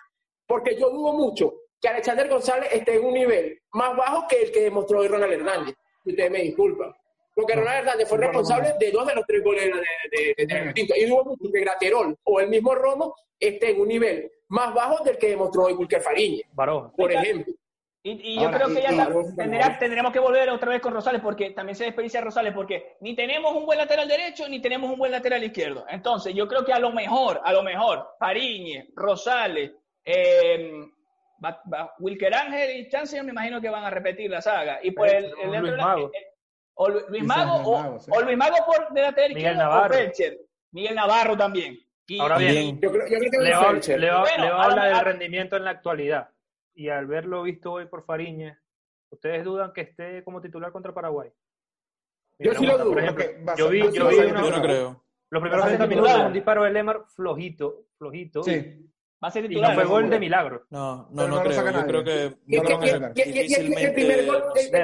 porque 0.46 0.76
yo 0.78 0.90
dudo 0.90 1.12
mucho 1.12 1.52
que 1.80 1.88
Alexander 1.88 2.28
González 2.28 2.68
esté 2.72 2.94
en 2.96 3.04
un 3.04 3.14
nivel 3.14 3.60
más 3.72 3.94
bajo 3.96 4.26
que 4.26 4.42
el 4.42 4.50
que 4.52 4.62
demostró 4.62 5.00
hoy 5.00 5.08
Ronald 5.08 5.32
Hernández. 5.34 5.74
Ustedes 6.04 6.30
me 6.30 6.40
disculpan. 6.40 6.94
Porque 7.36 7.54
Ronald 7.54 7.80
Hernández 7.80 8.08
fue 8.08 8.16
responsable 8.18 8.74
de 8.80 8.90
dos 8.90 9.06
de 9.06 9.14
los 9.14 9.26
tres 9.26 9.44
goles 9.44 9.64
de, 9.66 9.70
de, 9.70 10.34
de, 10.38 10.46
de- 10.46 10.72
de- 10.72 10.98
Y 10.98 11.04
dudo 11.04 11.24
mucho 11.24 11.52
que 11.52 11.60
Graterol 11.60 12.16
o 12.24 12.40
el 12.40 12.48
mismo 12.48 12.74
Romo 12.74 13.14
esté 13.38 13.72
en 13.72 13.80
un 13.82 13.88
nivel 13.88 14.32
más 14.48 14.72
bajo 14.72 15.04
del 15.04 15.18
que 15.18 15.28
demostró 15.28 15.64
hoy 15.64 15.74
Wilker 15.74 16.00
Fariña, 16.00 16.42
por 16.96 17.12
ejemplo. 17.12 17.52
Y, 18.02 18.32
y 18.32 18.34
yo 18.36 18.46
Ahora, 18.46 18.58
creo 18.58 18.68
que 18.68 18.82
ya 18.82 18.92
y- 18.92 19.36
tendrá- 19.36 19.78
tendremos 19.78 20.12
que 20.12 20.18
volver 20.20 20.48
otra 20.48 20.70
vez 20.70 20.80
con 20.80 20.94
Rosales 20.94 21.20
porque 21.20 21.50
también 21.50 21.74
se 21.76 21.84
desperdicia 21.84 22.20
Rosales 22.22 22.54
porque 22.54 22.96
ni 23.00 23.14
tenemos 23.14 23.52
un 23.54 23.66
buen 23.66 23.76
lateral 23.78 24.08
derecho 24.08 24.48
ni 24.48 24.62
tenemos 24.62 24.90
un 24.90 24.96
buen 24.98 25.10
lateral 25.12 25.42
izquierdo. 25.44 25.84
Entonces 25.90 26.32
yo 26.32 26.48
creo 26.48 26.64
que 26.64 26.72
a 26.72 26.78
lo 26.78 26.90
mejor, 26.92 27.40
a 27.44 27.52
lo 27.52 27.62
mejor, 27.62 28.06
Fariñe, 28.18 28.88
Rosales, 28.94 29.72
eh, 30.04 30.70
Wilker 31.98 32.34
Ángel 32.34 32.76
y 32.78 32.88
Chancellor 32.88 33.24
me 33.26 33.32
imagino 33.32 33.60
que 33.60 33.68
van 33.68 33.84
a 33.84 33.90
repetir 33.90 34.30
la 34.30 34.40
saga. 34.40 34.78
Y 34.82 34.92
por 34.92 35.08
el, 35.08 35.24
el- 35.26 35.50
Luis 35.60 35.72
el- 35.72 35.76
Mago. 35.76 36.10
el- 36.14 36.22
o 36.78 36.88
Lu- 36.88 37.02
Luis 37.08 37.24
Mago, 37.24 37.54
o, 37.68 37.82
Mago, 37.82 37.98
sí. 38.00 38.10
o 38.14 38.20
Luis 38.22 38.36
Mago 38.36 38.56
por 38.66 38.92
de 38.92 39.02
lateral 39.02 39.28
Miguel 39.30 39.52
izquierdo 39.52 39.58
Navarro. 39.62 39.94
o 39.94 39.98
Felcher. 39.98 40.38
Miguel 40.72 40.94
Navarro 40.94 41.36
también. 41.36 41.78
Y- 42.06 42.20
Ahora 42.20 42.38
bien. 42.38 42.80
Yo 42.80 42.92
creo, 42.92 43.06
yo 43.08 43.18
creo 43.18 43.30
que 43.30 43.38
Felcher. 43.66 43.98
Leo- 44.00 44.20
Bueno, 44.20 44.44
Leo 44.44 44.54
a 44.54 44.56
lo 44.56 44.62
habla 44.72 44.84
del 44.86 45.00
rendimiento 45.04 45.56
en 45.56 45.64
la 45.64 45.70
actualidad. 45.70 46.30
Y 46.74 46.88
al 46.88 47.06
verlo 47.06 47.42
visto 47.42 47.72
hoy 47.72 47.86
por 47.86 48.04
Fariñez, 48.04 48.56
¿ustedes 49.10 49.44
dudan 49.44 49.72
que 49.72 49.80
esté 49.80 50.22
como 50.22 50.40
titular 50.40 50.70
contra 50.72 50.92
Paraguay? 50.92 51.30
Yo 52.38 52.52
sí 52.54 52.66
lo 52.66 52.72
Por 52.76 52.84
dudo. 52.84 52.98
ejemplo, 52.98 53.24
va 53.48 53.52
a 53.54 53.56
yo 53.56 53.68
vi, 53.70 53.80
va 53.80 53.90
yo 53.90 54.04
no 54.50 54.62
creo. 54.62 55.02
los 55.30 55.40
primeros 55.42 55.64
Va 55.64 55.66
a 55.66 55.70
ser 55.70 55.78
30 55.78 55.86
minutos 55.86 56.26
un 56.26 56.32
disparo 56.34 56.64
de 56.64 56.70
Lemar 56.70 57.02
flojito, 57.08 57.86
flojito. 57.96 58.42
Sí. 58.42 58.82
va 59.24 59.28
a 59.28 59.30
ser 59.30 59.46
Y 59.46 59.48
titular. 59.48 59.70
no 59.70 59.74
fue 59.76 59.84
gol 59.86 60.10
de 60.10 60.20
milagro. 60.20 60.66
No, 60.68 61.08
no, 61.10 61.26
no, 61.26 61.36
no 61.36 61.42
creo. 61.42 61.62
Yo 61.72 61.86
creo 61.86 62.04
que 62.04 62.36
Y- 62.44 62.56
y- 62.56 62.58
y- 62.58 62.60
y- 62.60 63.44
y- 63.46 63.56
y- 63.56 63.72
y- 63.72 63.84
el 63.84 63.94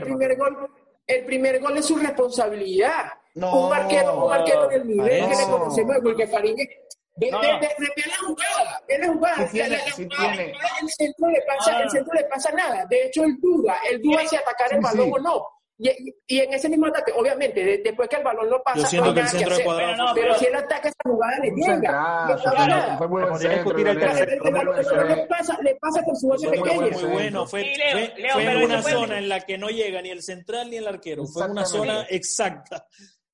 primer 0.02 0.36
gol, 0.38 0.70
el, 1.06 1.24
primer 1.24 1.60
gol, 1.60 1.76
es 1.78 1.86
su 1.86 1.96
responsabilidad. 1.96 3.12
No. 3.34 3.68
un 3.68 3.72
arquero, 3.72 4.26
un 4.26 4.32
arquero 4.32 4.68
del 4.68 4.86
nivel 4.86 5.26
que 5.28 5.36
le 5.36 5.44
conocemos 5.44 5.94
de 5.96 6.02
porque 6.02 6.26
Fariñez 6.26 6.68
de, 7.16 7.30
No. 7.30 7.40
de, 7.40 7.46
de, 7.46 7.52
de, 7.52 8.06
la 8.06 8.16
jugada, 8.26 8.82
la 8.88 9.08
jugada, 9.08 9.46
Sí 9.46 9.52
tiene, 9.52 9.68
la- 9.68 9.78
la 9.78 10.68
el 10.82 10.88
centro 10.90 11.28
le 11.30 11.42
pasa, 11.42 11.76
Ah. 11.78 11.82
el 11.82 11.90
centro 11.90 12.12
le 12.14 12.24
pasa 12.24 12.52
nada. 12.52 12.84
De 12.90 13.06
hecho, 13.06 13.24
él 13.24 13.36
duda, 13.40 13.76
él 13.90 14.00
duda 14.02 14.26
si 14.26 14.36
atacar 14.36 14.72
el 14.74 14.80
balón 14.80 15.10
o 15.14 15.18
no. 15.18 15.46
Y, 15.84 16.14
y- 16.28 16.38
en 16.40 16.52
ese 16.52 16.68
mismo 16.68 16.86
ataque, 16.86 17.12
obviamente, 17.16 17.64
de- 17.64 17.78
después 17.78 18.08
que 18.08 18.16
el 18.16 18.22
balón 18.22 18.48
no 18.48 18.62
pasa, 18.62 18.78
Yo 18.80 18.86
siento 18.86 19.08
no 19.08 19.14
que 19.14 19.20
hay 19.20 19.26
el 19.26 19.30
centro 19.32 19.56
de 19.56 19.64
cuadrado 19.64 19.88
Pero 19.92 20.04
no, 20.06 20.14
Pero 20.14 20.26
pero- 20.28 20.38
si 20.38 20.44
él 20.46 20.54
ataca 20.54 20.88
esa 20.88 20.96
jugada, 21.04 21.38
le 21.40 21.50
llega. 21.50 22.26
No 22.28 22.36
pasa 22.36 22.66
nada. 22.68 22.98
fue 22.98 23.06
buen 23.08 23.38
centro, 23.38 23.78
el 23.78 23.86
El 23.88 23.98
le 23.98 25.26
pasa, 25.26 25.58
le 25.62 25.74
pasa 25.76 26.02
por 26.04 26.16
su 26.16 26.28
base 26.28 26.46
Fue 26.48 26.56
muy, 26.58 26.68
pequeña. 26.68 26.98
muy 26.98 27.10
bueno. 27.12 27.46
Fue, 27.46 27.62
Sí, 27.62 27.74
Leo, 27.78 27.90
fue- 27.90 28.22
Leo, 28.22 28.32
fue 28.34 28.64
una 28.64 28.82
zona 28.82 29.18
en 29.18 29.28
la 29.28 29.40
que 29.40 29.58
no 29.58 29.68
llega 29.68 30.00
ni 30.02 30.10
el 30.10 30.22
central 30.22 30.70
ni 30.70 30.76
el 30.76 30.86
arquero. 30.86 31.24
Fue 31.26 31.46
una 31.50 31.64
zona 31.64 32.02
exacta. 32.08 32.86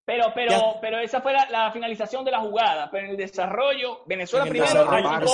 Pero, 0.04 0.32
pero, 0.34 0.50
Ya. 0.52 0.80
pero 0.80 0.98
esa 1.00 1.20
fue 1.20 1.34
la, 1.34 1.46
la 1.50 1.70
finalización 1.70 2.24
de 2.24 2.30
la 2.30 2.40
jugada. 2.40 2.88
Pero 2.90 3.04
en 3.04 3.10
el 3.10 3.16
desarrollo, 3.18 4.04
Venezuela 4.06 4.46
En 4.46 4.56
el 4.56 4.62
primero 4.62 4.80
desarrollo, 4.80 5.08
mal. 5.10 5.28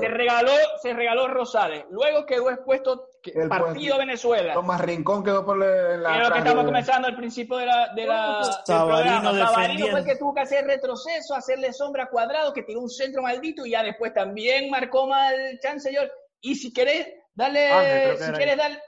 Se 0.00 0.08
regaló, 0.08 0.52
se 0.80 0.92
regaló 0.94 1.28
Rosales. 1.28 1.84
Luego 1.90 2.24
quedó 2.24 2.48
expuesto 2.50 3.02
que- 3.02 3.07
El 3.24 3.48
partido 3.48 3.74
puesto- 3.74 3.98
Venezuela. 3.98 4.54
Tomás 4.54 4.80
Rincón 4.80 5.24
quedó 5.24 5.44
por 5.44 5.58
la, 5.58 5.66
Es 5.66 5.98
lo 6.28 6.32
que 6.32 6.38
estamos 6.38 6.64
de- 6.64 6.66
comenzando 6.66 7.08
al 7.08 7.16
principio 7.16 7.56
de 7.56 7.66
la, 7.66 7.88
de 7.94 8.06
la 8.06 8.36
del 8.36 8.44
Sabarino 8.66 9.20
programa. 9.20 9.46
Sabarino 9.50 9.86
fue 9.88 10.00
el 10.00 10.06
que 10.06 10.16
tuvo 10.16 10.34
que 10.34 10.40
hacer 10.40 10.64
retroceso, 10.66 11.34
hacerle 11.34 11.72
sombra 11.72 12.04
a 12.04 12.08
cuadrado, 12.10 12.52
que 12.52 12.62
tiró 12.62 12.80
un 12.80 12.88
centro 12.90 13.22
maldito 13.22 13.66
y 13.66 13.70
ya 13.72 13.82
después 13.82 14.12
también 14.14 14.70
marcó 14.70 15.06
mal 15.06 15.34
Chancellor. 15.60 16.10
Y 16.40 16.54
si 16.54 16.72
querés, 16.72 17.08
dale, 17.34 17.70
Ángel, 17.72 18.16
si 18.18 18.24
era 18.24 18.32
quieres, 18.38 18.56
dale. 18.56 18.82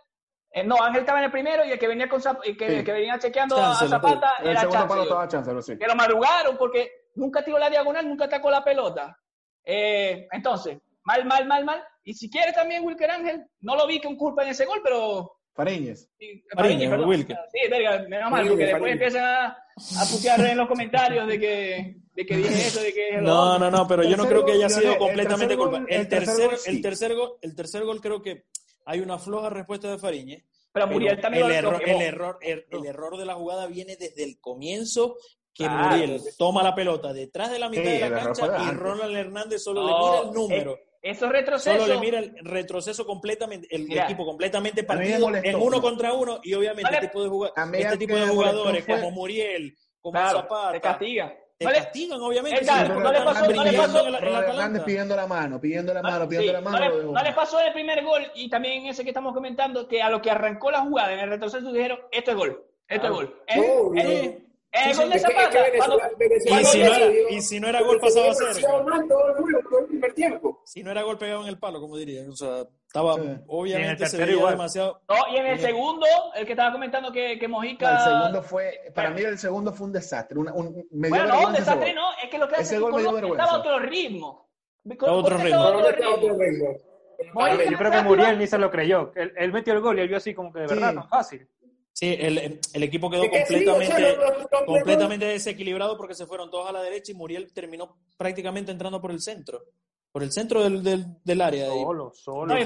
eh, 0.52 0.64
no, 0.64 0.76
Ángel 0.82 1.00
estaba 1.00 1.18
en 1.18 1.24
el 1.26 1.30
primero 1.32 1.64
y 1.64 1.70
el 1.72 1.78
que 1.78 1.88
venía 1.88 2.08
con 2.08 2.20
el 2.44 2.56
que, 2.56 2.68
Sí. 2.68 2.74
el 2.76 2.84
que 2.84 2.92
venía 2.92 3.18
chequeando 3.18 3.56
a- 3.56 3.74
Zapata 3.74 4.34
el 4.40 4.50
era 4.50 4.60
segundo 4.60 4.78
palo 4.78 4.88
Chancellor. 4.88 5.06
estaba 5.06 5.28
Chancellor, 5.28 5.62
sí. 5.62 5.78
Que 5.78 5.86
lo 5.86 5.94
madrugaron 5.96 6.56
porque 6.56 6.90
nunca 7.16 7.42
tiró 7.44 7.58
la 7.58 7.68
diagonal, 7.70 8.08
nunca 8.08 8.26
atacó 8.26 8.50
la 8.50 8.62
pelota. 8.64 9.16
Eh, 9.64 10.26
entonces, 10.32 10.78
mal, 11.04 11.24
mal, 11.24 11.46
mal, 11.46 11.64
mal. 11.64 11.82
Y 12.04 12.14
si 12.14 12.30
quiere 12.30 12.52
también 12.52 12.84
Wilker 12.84 13.10
Ángel, 13.10 13.44
no 13.60 13.76
lo 13.76 13.86
vi 13.86 14.00
con 14.00 14.16
culpa 14.16 14.42
en 14.42 14.50
ese 14.50 14.64
gol, 14.66 14.80
pero 14.82 15.36
Fariñez. 15.54 16.08
Sí, 16.18 16.42
Fariñez. 16.54 16.90
Wilker. 17.04 17.36
Sí, 17.52 17.68
verga, 17.70 18.04
menos 18.08 18.30
mal, 18.30 18.48
porque 18.48 18.66
después 18.66 18.92
empiezan 18.92 19.24
a, 19.24 19.46
a 19.48 20.04
putear 20.10 20.40
en 20.46 20.56
los 20.56 20.68
comentarios 20.68 21.26
de 21.28 21.38
que, 21.40 21.96
de 22.14 22.26
que 22.26 22.36
dije 22.36 22.66
eso, 22.66 22.80
de 22.80 22.92
que 22.94 23.18
No, 23.20 23.58
no, 23.58 23.70
no, 23.70 23.86
pero 23.86 24.02
yo 24.04 24.16
no 24.16 24.26
creo 24.26 24.44
que 24.44 24.52
haya 24.52 24.68
sido 24.68 24.92
el 24.92 24.98
completamente 24.98 25.56
tercer 25.56 25.58
culpa. 25.58 25.78
gol- 25.78 25.86
El 25.90 26.08
tercer 26.08 26.50
el 26.66 26.82
tercer 26.82 27.14
gol, 27.14 27.32
el 27.42 27.54
tercer 27.56 27.84
gol 27.84 28.00
creo 28.00 28.22
que 28.22 28.44
hay 28.86 29.00
una 29.00 29.18
floja 29.18 29.50
respuesta 29.50 29.90
de 29.90 29.98
Fariñez. 29.98 30.44
Pero 30.72 30.86
Muriel 30.86 31.16
Pero 31.16 31.22
también 31.22 31.46
el 31.46 31.52
error, 31.52 31.82
el, 31.84 32.00
error, 32.00 32.38
el, 32.42 32.64
el 32.70 32.86
error 32.86 33.18
de 33.18 33.24
la 33.26 33.34
jugada 33.34 33.66
viene 33.66 33.96
desde 33.96 34.22
el 34.24 34.38
comienzo 34.40 35.16
que 35.52 35.64
Claro. 35.64 35.96
Muriel 35.96 36.22
toma 36.38 36.62
la 36.62 36.74
pelota 36.76 37.12
detrás 37.12 37.50
de 37.50 37.58
la 37.58 37.68
mitad 37.68 37.82
Sí, 37.82 37.88
de 37.90 38.08
la 38.08 38.22
cancha 38.22 38.46
y. 38.70 38.70
Ronald 38.76 39.16
Hernández 39.16 39.62
solo 39.64 39.82
No, 39.82 39.88
le 39.88 39.94
mira 40.18 40.28
el 40.28 40.32
número. 40.32 40.78
Esos 41.02 41.30
retrocesos. 41.30 41.82
Solo 41.82 41.94
le 41.94 42.00
mira 42.00 42.18
el 42.18 42.34
retroceso 42.42 43.06
completamente, 43.06 43.66
el 43.74 43.84
Mira, 43.86 44.04
equipo 44.04 44.24
completamente 44.26 44.84
partido 44.84 45.20
molestó, 45.20 45.48
en 45.48 45.56
uno 45.56 45.76
¿no? 45.76 45.82
contra 45.82 46.12
uno 46.12 46.40
y 46.42 46.54
obviamente 46.54 46.82
Vale. 46.82 46.96
este 46.96 47.08
tipo 47.08 47.44
de, 47.44 47.78
este 47.80 47.96
tipo 47.98 48.14
de 48.14 48.20
molestó 48.26 48.34
jugadores 48.34 48.84
fue- 48.84 48.94
como 48.96 49.10
Muriel, 49.10 49.76
como 50.00 50.12
claro, 50.12 50.38
Zapata, 50.40 50.72
te 50.72 50.80
castiga. 50.80 51.34
te 51.58 51.64
No 51.64 51.70
le- 51.72 51.76
castigan 51.78 52.20
obviamente. 52.22 52.64
Sí, 52.64 52.70
no 52.70 53.12
le 53.12 53.20
pasó- 53.20 53.50
no 53.52 53.64
le 53.64 53.72
pasó- 53.72 54.06
en 54.06 54.12
la- 54.12 54.18
en 54.18 54.32
la. 54.32 54.38
Hernández 54.40 54.82
pidiendo 54.84 55.16
la 55.16 55.26
mano, 55.26 55.60
pidiendo 55.60 55.92
la 55.94 56.02
mano, 56.02 56.24
Sí, 56.24 56.28
pidiendo 56.28 56.52
la 56.52 56.60
no, 56.60 56.70
mano. 56.70 56.78
le, 56.84 56.88
lo 56.90 56.98
dejó. 57.00 57.12
no 57.12 57.22
le 57.22 57.32
pasó 57.32 57.60
en 57.60 57.66
el 57.66 57.72
primer 57.72 58.04
gol 58.04 58.22
y 58.34 58.48
también 58.48 58.86
ese 58.86 59.02
que 59.04 59.10
estamos 59.10 59.32
comentando, 59.34 59.86
que 59.88 60.02
a 60.02 60.08
lo 60.10 60.20
que 60.22 60.30
arrancó 60.30 60.70
la 60.70 60.80
jugada 60.80 61.12
en 61.12 61.20
el 61.20 61.30
retroceso 61.30 61.70
dijeron, 61.72 61.98
esto 62.12 62.30
es 62.30 62.36
gol, 62.36 62.64
esto 62.88 63.06
es 63.06 63.12
gol. 63.12 63.42
Eh, 63.46 63.56
No, 63.56 63.92
eh, 64.72 64.94
gol 64.96 65.11
de 65.11 65.18
Zapata, 65.18 65.59
Y 66.44 66.64
si, 66.64 66.78
no 66.78 66.85
era, 66.94 67.09
dio- 67.09 67.28
y 67.30 67.40
si 67.42 67.61
no 67.61 67.68
era 67.68 67.83
gol 67.83 67.98
pasaba 68.00 68.30
a 68.30 68.35
ser. 68.35 68.64
primer 69.88 70.14
tiempo. 70.14 70.62
Si 70.64 70.83
no 70.83 70.90
era 70.92 71.02
gol 71.02 71.18
pegado 71.18 71.42
en 71.42 71.48
el 71.48 71.59
palo, 71.59 71.80
como 71.80 71.96
diría. 71.96 72.22
O 72.28 72.37
sea, 72.37 72.64
estaba, 72.87 73.14
Sí. 73.14 73.20
Obviamente 73.48 74.06
se 74.06 74.16
veía 74.18 74.33
igual. 74.33 74.52
demasiado. 74.52 75.00
No, 75.09 75.16
y 75.33 75.37
en 75.38 75.46
el 75.46 75.61
segundo, 75.61 76.06
el 76.37 76.46
que 76.46 76.52
estaba 76.52 76.72
comentando 76.72 77.11
que, 77.12 77.38
que 77.38 77.48
Mojica. 77.48 77.90
No, 77.90 77.98
el 77.98 78.04
segundo 78.04 78.42
fue, 78.42 78.74
para 78.94 79.11
mí 79.11 79.20
el 79.22 79.38
segundo 79.38 79.72
fue 79.72 79.87
un 79.88 79.92
desastre. 79.92 80.38
Una, 80.38 80.52
un, 80.52 80.87
me 80.92 81.09
dio 81.09 81.16
bueno, 81.16 81.35
no, 81.35 81.40
ese 81.50 81.61
desastre 81.61 81.92
no, 81.94 82.09
es 82.22 82.30
que 82.30 82.38
lo 82.38 82.48
que 82.48 82.54
hace 82.54 82.62
es 82.62 82.70
que 82.70 82.78
gol 82.78 82.92
me 82.92 82.98
dio 83.00 83.11
Colombia 83.11 83.28
vergüenza. 83.28 83.44
estaba 83.44 83.56
a 83.56 83.76
otro 83.76 83.78
ritmo. 83.88 84.48
Otro 85.00 85.37
estaba 85.37 85.68
a 85.68 85.72
¿Dónde 85.72 85.88
otro 86.06 86.38
ritmo. 86.38 86.76
Yo 87.70 87.76
creo 87.78 87.90
que 87.90 88.02
Muriel 88.02 88.38
ni 88.38 88.46
se 88.46 88.56
lo 88.59 88.70
creyó. 88.70 89.12
Él, 89.14 89.52
metió 89.52 89.74
el 89.74 89.80
gol 89.80 89.98
y 89.98 90.02
él 90.02 90.09
vio 90.09 90.16
así 90.16 90.33
como 90.35 90.52
que 90.52 90.61
de 90.61 90.66
verdad, 90.68 90.94
tan 90.94 91.09
fácil. 91.09 91.46
Sí, 92.00 92.16
el, 92.18 92.58
el 92.72 92.82
equipo 92.82 93.10
quedó 93.10 93.24
sí, 93.24 93.28
completamente, 93.28 93.70
o 93.70 94.48
sea, 94.48 94.64
completamente 94.64 95.26
desequilibrado 95.26 95.98
porque 95.98 96.14
se 96.14 96.24
fueron 96.24 96.50
todos 96.50 96.66
a 96.66 96.72
la 96.72 96.80
derecha 96.82 97.12
y 97.12 97.14
Muriel 97.14 97.52
terminó 97.52 97.98
prácticamente 98.16 98.72
entrando 98.72 99.02
por 99.02 99.10
el 99.10 99.20
centro. 99.20 99.64
Por 100.10 100.22
el 100.22 100.32
centro 100.32 100.62
del, 100.62 100.82
del, 100.82 101.04
del 101.22 101.40
área. 101.42 101.66
Solo, 101.66 102.10
solo. 102.14 102.54
Le, 102.54 102.64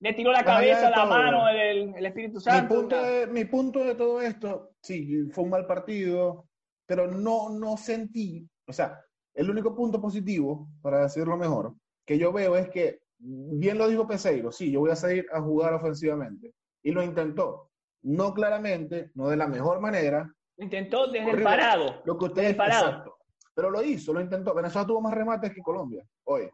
le 0.00 0.12
tiró 0.14 0.32
la 0.32 0.42
cabeza, 0.42 0.88
la 0.88 0.96
todo. 0.96 1.06
mano, 1.06 1.46
el, 1.50 1.94
el 1.94 2.06
Espíritu 2.06 2.36
Mi 2.36 2.40
Santo. 2.40 2.74
punto, 2.76 3.02
de, 3.02 3.26
mi 3.26 3.44
punto 3.44 3.84
de 3.84 3.94
todo 3.94 4.22
esto, 4.22 4.70
sí, 4.80 5.24
fue 5.30 5.44
un 5.44 5.50
mal 5.50 5.66
partido, 5.66 6.48
pero 6.86 7.06
no, 7.06 7.50
no 7.50 7.76
sentí, 7.76 8.48
o 8.66 8.72
sea, 8.72 8.98
el 9.34 9.50
único 9.50 9.76
punto 9.76 10.00
positivo, 10.00 10.68
para 10.80 11.02
decirlo 11.02 11.36
mejor, 11.36 11.74
que 12.06 12.16
yo 12.18 12.32
veo 12.32 12.56
es 12.56 12.70
que, 12.70 13.00
bien 13.18 13.76
lo 13.76 13.86
dijo 13.86 14.06
Peseiro, 14.08 14.50
sí, 14.50 14.70
yo 14.70 14.80
voy 14.80 14.92
a 14.92 14.96
salir 14.96 15.26
a 15.30 15.42
jugar 15.42 15.74
ofensivamente, 15.74 16.54
y 16.84 16.92
lo 16.92 17.02
intentó, 17.02 17.70
no 18.02 18.32
claramente, 18.32 19.10
no 19.14 19.28
de 19.28 19.36
la 19.36 19.48
mejor 19.48 19.80
manera, 19.80 20.30
Intentó 20.56 21.08
desde 21.08 21.30
el 21.32 21.42
parado. 21.42 22.00
lo 22.04 22.16
que 22.16 22.24
ustedes, 22.26 22.54
Parado. 22.54 22.86
exacto, 22.88 23.16
pero 23.54 23.70
lo 23.70 23.82
hizo, 23.82 24.12
lo 24.12 24.20
intentó, 24.20 24.54
Venezuela 24.54 24.86
tuvo 24.86 25.00
más 25.00 25.12
remates 25.14 25.52
que 25.52 25.60
Colombia, 25.62 26.06
hoy, 26.24 26.48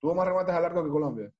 tuvo 0.00 0.14
más 0.14 0.26
remates 0.26 0.54
al 0.54 0.64
arco 0.64 0.82
que 0.82 0.90
Colombia. 0.90 1.30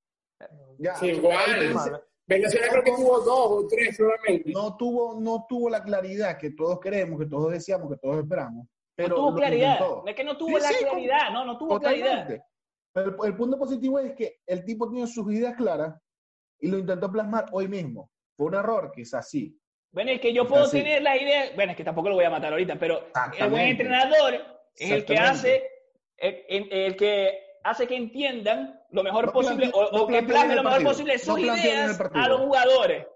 Ya, 0.79 0.94
Sí, 0.96 1.07
igual. 1.07 2.03
Venezuela 2.27 2.68
creo 2.70 2.83
que 2.85 2.92
tuvo 2.92 3.20
dos 3.20 3.46
o 3.51 3.66
tres 3.68 3.96
solamente. 3.96 4.51
no 4.53 4.77
tuvo, 4.77 5.20
no 5.20 5.46
tuvo 5.48 5.70
la 5.70 5.83
claridad 5.83 6.37
que 6.38 6.51
todos 6.51 6.79
queremos, 6.81 7.18
que 7.18 7.27
todos 7.27 7.51
deseamos, 7.53 7.90
que 7.90 7.98
todos 7.98 8.18
esperamos. 8.22 8.66
Pero 8.94 9.09
no 9.11 9.14
tuvo 9.16 9.31
lo 9.31 9.37
claridad. 9.37 9.81
No 9.81 10.05
es 10.07 10.14
que 10.14 10.25
no 10.25 10.37
tuvo 10.37 10.57
Sí, 10.59 10.62
la 10.62 10.68
sí, 10.68 10.85
claridad, 10.85 11.31
no, 11.33 11.44
no 11.44 11.59
tuvo 11.59 11.81
claridad. 11.81 12.11
Totalmente. 12.22 12.44
Pero 12.92 13.09
el, 13.25 13.29
el 13.31 13.37
punto 13.37 13.59
positivo 13.59 13.98
es 13.98 14.14
que 14.14 14.40
el 14.46 14.64
tipo 14.64 14.88
tiene 14.90 15.07
sus 15.07 15.33
ideas 15.33 15.55
claras 15.57 15.94
y 16.62 16.68
lo 16.68 16.79
intentó 16.79 17.11
plasmar 17.12 17.46
hoy 17.53 17.68
mismo. 17.68 18.11
Fue 18.37 18.46
un 18.46 18.55
error, 18.55 18.90
quizás 18.94 19.29
sí. 19.29 19.59
Bueno, 19.90 20.11
es 20.12 20.20
que 20.20 20.33
yo 20.33 20.48
puedo 20.48 20.70
tener 20.70 21.03
la 21.03 21.16
idea, 21.20 21.51
bueno, 21.55 21.72
es 21.72 21.77
que 21.77 21.85
tampoco 21.85 22.09
lo 22.09 22.14
voy 22.14 22.25
a 22.25 22.31
matar 22.31 22.53
ahorita, 22.53 22.77
pero 22.79 23.09
el 23.38 23.51
buen 23.51 23.68
entrenador 23.68 24.35
es 24.77 24.90
el 24.90 25.05
que 25.05 25.18
hace, 25.18 25.68
el, 26.16 26.44
el- 26.48 26.72
el 26.72 26.96
que 26.96 27.38
hace 27.64 27.87
que 27.87 27.96
entiendan 27.96 28.81
lo 28.90 29.03
mejor 29.03 29.27
No 29.27 29.33
posible 29.33 29.66
plante- 29.70 29.79
o, 29.79 29.92
no 29.92 30.03
o 30.05 30.07
que 30.07 30.12
planteen 30.22 30.27
plasme 30.27 30.51
en 30.53 30.57
lo 30.57 30.62
mejor 30.62 30.83
posible 30.85 31.18
sus 31.18 31.29
No 31.29 31.38
ideas 31.38 32.01
a 32.14 32.29
los 32.29 32.40
jugadores. 32.40 33.07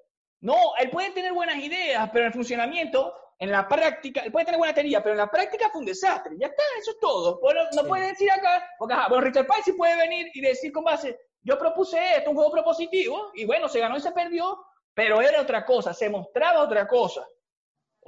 No, 0.41 0.57
él 0.79 0.91
puede 0.91 1.11
tener 1.13 1.33
buenas 1.33 1.57
ideas, 1.57 2.11
pero 2.13 2.25
en 2.25 2.27
el 2.29 2.33
funcionamiento, 2.35 3.15
en 3.39 3.51
la 3.51 3.67
práctica, 3.67 4.21
él 4.21 4.31
puede 4.33 4.45
tener 4.45 4.59
buena 4.59 4.75
teoría, 4.75 5.03
pero 5.03 5.13
en 5.15 5.19
la 5.19 5.31
práctica 5.31 5.71
fue 5.71 5.81
un 5.81 5.87
desastre. 5.87 6.35
Ya 6.39 6.49
está, 6.49 6.63
eso 6.79 6.91
es 6.91 6.99
todo. 7.01 7.41
Bueno, 7.41 7.61
no 7.75 7.83
Sí. 7.83 7.89
puede 7.89 8.09
decir 8.09 8.31
acá, 8.31 8.69
porque 8.79 8.95
ajá, 8.95 9.09
bueno, 9.09 9.25
Richard 9.25 9.47
Pais 9.47 9.65
sí 9.65 9.73
puede 9.73 9.97
venir 9.97 10.27
y 10.35 10.41
decir 10.43 10.73
con 10.73 10.85
base, 10.85 11.19
yo 11.47 11.57
propuse 11.59 12.17
esto, 12.17 12.31
un 12.31 12.37
juego 12.37 12.51
propositivo, 12.51 13.31
y 13.35 13.45
bueno, 13.47 13.69
se 13.69 13.79
ganó 13.79 13.97
y 13.97 14.01
se 14.01 14.11
perdió, 14.11 14.59
pero 14.93 15.21
era 15.21 15.41
otra 15.41 15.65
cosa, 15.65 15.95
se 15.95 16.11
mostraba 16.11 16.63
otra 16.63 16.89
cosa. 16.89 17.25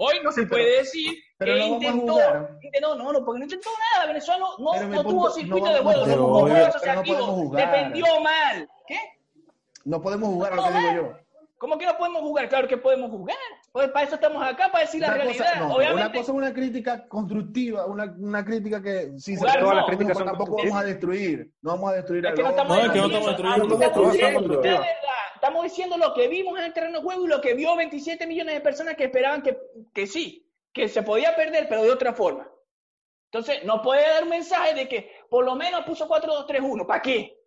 Hoy 0.01 0.16
no 0.22 0.31
se 0.33 0.46
puede 0.46 0.64
pero- 0.64 0.79
decir 0.79 1.12
pero 1.38 1.55
que 1.55 1.59
no 1.61 1.66
intentó, 1.66 2.18
intentó, 2.62 2.94
no, 2.96 3.12
no, 3.12 3.24
porque 3.24 3.38
no 3.38 3.44
intentó 3.44 3.70
nada, 3.94 4.07
Venezuela 4.07 4.44
no, 4.59 5.03
tuvo 5.05 5.31
circuito 5.31 5.68
de 5.72 5.79
juego, 5.79 6.05
no 6.05 6.05
tuvo 6.05 6.07
Pero- 6.07 6.27
juego 6.29 6.46
pero 6.46 6.59
no 6.59 6.66
asociativo, 6.66 7.16
podemos 7.16 7.35
jugar. 7.37 7.70
defendió 7.70 8.20
mal. 8.20 8.70
¿Qué? 8.87 8.98
No 9.85 10.03
podemos 10.03 10.29
jugar 10.31 10.55
lo 10.57 10.62
que 10.64 10.70
digo 10.70 10.92
yo. 10.94 11.18
¿Cómo 11.59 11.79
que 11.79 11.87
no 11.87 11.96
podemos 11.96 12.22
jugar? 12.22 12.48
Claro 12.48 12.68
que 12.68 12.77
podemos 12.77 13.11
jugar. 13.11 13.37
Pues 13.72 13.88
para 13.90 14.07
eso 14.07 14.14
estamos 14.14 14.42
acá, 14.42 14.70
para 14.72 14.85
decir 14.85 15.00
la 15.00 15.09
Una 15.09 15.16
realidad. 15.16 15.44
cosa, 15.46 15.61
no, 15.61 15.74
Obviamente, 15.74 16.02
una 16.02 16.09
cosa 16.12 16.22
es 16.22 16.28
una 16.38 16.52
crítica 16.54 17.07
constructiva, 17.09 17.87
una, 17.87 18.14
una 18.18 18.44
crítica 18.44 18.83
que 18.83 19.12
sí 19.18 19.35
se 19.35 19.38
Jugar, 19.40 19.61
Todas 19.61 19.74
no, 19.74 19.81
las 19.81 19.87
críticas 19.87 20.18
son 20.18 20.26
tampoco 20.26 20.57
vamos 20.57 20.74
a 20.76 20.85
destruir, 20.85 21.52
no 21.61 21.70
vamos 21.72 21.90
a 21.90 21.94
destruir 21.96 22.26
es 22.26 22.35
que 22.35 22.42
no 22.42 22.48
estamos 22.48 22.76
No, 22.76 22.83
es 22.85 22.90
que 22.90 22.98
no 22.98 23.09
diciendo- 23.09 23.31
estamos 23.31 23.78
destruyendo. 23.78 24.83
Estamos 25.35 25.62
diciendo 25.64 25.96
lo 25.98 26.14
que 26.14 26.26
vimos 26.28 26.59
en 26.59 26.64
el 26.64 26.72
terreno 26.72 26.98
de 26.98 27.04
juego 27.04 27.24
y 27.24 27.28
lo 27.28 27.40
que 27.40 27.54
vio 27.54 27.76
27 27.76 28.26
millones 28.26 28.54
de 28.54 28.61
personas 28.61 28.96
que 28.96 29.04
esperaban 29.04 29.42
que, 29.42 29.57
que 29.94 30.07
sí, 30.07 30.50
que 30.72 30.88
se 30.88 31.02
podía 31.02 31.37
perder, 31.37 31.68
pero 31.68 31.85
de 31.85 31.90
otra 31.92 32.12
forma. 32.12 32.50
Entonces, 33.31 33.64
no 33.64 33.81
puede 33.83 34.02
dar 34.09 34.24
un 34.24 34.31
mensaje 34.31 34.74
de 34.74 34.88
que 34.88 35.12
por 35.31 35.44
lo 35.44 35.54
menos 35.54 35.85
puso 35.85 36.09
4-2-3-1. 36.09 36.87
¿Para 36.87 37.02
qué? 37.02 37.38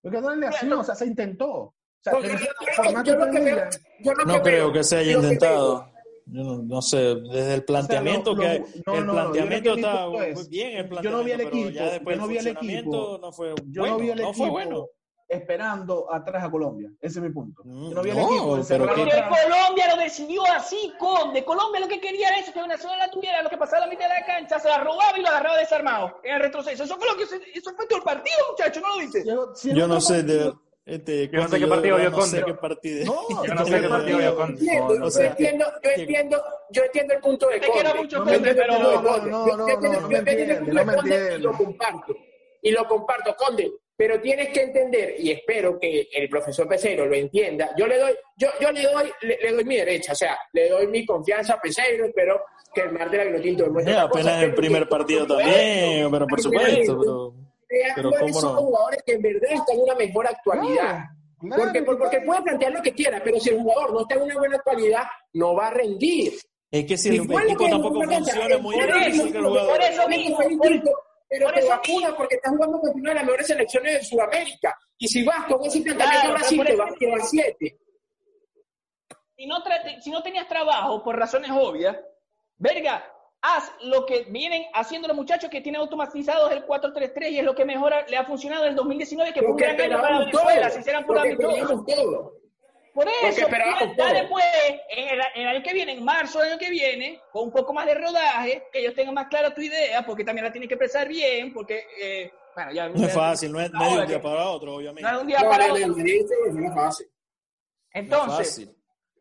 Porque 0.00 0.20
no 0.20 0.34
le 0.34 0.46
así, 0.46 0.70
o 0.70 0.82
sea, 0.84 0.94
se 0.94 1.06
intentó. 1.06 1.74
O 2.06 2.10
sea, 2.10 2.12
Porque 2.12 2.26
Venezuela, 2.28 2.54
yo- 2.60 2.66
yo- 2.66 2.72
formato 2.82 3.10
yo 3.10 3.16
lo 3.18 3.24
que 3.24 3.30
Pinilla, 3.38 3.54
veo- 3.54 3.70
yo 4.00 4.12
lo 4.12 4.24
No 4.26 4.34
que 4.34 4.42
creo 4.42 4.64
veo- 4.66 4.72
que 4.74 4.84
se 4.84 4.96
haya 4.96 5.12
intentado. 5.12 5.90
Yo 6.26 6.42
no, 6.42 6.62
no 6.62 6.82
sé, 6.82 6.96
desde 6.96 7.54
el 7.54 7.64
planteamiento 7.64 8.34
lo- 8.34 8.40
que 8.42 8.64
no, 8.86 8.94
el 8.94 9.06
no, 9.06 9.12
no, 9.12 9.12
planteamiento 9.12 9.74
está 9.74 10.06
es, 10.26 10.48
bien 10.48 10.76
el 10.78 11.02
yo 11.02 11.10
no 11.10 11.22
vi 11.24 11.32
al 11.32 11.36
pero 11.38 11.48
equipo, 11.50 11.68
ya 11.70 11.90
después 11.90 12.16
yo 12.16 12.20
no 12.20 12.24
el 12.24 12.30
vi 12.30 12.36
funcionamiento 12.36 12.88
equipo, 13.02 13.18
no 13.20 13.32
fue 13.32 13.54
Yo 13.66 13.80
bueno, 13.82 13.94
no 13.94 13.98
vi 14.02 14.06
no 14.08 14.12
equipo 14.14 14.32
fue 14.34 14.50
bueno. 14.50 14.86
esperando 15.28 16.12
atrás 16.12 16.44
a 16.44 16.50
Colombia. 16.50 16.90
Ese 17.00 17.18
es 17.18 17.24
mi 17.24 17.30
punto. 17.30 17.62
Mm, 17.64 17.88
Yo 17.90 17.94
no 17.94 18.02
vi 18.02 18.10
al 18.10 18.16
no, 18.16 18.22
equipo 18.22 18.58
pero. 18.68 18.86
Colombia 18.86 19.94
lo 19.96 20.02
decidió 20.02 20.42
así, 20.46 20.92
Conde. 20.98 21.44
Colombia 21.44 21.80
lo 21.80 21.88
que 21.88 22.00
quería 22.00 22.28
era 22.28 22.38
eso, 22.38 22.52
que 22.52 22.60
Venezuela 22.62 22.96
la 23.06 23.10
tuviera, 23.10 23.42
lo 23.42 23.50
que 23.50 23.56
pasaba 23.58 23.78
a 23.84 23.86
la 23.86 23.90
mitad 23.90 24.08
de 24.08 24.14
la 24.20 24.26
cancha, 24.26 24.58
se 24.58 24.68
la 24.68 24.78
robaba 24.78 25.18
y 25.18 25.22
lo 25.22 25.28
agarraba 25.28 25.58
desarmado 25.58 26.20
en 26.22 26.34
el 26.36 26.40
retroceso. 26.40 26.84
Eso 26.84 26.96
fue 26.96 27.06
lo 27.08 27.16
que 27.16 27.26
se- 27.26 27.36
eso 27.54 27.70
fue 27.76 27.86
todo 27.86 27.98
el 27.98 28.04
partido, 28.04 28.36
muchacho, 28.50 28.80
¿no 28.80 28.88
lo 28.88 28.98
viste? 28.98 29.24
Llegó- 29.24 29.54
si 29.54 29.70
el 29.70 29.76
Yo 29.76 29.86
no 29.88 30.00
sé 30.00 30.22
de 30.22 30.52
este, 30.86 31.28
Yo 31.28 31.40
no 31.42 31.48
sé 31.48 31.58
qué 31.58 31.66
partido 31.66 31.96
de 31.96 32.02
vio 32.02 32.10
verdad 32.10 32.18
no 32.18 32.22
sé 32.26 32.42
qué 32.44 32.54
partido. 32.54 33.04
No, 33.06 33.44
Yo 33.46 33.54
no 33.54 33.64
sé 33.66 33.80
qué 33.80 33.88
partido 33.88 34.18
vio 34.18 34.36
con- 34.36 34.50
Entiendo, 34.50 34.96
yo 34.98 35.04
o 35.04 35.10
sea, 35.10 35.26
entiendo, 35.26 35.64
yo 35.82 35.90
entiendo, 35.96 36.42
yo 36.70 36.84
entiendo 36.84 37.14
el 37.14 37.20
punto 37.20 37.48
de 37.48 37.60
Te 37.60 37.66
quiero 37.70 37.88
Conde. 37.90 38.02
mucho, 38.02 38.18
No 38.18 38.24
Conde, 38.24 38.54
pero... 38.54 38.72
no, 38.78 39.02
no, 39.02 39.02
no, 39.02 39.46
Yo- 39.46 39.56
no, 39.56 39.66
yo 39.68 39.74
entiendo- 39.74 40.00
no 40.00 40.02
yo 40.02 40.08
me 40.08 40.18
entiendo 40.18 40.42
el 40.42 40.50
entiendes, 40.50 40.58
punto 40.58 40.72
no 40.84 41.02
de 41.02 41.30
me 41.30 41.34
Y 41.36 41.38
lo 41.40 41.52
comparto. 41.52 42.16
Y 42.62 42.70
lo 42.70 42.84
comparto, 42.86 43.36
Conde. 43.36 43.72
pero 43.96 44.20
tienes 44.20 44.48
que 44.48 44.62
entender, 44.62 45.14
y 45.18 45.30
espero 45.30 45.78
que 45.78 46.08
el 46.12 46.28
profesor 46.28 46.66
Peseiro 46.68 47.06
lo 47.06 47.14
entienda, 47.14 47.70
yo 47.78 47.86
le 47.86 47.98
doy, 47.98 48.12
yo, 48.36 48.48
yo 48.60 48.72
le 48.72 48.82
doy, 48.82 49.10
le, 49.22 49.52
doy 49.52 49.64
mi 49.64 49.76
derecha, 49.76 50.12
o 50.12 50.16
sea, 50.16 50.36
le 50.52 50.68
doy 50.68 50.86
mi 50.88 51.06
confianza 51.06 51.54
a 51.54 51.60
Peseiro, 51.60 52.04
espero 52.06 52.42
que 52.74 52.80
el 52.80 52.90
martes 52.92 53.18
la 53.18 53.24
Vinotinto 53.26 53.62
demuestre. 53.64 53.94
apenas 53.96 54.42
el 54.42 54.52
primer 54.54 54.88
partido 54.88 55.26
también, 55.28 56.10
pero 56.10 56.26
por 56.26 56.40
supuesto, 56.40 56.98
pero, 57.00 57.34
pero 57.94 58.10
no. 58.10 58.28
Son 58.32 58.56
jugadores 58.56 59.02
que 59.04 59.12
en 59.14 59.22
verdad 59.22 59.52
están 59.52 59.76
en 59.76 59.82
una 59.82 59.94
mejor 59.94 60.26
actualidad. 60.26 61.04
porque, 61.40 61.82
porque 61.82 62.20
puede 62.20 62.42
plantear 62.42 62.72
lo 62.72 62.82
que 62.82 62.92
quiera, 62.92 63.20
pero 63.22 63.38
si 63.40 63.50
el 63.50 63.60
jugador 63.60 63.92
no 63.92 64.00
está 64.00 64.14
en 64.14 64.22
una 64.22 64.34
buena 64.36 64.56
actualidad, 64.56 65.02
no 65.32 65.54
va 65.54 65.68
a 65.68 65.70
rendir. 65.70 66.32
Es 66.70 66.86
que 66.86 66.96
si 66.96 67.08
el 67.10 67.14
equipo 67.16 67.68
tampoco 67.68 68.02
funciona 68.02 68.58
muy 68.58 68.74
que 68.74 68.82
el 68.82 69.44
jugador. 69.44 69.70
Por 69.70 69.82
eso 69.82 70.08
mismo, 70.08 70.38
pero 71.28 71.52
te 71.52 71.64
vacuna 71.68 72.16
porque 72.16 72.36
estás 72.36 72.52
jugando 72.52 72.80
con 72.80 72.90
una 72.94 73.10
de 73.10 73.14
las 73.14 73.24
mejores 73.24 73.46
selecciones 73.46 73.92
de 73.94 74.04
Sudamérica. 74.04 74.78
Y 74.98 75.08
si 75.08 75.24
vas 75.24 75.46
con 75.46 75.64
ese 75.64 75.80
planteamiento 75.80 76.20
claro, 76.20 76.34
Brasil, 76.34 76.64
te 76.64 76.76
vas 76.76 76.92
a 76.92 76.94
quedar 76.96 77.20
siete. 77.22 77.78
Si 79.36 79.46
no, 79.46 79.56
si 80.00 80.10
no 80.10 80.22
tenías 80.22 80.48
trabajo, 80.48 81.02
por 81.02 81.18
razones 81.18 81.50
obvias, 81.50 81.96
verga, 82.56 83.04
haz 83.44 83.70
lo 83.82 84.06
que 84.06 84.24
vienen 84.30 84.64
haciendo 84.72 85.06
los 85.06 85.16
muchachos 85.16 85.50
que 85.50 85.60
tienen 85.60 85.80
automatizados 85.82 86.50
el 86.50 86.66
4-3-3 86.66 87.30
y 87.30 87.38
es 87.38 87.44
lo 87.44 87.54
que 87.54 87.66
mejor 87.66 87.92
le 88.08 88.16
ha 88.16 88.24
funcionado 88.24 88.64
en 88.64 88.70
el 88.70 88.76
2019, 88.76 89.34
que 89.34 89.40
fue 89.40 89.50
un 89.50 89.56
gran 89.56 89.78
año 89.78 90.00
para 90.00 90.18
Venezuela, 90.20 90.70
si 90.70 90.80
hicieran 90.80 91.06
todo. 91.06 92.34
Por 92.94 93.08
eso, 93.08 93.48
ya 93.98 94.12
después, 94.12 94.44
en 94.88 95.08
el, 95.08 95.20
en 95.34 95.42
el, 95.42 95.48
año 95.48 95.62
que 95.64 95.74
viene, 95.74 95.92
en 95.92 96.04
marzo 96.04 96.38
del 96.38 96.52
año 96.52 96.58
que 96.60 96.70
viene, 96.70 97.20
con 97.32 97.44
un 97.44 97.50
poco 97.50 97.72
más 97.74 97.86
de 97.86 97.94
rodaje, 97.94 98.68
que 98.72 98.78
ellos 98.78 98.94
tengan 98.94 99.14
más 99.14 99.26
clara 99.26 99.52
tu 99.52 99.60
idea, 99.60 100.06
porque 100.06 100.24
también 100.24 100.44
la 100.44 100.52
tienen 100.52 100.68
que 100.68 100.76
expresar 100.76 101.08
bien, 101.08 101.52
porque, 101.52 101.84
eh, 102.00 102.32
bueno, 102.54 102.72
ya... 102.72 102.88
No 102.88 103.04
es 103.04 103.12
fácil, 103.12 103.50
no 103.50 103.60
es, 103.60 103.72
de 103.72 103.78
un 103.78 104.06
día 104.06 104.22
para 104.22 104.48
otro, 104.48 104.76
obviamente. 104.76 105.02
No 105.02 105.16
es 105.16 105.22
un 105.22 105.26
día 105.26 105.40
para 105.40 105.72
otro. 105.72 105.86
No 105.88 106.66
es 106.68 106.74
fácil. 106.74 107.06
Entonces, 107.90 108.70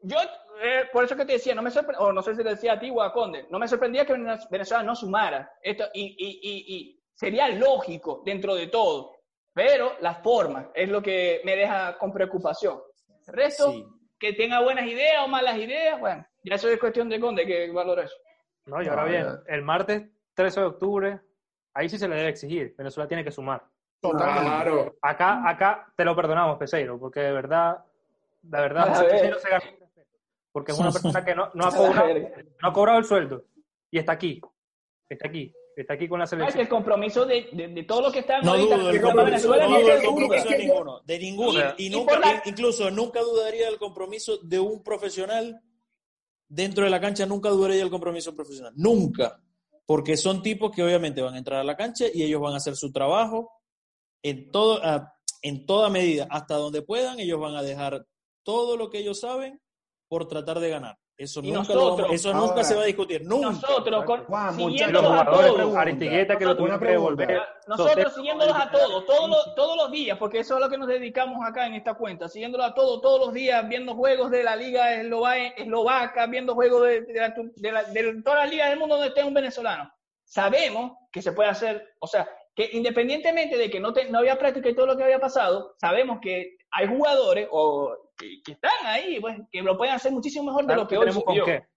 yo, 0.04 0.18
eh, 0.62 0.84
por 0.91 1.06
eso 1.06 1.16
que 1.16 1.26
te 1.26 1.34
decía, 1.34 1.56
no 1.56 1.62
me 1.62 1.72
sorprendía, 1.72 2.06
o 2.06 2.12
no 2.12 2.22
sé 2.22 2.36
si 2.36 2.43
te 2.43 2.49
decía 2.49 2.74
a 2.74 2.80
ti 2.80 2.91
o 2.91 3.01
a 3.01 3.12
Conde, 3.12 3.47
no 3.49 3.58
me 3.58 3.68
sorprendía 3.68 4.06
que 4.06 4.14
Venezuela 4.49 4.84
no 4.84 4.95
sumara 4.95 5.51
esto, 5.62 5.86
y, 5.93 6.16
y, 6.18 6.39
y, 6.41 6.76
y 6.76 7.04
sería 7.16 7.47
lógico 7.49 8.22
dentro 8.26 8.54
de 8.54 8.68
todo, 8.68 9.16
pero 9.54 9.93
la 10.01 10.16
forma 10.16 10.72
es 10.74 10.89
lo 10.89 11.01
que 11.01 11.41
me 11.45 11.56
deja 11.56 11.97
con 11.97 12.12
preocupación. 12.12 12.82
El 13.28 13.34
resto, 13.34 13.74
que 14.20 14.34
tenga 14.34 14.62
buenas 14.62 14.86
ideas 14.86 15.24
o 15.24 15.28
malas 15.28 15.58
ideas, 15.58 15.99
bueno, 15.99 16.26
ya 16.43 16.56
eso 16.56 16.70
es 16.70 16.80
cuestión 16.80 17.08
de 17.10 17.20
Conde 17.20 17.45
que 17.45 17.72
valora 17.72 18.04
eso. 18.04 18.16
No, 18.66 18.82
y 18.82 18.88
ahora 18.88 19.06
bien, 19.06 19.28
el 19.47 19.62
martes 19.62 20.04
13 20.34 20.60
de 20.60 20.66
octubre, 20.66 21.22
ahí 21.74 21.88
sí 21.88 21.97
se 21.97 22.08
le 22.08 22.16
debe 22.16 22.30
exigir. 22.30 22.76
Venezuela 22.78 23.08
tiene 23.08 23.24
que 23.24 23.32
sumar. 23.32 23.64
Claro. 24.01 24.95
Acá, 25.01 25.47
acá 25.47 25.93
te 25.95 26.04
lo 26.04 26.16
perdonamos, 26.16 26.58
Peseiro, 26.58 26.99
porque 26.99 27.22
de 27.22 27.32
verdad, 27.32 27.86
de 28.41 28.60
verdad, 28.60 29.08
Peseiro 29.10 29.39
se 29.39 29.49
gana 29.49 29.64
porque 30.54 30.72
es 30.72 30.80
una 30.80 30.91
persona 30.91 31.26
que 31.26 31.36
no, 31.36 31.49
no, 31.54 31.66
ha 31.66 31.72
cobrado, 31.76 32.14
no 32.62 32.70
ha 32.70 32.72
cobrado 32.72 32.99
el 32.99 33.06
sueldo 33.06 33.43
y 33.91 33.99
está 33.99 34.14
aquí, 34.14 34.39
está 35.10 35.28
aquí 35.28 35.54
está 35.82 35.93
aquí 35.93 36.08
con 36.08 36.20
la 36.20 36.28
selección. 36.28 36.62
el 36.62 36.70
compromiso 36.70 37.26
de, 37.26 37.49
de, 37.51 37.84
todo 37.84 38.01
lo 38.01 38.12
que 38.12 38.20
está 38.20 38.41
no 38.41 38.58
dudo 38.58 38.88
del 38.88 39.01
compromiso, 39.01 39.56
no 39.56 39.68
dudo 39.68 39.88
del 39.88 40.04
compromiso 40.04 40.49
de 40.49 40.58
ninguno, 40.58 41.01
de 41.04 41.20
ninguno. 41.20 41.60
Y, 41.78 41.89
nunca, 41.89 42.43
incluso 42.45 42.91
nunca 42.91 43.22
dudaría 43.22 43.66
del 43.66 43.78
compromiso 43.78 44.38
de 44.38 44.60
un 44.60 44.84
profesional 44.84 45.62
dentro 46.47 46.84
de 46.84 46.89
la 46.89 47.01
cancha, 47.01 47.26
nunca 47.26 47.49
dudaría 47.49 47.80
del 47.80 47.89
compromiso 47.89 48.36
profesional, 48.36 48.74
nunca. 48.76 49.39
Porque 49.86 50.16
son 50.16 50.41
tipos 50.41 50.72
que 50.72 50.84
obviamente 50.84 51.22
van 51.22 51.34
a 51.34 51.38
entrar 51.38 51.60
a 51.60 51.64
la 51.64 51.76
cancha 51.76 52.06
y 52.14 52.24
ellos 52.24 52.39
van 52.39 52.54
a 52.54 52.58
hacer 52.58 52.76
su 52.76 52.91
trabajo 52.91 53.51
en, 54.22 54.49
todo, 54.49 54.82
en 55.41 55.66
toda 55.66 55.89
medida, 55.89 56.28
hasta 56.30 56.56
donde 56.56 56.82
puedan, 56.82 57.20
ellos 57.20 57.39
van 57.39 57.56
a 57.56 57.64
dejar 57.64 58.06
todo 58.43 58.78
lo 58.78 58.89
que 58.89 58.99
ellos 58.99 59.20
saben 59.20 59.60
por 60.14 60.28
tratar 60.28 60.59
de 60.59 60.70
ganar. 60.70 60.95
Eso, 61.18 61.41
nunca, 61.41 61.74
nosotros, 61.74 62.07
eso 62.11 62.32
nunca 62.36 62.64
se 62.64 62.76
va 62.76 62.84
a 62.84 62.86
discutir. 62.86 63.24
Nunca. 63.26 63.49
Nosotros, 63.49 64.05
con, 64.05 64.55
siguiéndolos 64.55 65.11
a 65.11 65.26
todos. 65.26 65.76
Aristigueta 65.76 66.38
que 66.38 66.45
lo 66.45 66.55
tuvieron 66.55 66.80
que 66.80 66.86
devolver. 66.86 67.41
Nosotros 67.66 68.14
siguiéndolos 68.14 68.55
a 68.55 68.70
todos, 68.70 69.07
todos 69.07 69.28
los, 69.28 69.55
todos 69.55 69.76
los 69.76 69.91
días, 69.91 70.16
porque 70.20 70.41
eso 70.41 70.53
es 70.53 70.61
lo 70.61 70.70
que 70.70 70.78
nos 70.78 70.88
dedicamos 70.88 71.43
acá 71.43 71.66
en 71.66 71.74
esta 71.74 71.95
cuenta. 71.95 72.30
Siguiéndolos 72.30 72.68
a 72.68 72.76
todos, 72.76 73.01
todos 73.01 73.26
los 73.26 73.34
días, 73.34 73.68
viendo 73.68 73.95
juegos 73.95 74.30
de 74.30 74.43
la 74.43 74.55
Liga 74.55 74.93
Eslovaca, 74.93 76.28
viendo 76.28 76.53
juegos 76.53 76.84
de, 76.84 77.01
de, 77.01 77.72
la, 77.72 77.84
de, 77.86 78.22
todas 78.22 78.41
las 78.41 78.51
ligas 78.51 78.70
del 78.70 78.78
mundo 78.78 78.93
donde 78.93 79.09
esté 79.09 79.24
un 79.24 79.34
venezolano. 79.34 79.91
Sabemos 80.26 80.91
que 81.11 81.24
se 81.24 81.32
puede 81.32 81.49
hacer, 81.49 81.95
o 81.97 82.05
sea, 82.05 82.30
que 82.53 82.70
independientemente 82.74 83.57
de 83.57 83.72
que 83.72 83.80
no, 83.80 83.93
te, 83.93 84.11
no 84.11 84.20
había 84.20 84.38
práctica 84.38 84.70
y 84.70 84.76
todo 84.76 84.86
lo 84.86 84.95
que 84.95 85.05
había 85.05 85.20
pasado, 85.20 85.74
sabemos 85.80 86.20
que 86.22 86.57
hay 86.70 86.88
jugadores 86.88 87.47
o 87.51 87.97
que, 88.18 88.51
están 88.51 88.72
ahí, 88.86 89.20
pues, 89.20 89.38
que 89.51 89.61
lo 89.61 89.78
pueden 89.78 89.95
hacer 89.95 90.11
muchísimo 90.11 90.45
mejor 90.45 90.66
de 90.66 90.76
lo 90.76 90.88
que 90.88 90.97
hoy 90.97 91.05
tenemos 91.05 91.24
con 91.24 91.36
qué. 91.45 91.68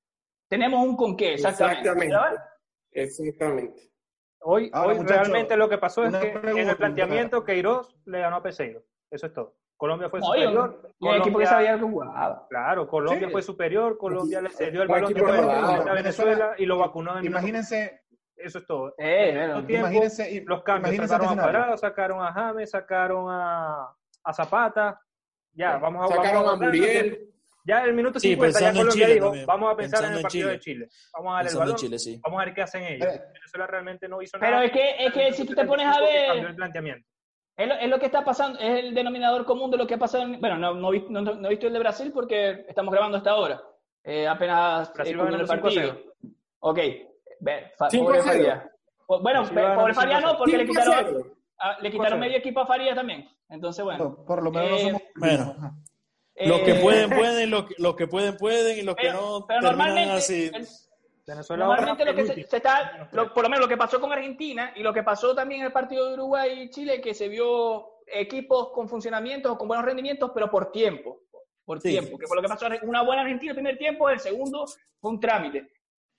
Tenemos 0.49 0.87
un 0.87 0.97
con 0.97 1.17
qué, 1.17 1.35
exactamente. 1.35 2.17
Exactamente. 2.93 3.91
Hoy, 4.41 4.71
hoy 4.73 4.99
realmente 5.01 5.57
lo 5.57 5.69
que 5.69 5.79
pasó 5.79 6.05
es 6.05 6.15
que 6.17 6.29
en 6.29 6.69
el 6.69 6.77
planteamiento 6.77 7.45
Queiroz 7.45 7.97
le 8.05 8.21
ganó 8.21 8.37
a 8.37 8.43
Peseiro. 8.43 8.85
Eso 9.11 9.27
es 9.27 9.33
todo. 9.33 9.57
Colombia 9.77 10.09
fue 10.09 10.21
superior. 10.23 10.81
Colombia, 10.99 11.19
equipo 11.19 11.39
que 11.39 11.47
sabía 11.47 11.75
que 11.75 11.83
jugaba. 11.83 12.47
Claro, 12.49 12.89
Colombia 12.89 13.29
fue 13.31 13.43
superior, 13.43 13.99
Colombia 13.99 14.41
le 14.41 14.51
cedió 14.51 14.83
el 14.83 14.89
balón 14.89 15.89
a 15.89 15.93
Venezuela 15.93 16.55
y 16.57 16.65
lo 16.65 16.79
vacunó. 16.79 17.23
imagínense, 17.23 18.05
eso 18.37 18.59
es 18.59 18.67
todo. 18.67 18.95
Eh, 18.99 19.63
imagínense, 19.69 20.43
los 20.47 20.63
cambios 20.63 21.09
sacaron 21.09 21.39
a 21.39 21.43
Parado, 21.43 21.77
sacaron 21.77 22.23
a 22.23 22.33
James, 22.33 22.71
sacaron 22.71 23.27
a, 23.29 23.95
a 24.25 24.33
Zapata, 24.33 25.01
ya, 25.57 25.79
vamos 25.79 26.11
a, 26.11 26.17
vamos 26.17 26.53
a, 26.53 26.57
Muriel. 26.57 27.31
Ya 27.65 27.83
el 27.83 27.95
minuto 27.95 28.21
50 28.21 28.61
ya 28.61 28.73
Colombia 28.73 29.09
dijo, 29.09 29.33
vamos 29.45 29.73
a 29.73 29.77
pensar 29.77 30.05
en 30.05 30.13
el 30.13 30.23
partido 30.23 30.51
de 30.51 30.61
Chile. 30.61 30.89
Vamos 31.15 31.33
a 31.33 31.37
dar 31.37 31.47
el 31.49 31.57
balón, 31.57 31.77
vamos 32.23 32.41
a 32.41 32.45
ver 32.45 32.55
qué 32.55 32.63
hacen 32.63 32.85
ellos. 32.85 33.09
Venezuela 33.33 33.67
realmente 33.67 34.09
no 34.09 34.23
hizo 34.23 34.39
nada. 34.39 34.61
Pero 34.61 34.67
es 34.67 34.73
que, 34.73 35.05
es 35.07 35.13
que 35.13 35.33
si 35.33 35.45
tú 35.45 35.55
te 35.55 35.65
pones 35.65 35.87
a 35.87 36.01
ver... 36.01 36.47
el 36.47 36.55
planteamiento. 36.55 37.09
Es 37.57 37.67
lo, 37.67 37.75
es 37.75 37.89
lo, 37.89 37.99
que 37.99 38.07
está 38.07 38.23
pasando, 38.23 38.59
es 38.61 38.85
el 38.85 38.95
denominador 38.95 39.47
común 39.47 39.71
de 39.71 39.79
lo 39.79 39.87
que 39.87 39.95
ha 39.95 39.99
pasado. 39.99 40.25
En, 40.25 40.39
bueno, 40.41 40.59
no, 40.59 40.75
no, 40.75 40.93
no, 40.93 41.23
no, 41.23 41.47
he 41.47 41.51
visto 41.51 41.67
el 41.67 41.73
de 41.73 41.79
Brasil 41.79 42.13
porque 42.13 42.67
estamos 42.69 42.93
grabando 42.93 43.17
hasta 43.17 43.31
ahora. 43.31 43.63
Eh, 44.05 44.29
apenas 44.29 44.93
Brasil 44.93 45.19
eh, 45.19 45.37
el 45.41 45.47
partido. 45.47 45.99
Ok, 46.61 46.79
Ve, 47.41 47.73
pobre 47.79 48.23
Faría. 48.23 48.71
Bueno, 49.09 49.45
pobre 49.49 49.95
Faría 49.95 50.21
no, 50.21 50.37
porque 50.37 50.59
le 50.59 50.67
quitaron, 50.67 51.33
le 51.81 51.91
quitaron 51.91 52.21
medio 52.21 52.39
equipo 52.39 52.61
a 52.61 52.67
Faría 52.67 52.95
también. 52.95 53.29
Entonces, 53.49 53.85
bueno. 53.85 54.25
Por 54.27 54.43
lo 54.43 54.51
menos 54.51 54.81
eh, 54.81 54.97
Bueno. 55.17 55.55
los 56.37 56.61
que 56.61 56.75
pueden, 56.75 57.11
pueden, 57.17 57.51
los, 57.51 57.65
los, 57.79 57.97
que 57.97 58.07
pueden, 58.07 58.37
pueden, 58.37 58.79
y 58.79 58.83
los 58.83 58.97
que 58.97 59.13
no 59.13 59.47
pero 59.47 59.61
terminan 59.69 60.11
así. 60.11 60.51
normalmente 61.27 62.05
lo 62.05 62.15
que 62.15 62.27
se, 62.27 62.57
está, 62.57 63.09
por 63.11 63.43
lo 63.43 63.49
menos 63.49 63.61
lo 63.61 63.69
que 63.69 63.77
pasó 63.77 64.01
con 64.01 64.13
Argentina 64.13 64.73
y 64.77 64.83
lo 64.83 64.93
que 64.93 65.03
pasó 65.03 65.35
también 65.35 65.61
en 65.61 65.67
el 65.67 65.73
partido 65.73 66.09
de 66.09 66.15
Uruguay 66.15 66.63
y 66.63 66.71
Chile, 66.71 67.01
que 67.01 67.15
se 67.15 67.29
vio 67.29 67.97
equipos 68.07 68.71
con 68.73 68.89
funcionamientos 68.89 69.53
o 69.53 69.59
con 69.59 69.69
buenos 69.69 69.85
rendimientos, 69.85 70.31
pero 70.35 70.51
por 70.51 70.71
tiempo. 70.71 71.21
Por 71.65 71.81
tiempo. 71.81 72.17
Que 72.17 72.27
por 72.27 72.37
lo 72.37 72.43
que 72.43 72.49
pasó 72.49 72.67
una 72.83 73.03
buena 73.03 73.23
Argentina 73.23 73.51
el 73.51 73.57
primer 73.57 73.77
tiempo, 73.77 74.09
el 74.09 74.21
segundo 74.21 74.67
fue 75.01 75.11
un 75.11 75.21
trámite. 75.21 75.69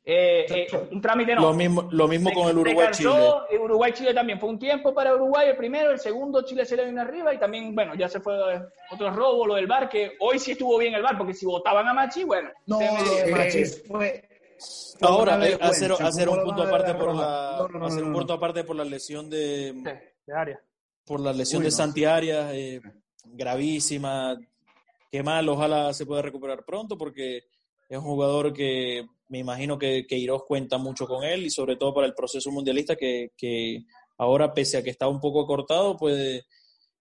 Eh, 0.09 0.45
eh, 0.49 0.87
un 0.91 1.01
trámite 1.01 1.35
no. 1.35 1.41
Lo 1.41 1.53
mismo, 1.53 1.89
lo 1.91 2.07
mismo 2.07 2.31
con 2.31 2.47
el 2.47 2.57
Uruguay-Chile. 2.57 3.09
Uruguay-Chile 3.59 4.13
también 4.13 4.39
fue 4.39 4.47
un 4.47 4.57
tiempo 4.57 4.93
para 4.93 5.13
Uruguay 5.13 5.49
el 5.49 5.57
primero, 5.57 5.91
el 5.91 5.99
segundo 5.99 6.43
Chile 6.43 6.65
se 6.65 6.77
le 6.77 6.85
vino 6.85 7.01
arriba 7.01 7.33
y 7.33 7.37
también, 7.37 7.75
bueno, 7.75 7.93
ya 7.93 8.07
se 8.07 8.21
fue 8.21 8.33
otro 8.89 9.11
robo, 9.11 9.45
lo 9.45 9.55
del 9.55 9.67
bar, 9.67 9.89
que 9.89 10.13
hoy 10.21 10.39
sí 10.39 10.51
estuvo 10.53 10.77
bien 10.77 10.93
el 10.93 11.01
bar, 11.01 11.17
porque 11.17 11.33
si 11.33 11.45
votaban 11.45 11.85
a 11.89 11.93
Machi, 11.93 12.23
bueno. 12.23 12.49
No, 12.67 12.79
Machi 12.79 13.65
fue... 13.65 14.23
Ahora, 15.01 15.41
hacer, 15.59 15.91
hacer 15.99 16.29
un 16.29 16.41
punto 16.41 16.63
aparte 16.63 16.93
por 16.93 17.13
la 17.13 17.57
hacer 17.85 18.03
un 18.05 18.13
punto 18.13 18.31
aparte 18.31 18.63
por 18.63 18.77
la 18.77 18.85
lesión 18.85 19.29
de, 19.29 19.73
de 20.25 20.33
área. 20.33 20.59
Por 21.05 21.19
la 21.19 21.33
lesión 21.33 21.63
de 21.63 21.69
Santi 21.69 22.05
Arias, 22.05 22.49
eh, 22.53 22.81
gravísima. 23.25 24.39
Qué 25.11 25.21
mal, 25.21 25.47
ojalá 25.49 25.93
se 25.93 26.05
pueda 26.05 26.21
recuperar 26.21 26.63
pronto 26.63 26.97
porque 26.97 27.43
es 27.89 27.97
un 27.97 28.03
jugador 28.03 28.53
que 28.53 29.05
me 29.29 29.39
imagino 29.39 29.77
que, 29.77 30.05
que 30.07 30.27
cuenta 30.47 30.77
mucho 30.77 31.05
con 31.05 31.23
él 31.23 31.45
y 31.45 31.49
sobre 31.49 31.75
todo 31.75 31.93
para 31.93 32.07
el 32.07 32.13
proceso 32.13 32.51
mundialista 32.51 32.95
que, 32.95 33.31
que 33.37 33.85
ahora, 34.17 34.53
pese 34.53 34.77
a 34.77 34.83
que 34.83 34.89
está 34.89 35.07
un 35.07 35.19
poco 35.19 35.45
cortado, 35.45 35.97
puede, 35.97 36.45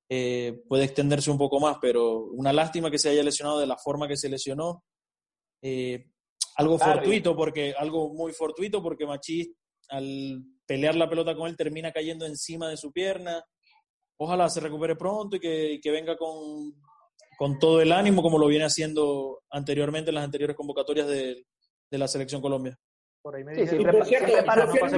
eh, 0.09 0.63
puede 0.69 0.85
extenderse 0.85 1.31
un 1.31 1.39
poco 1.39 1.61
más, 1.61 1.79
pero 1.81 2.25
una 2.27 2.53
lástima 2.53 2.91
que 2.91 2.99
se 2.99 3.11
haya 3.11 3.23
lesionado 3.23 3.59
de 3.59 3.67
la 3.67 3.77
forma 3.77 4.09
que 4.09 4.17
se 4.17 4.29
lesionó. 4.29 4.85
Eh, 5.63 6.07
algo 6.57 6.79
fortuito, 6.79 7.37
porque, 7.37 7.75
algo 7.77 8.13
muy 8.13 8.33
fortuito, 8.33 8.83
porque 8.83 9.07
Machís 9.07 9.51
al 9.89 10.43
pelear 10.67 10.97
la 10.97 11.09
pelota 11.09 11.35
con 11.37 11.49
él 11.49 11.57
termina 11.57 11.93
cayendo 11.93 12.27
encima 12.27 12.69
de 12.69 12.77
su 12.77 12.93
pierna. 12.93 13.45
Ojalá 14.19 14.49
se 14.49 14.61
recupere 14.61 14.97
pronto 14.97 15.37
y 15.37 15.41
que, 15.41 15.73
y 15.75 15.81
que 15.81 15.91
venga 15.91 16.17
con, 16.17 16.75
con 17.37 17.59
todo 17.59 17.81
el 17.81 17.93
ánimo 17.93 18.23
como 18.23 18.39
lo 18.39 18.47
viene 18.47 18.65
haciendo 18.65 19.43
anteriormente 19.51 20.11
en 20.11 20.15
las 20.15 20.25
anteriores 20.25 20.57
convocatorias 20.57 21.07
de, 21.07 21.45
de 21.91 21.99
la 21.99 22.09
Selección 22.09 22.41
Colombia. 22.41 22.79
Por 23.23 23.35
ahí 23.35 23.45
me 23.45 23.55
sí, 23.57 23.67
sí, 23.67 23.85
por 23.85 24.07
cierto, 24.07 24.29
yo 24.29 24.67
fui 24.69 24.79
el 24.79 24.95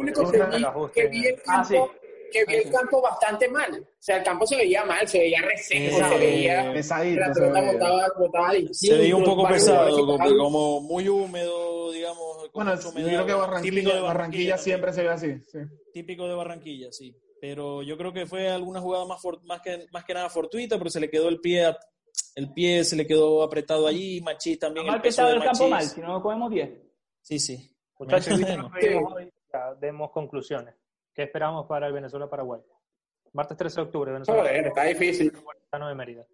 único, 0.00 0.90
que 0.92 1.06
vi 1.06 1.26
el 1.26 1.40
campo, 1.42 1.92
que 2.32 2.44
vi 2.44 2.54
el 2.54 2.70
campo 2.72 3.00
bastante 3.00 3.48
mal. 3.48 3.80
O 3.80 3.96
sea, 4.00 4.16
el 4.16 4.24
campo 4.24 4.44
se 4.46 4.56
veía 4.56 4.84
mal, 4.84 5.06
se 5.06 5.20
veía 5.20 5.42
reseco, 5.42 6.08
se 6.08 6.18
veía... 6.18 6.72
Pesadito. 6.72 7.20
La 7.20 7.34
se 7.34 7.40
veía. 7.40 7.72
botaba, 7.72 8.08
botaba 8.18 8.50
Se 8.72 8.98
veía 8.98 9.14
un 9.14 9.24
poco 9.24 9.46
pesado, 9.46 10.06
como, 10.38 10.80
muy 10.80 11.08
húmedo, 11.08 11.92
digamos. 11.92 12.48
con 12.52 12.64
Bueno, 12.66 12.80
yo 12.80 12.92
creo 12.92 13.26
que 13.26 13.32
típico 13.32 13.38
Barranquilla, 13.38 13.94
de 13.94 14.00
Barranquilla 14.00 14.58
siempre 14.58 14.92
se 14.92 15.02
ve 15.02 15.08
así. 15.10 15.38
sí. 15.46 15.58
Típico 15.92 16.26
de 16.26 16.34
Barranquilla, 16.34 16.90
sí. 16.90 17.14
Pero 17.42 17.82
yo 17.82 17.96
creo 17.98 18.12
que 18.12 18.24
fue 18.24 18.48
alguna 18.48 18.80
jugada 18.80 19.04
más, 19.04 19.20
for- 19.20 19.42
más, 19.42 19.60
que, 19.60 19.86
más 19.92 20.04
que 20.04 20.14
nada 20.14 20.28
fortuita, 20.30 20.78
pero 20.78 20.88
se 20.90 21.00
le 21.00 21.10
quedó 21.10 21.28
el 21.28 21.40
pie, 21.40 21.64
a- 21.66 21.76
el 22.36 22.52
pie 22.52 22.84
se 22.84 22.94
le 22.94 23.04
quedó 23.04 23.42
apretado 23.42 23.88
allí, 23.88 24.20
Machís 24.20 24.60
también. 24.60 24.86
Mal 24.86 24.94
el 24.94 25.02
que 25.02 25.08
peso 25.08 25.22
estaba 25.22 25.30
de 25.30 25.36
el 25.38 25.42
campo 25.42 25.68
mal, 25.68 25.82
si 25.82 26.00
no 26.00 26.22
comemos 26.22 26.50
10. 26.52 26.70
Sí, 27.20 27.40
sí. 27.40 27.76
Muchachos, 27.98 28.38
demos 29.80 30.10
conclusiones. 30.12 30.76
¿Qué 31.12 31.24
esperamos 31.24 31.66
para 31.66 31.88
el 31.88 31.92
Venezuela-Paraguay? 31.92 32.60
Martes 33.32 33.56
13 33.56 33.80
de 33.80 33.86
octubre, 33.86 34.12
Venezuela. 34.12 34.42
Joder, 34.42 34.66
está 34.68 34.84
difícil. 34.84 35.32
De 35.32 35.94
Mérida. 35.96 36.24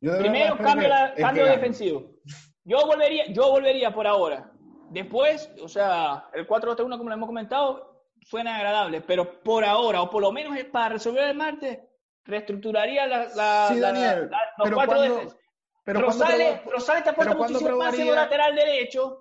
Yo 0.00 0.12
de 0.14 0.18
Primero, 0.18 0.56
cambio, 0.58 0.88
la- 0.88 1.14
cambio 1.14 1.46
defensivo. 1.46 2.16
Yo 2.64 2.84
volvería, 2.84 3.26
yo 3.32 3.48
volvería 3.48 3.94
por 3.94 4.08
ahora. 4.08 4.50
Después, 4.90 5.48
o 5.62 5.68
sea, 5.68 6.26
el 6.34 6.48
4-2-3-1, 6.48 6.98
como 6.98 7.10
lo 7.10 7.14
hemos 7.14 7.28
comentado, 7.28 7.91
suena 8.24 8.56
agradable, 8.56 9.00
pero 9.00 9.40
por 9.42 9.64
ahora, 9.64 10.02
o 10.02 10.10
por 10.10 10.22
lo 10.22 10.32
menos 10.32 10.56
para 10.70 10.90
resolver 10.90 11.24
el 11.30 11.36
martes, 11.36 11.78
reestructuraría 12.24 13.06
la, 13.06 13.28
la, 13.34 13.68
Sí, 13.68 13.76
la- 13.80 13.92
Daniel, 13.92 14.30
la- 14.30 14.38
los 14.58 14.64
pero 14.64 14.76
cuatro 14.76 14.96
cuando- 14.96 15.14
defensas. 15.14 15.38
Pero 15.84 16.04
cuando 16.04 16.24
Rosales, 16.24 16.60
proba- 16.60 16.72
Rosales 16.72 17.02
te 17.04 17.10
aporta 17.10 17.30
pero 17.30 17.38
¿cuándo 17.38 17.58
muchísimo 17.58 17.78
más 17.78 17.94
siendo 17.94 18.12
probaría- 18.12 18.24
lateral 18.24 18.54
derecho. 18.54 19.18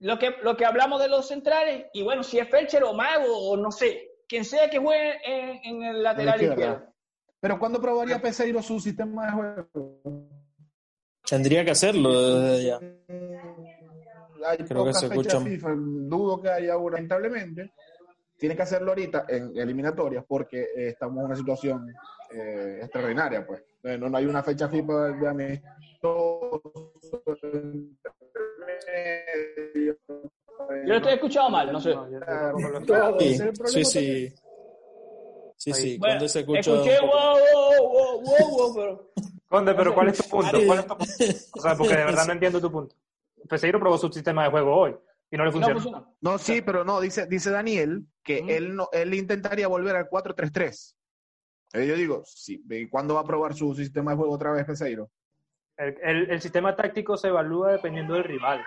Lo 0.00 0.18
que, 0.18 0.34
lo 0.42 0.56
que 0.56 0.64
hablamos 0.66 1.00
de 1.00 1.08
los 1.08 1.28
centrales, 1.28 1.86
y 1.92 2.02
bueno, 2.02 2.22
si 2.24 2.38
es 2.38 2.48
Felcher 2.50 2.82
o 2.84 2.92
Mago, 2.92 3.50
o 3.50 3.56
no 3.56 3.70
sé, 3.70 4.10
quien 4.28 4.44
sea 4.44 4.68
que 4.68 4.78
juegue 4.78 5.18
en, 5.24 5.60
en 5.64 5.82
el 5.84 6.02
lateral 6.02 6.42
izquierdo. 6.42 6.82
Pero 7.40 7.58
¿cuándo 7.58 7.80
probaría 7.80 8.20
Peseiro 8.20 8.60
su 8.62 8.78
sistema 8.80 9.26
de 9.26 9.32
juego? 9.32 10.00
Tendría 11.24 11.64
que 11.64 11.70
hacerlo 11.70 12.40
desde 12.40 12.64
ya. 12.66 12.80
Hay 14.44 14.56
Creo 14.56 14.66
que 14.68 14.74
pocas 14.74 15.00
se 15.00 15.08
fechas 15.08 15.26
escucha- 15.34 15.40
FIFA, 15.40 15.68
dudo 15.76 16.42
que 16.42 16.50
haya 16.50 16.74
lamentablemente. 16.74 17.72
Tiene 18.42 18.56
que 18.56 18.62
hacerlo 18.62 18.90
ahorita 18.90 19.24
en 19.28 19.56
eliminatorias 19.56 20.24
porque 20.26 20.62
eh, 20.62 20.88
estamos 20.88 21.18
en 21.20 21.26
una 21.26 21.36
situación 21.36 21.94
eh, 22.32 22.80
extraordinaria, 22.82 23.46
pues. 23.46 23.62
Eh, 23.84 23.96
No, 23.96 24.08
no 24.10 24.18
hay 24.18 24.26
una 24.26 24.42
fecha 24.42 24.68
FIFA 24.68 25.10
de 25.10 25.28
amistoso. 25.28 26.60
Yo 29.84 30.88
lo 30.88 30.96
estoy 30.96 31.12
escuchando 31.12 31.50
mal, 31.50 31.72
no 31.72 31.80
sé. 31.80 31.94
Sí, 33.68 33.84
sí, 33.84 33.84
sí. 33.84 34.34
Sí, 35.56 35.72
sí, 35.72 35.96
Bueno, 35.98 36.14
cuando 36.14 36.28
se 36.28 36.40
escucha. 36.40 36.60
escuché 36.60 36.98
un 37.00 37.10
poco- 37.10 37.16
wow, 37.16 37.38
wow, 37.54 37.92
wow, 37.92 38.20
wow, 38.22 38.50
wow, 38.58 38.74
pero 38.74 39.12
Conde, 39.46 39.74
pero 39.76 39.94
¿cuál 39.94 40.08
es 40.08 40.18
tu 40.20 40.28
punto? 40.28 40.58
Sí. 40.58 40.66
¿Cuál 40.66 40.78
es 40.80 40.86
tu 40.88 40.96
punto? 40.96 41.12
O 41.54 41.60
sea, 41.60 41.76
porque 41.76 41.94
de 41.96 42.04
verdad 42.06 42.26
no 42.26 42.32
entiendo 42.32 42.60
tu 42.60 42.72
punto. 42.72 42.96
Peseiro 43.48 43.78
probó 43.78 43.96
su 43.98 44.10
sistema 44.10 44.42
de 44.42 44.50
juego 44.50 44.76
hoy 44.76 44.96
y 45.32 45.36
no 45.36 45.44
le 45.44 45.50
no 45.50 45.52
funcionó. 45.52 45.80
funcionó. 45.80 46.16
No, 46.20 46.38
sí, 46.38 46.60
pero 46.60 46.84
no, 46.84 47.00
dice, 47.00 47.26
dice 47.26 47.50
Daniel 47.50 48.04
que 48.22 48.40
Ujú. 48.42 48.50
él 48.50 48.76
no, 48.76 48.88
él 48.92 49.14
intentaría 49.14 49.66
volver 49.66 49.96
al 49.96 50.08
4-3-3. 50.08 50.94
Eh, 51.72 51.86
Yo 51.86 51.96
digo, 51.96 52.22
sí, 52.26 52.62
¿y 52.68 52.88
¿cuándo 52.88 53.14
va 53.14 53.20
a 53.20 53.24
probar 53.24 53.54
su 53.54 53.74
sistema 53.74 54.10
de 54.12 54.18
juego 54.18 54.34
otra 54.34 54.52
vez 54.52 54.64
Peseiro? 54.66 55.10
El, 55.78 55.96
el- 56.02 56.30
el 56.30 56.40
sistema 56.42 56.76
táctico 56.76 57.16
se 57.16 57.28
evalúa 57.28 57.72
dependiendo 57.72 58.12
del 58.14 58.24
rival. 58.24 58.60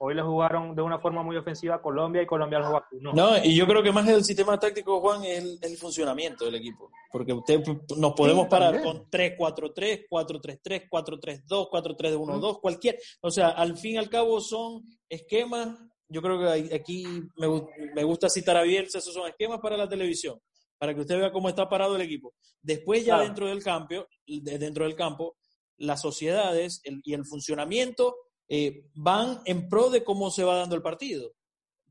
Hoy 0.00 0.14
le 0.14 0.22
jugaron 0.22 0.76
de 0.76 0.82
una 0.82 0.98
forma 1.00 1.24
muy 1.24 1.36
ofensiva 1.36 1.76
a 1.76 1.82
Colombia 1.82 2.22
y 2.22 2.26
Colombia 2.26 2.58
lo 2.60 2.72
vacunó. 2.72 3.12
No, 3.12 3.36
y 3.42 3.56
yo 3.56 3.66
creo 3.66 3.82
que 3.82 3.90
más 3.90 4.06
del 4.06 4.22
sistema 4.24 4.56
táctico, 4.58 5.00
Juan, 5.00 5.24
es 5.24 5.38
el, 5.42 5.58
el 5.60 5.76
funcionamiento 5.76 6.44
del 6.44 6.54
equipo. 6.56 6.90
Porque 7.10 7.32
usted 7.32 7.64
nos 7.96 8.12
podemos 8.14 8.44
Sí, 8.44 8.50
parar 8.50 8.80
con 8.80 9.08
3-4-3, 9.10 10.06
4-3-3, 10.08 10.88
4-3-2, 10.88 11.68
4-3-1-2, 11.70 12.60
cualquier. 12.60 12.98
O 13.22 13.30
sea, 13.30 13.48
al 13.48 13.76
fin 13.76 13.94
y 13.94 13.98
al 13.98 14.08
cabo 14.08 14.40
son 14.40 14.84
esquemas. 15.08 15.76
Yo 16.08 16.22
creo 16.22 16.38
que 16.38 16.74
aquí 16.74 17.04
me, 17.36 17.46
me 17.94 18.04
gusta 18.04 18.28
citar 18.28 18.56
a 18.56 18.62
Bielsa, 18.62 18.98
esos 18.98 19.12
son 19.14 19.28
esquemas 19.28 19.60
para 19.60 19.76
la 19.76 19.88
televisión, 19.88 20.40
para 20.78 20.94
que 20.94 21.00
usted 21.02 21.18
vea 21.18 21.32
cómo 21.32 21.48
está 21.48 21.68
parado 21.68 21.96
el 21.96 22.02
equipo. 22.02 22.34
Después 22.62 23.04
ya 23.04 23.14
Claro. 23.14 23.24
dentro 23.24 23.46
del 23.48 23.62
campo, 23.62 24.06
de- 24.26 24.58
dentro 24.58 24.84
del 24.84 24.94
campo, 24.94 25.36
las 25.76 26.00
sociedades 26.00 26.80
el- 26.84 27.00
y 27.04 27.14
el 27.14 27.24
funcionamiento 27.26 28.16
eh, 28.50 28.86
van 28.94 29.42
en 29.44 29.68
pro 29.68 29.90
de 29.90 30.02
cómo 30.02 30.30
se 30.30 30.42
va 30.42 30.56
dando 30.56 30.74
el 30.74 30.80
partido. 30.82 31.34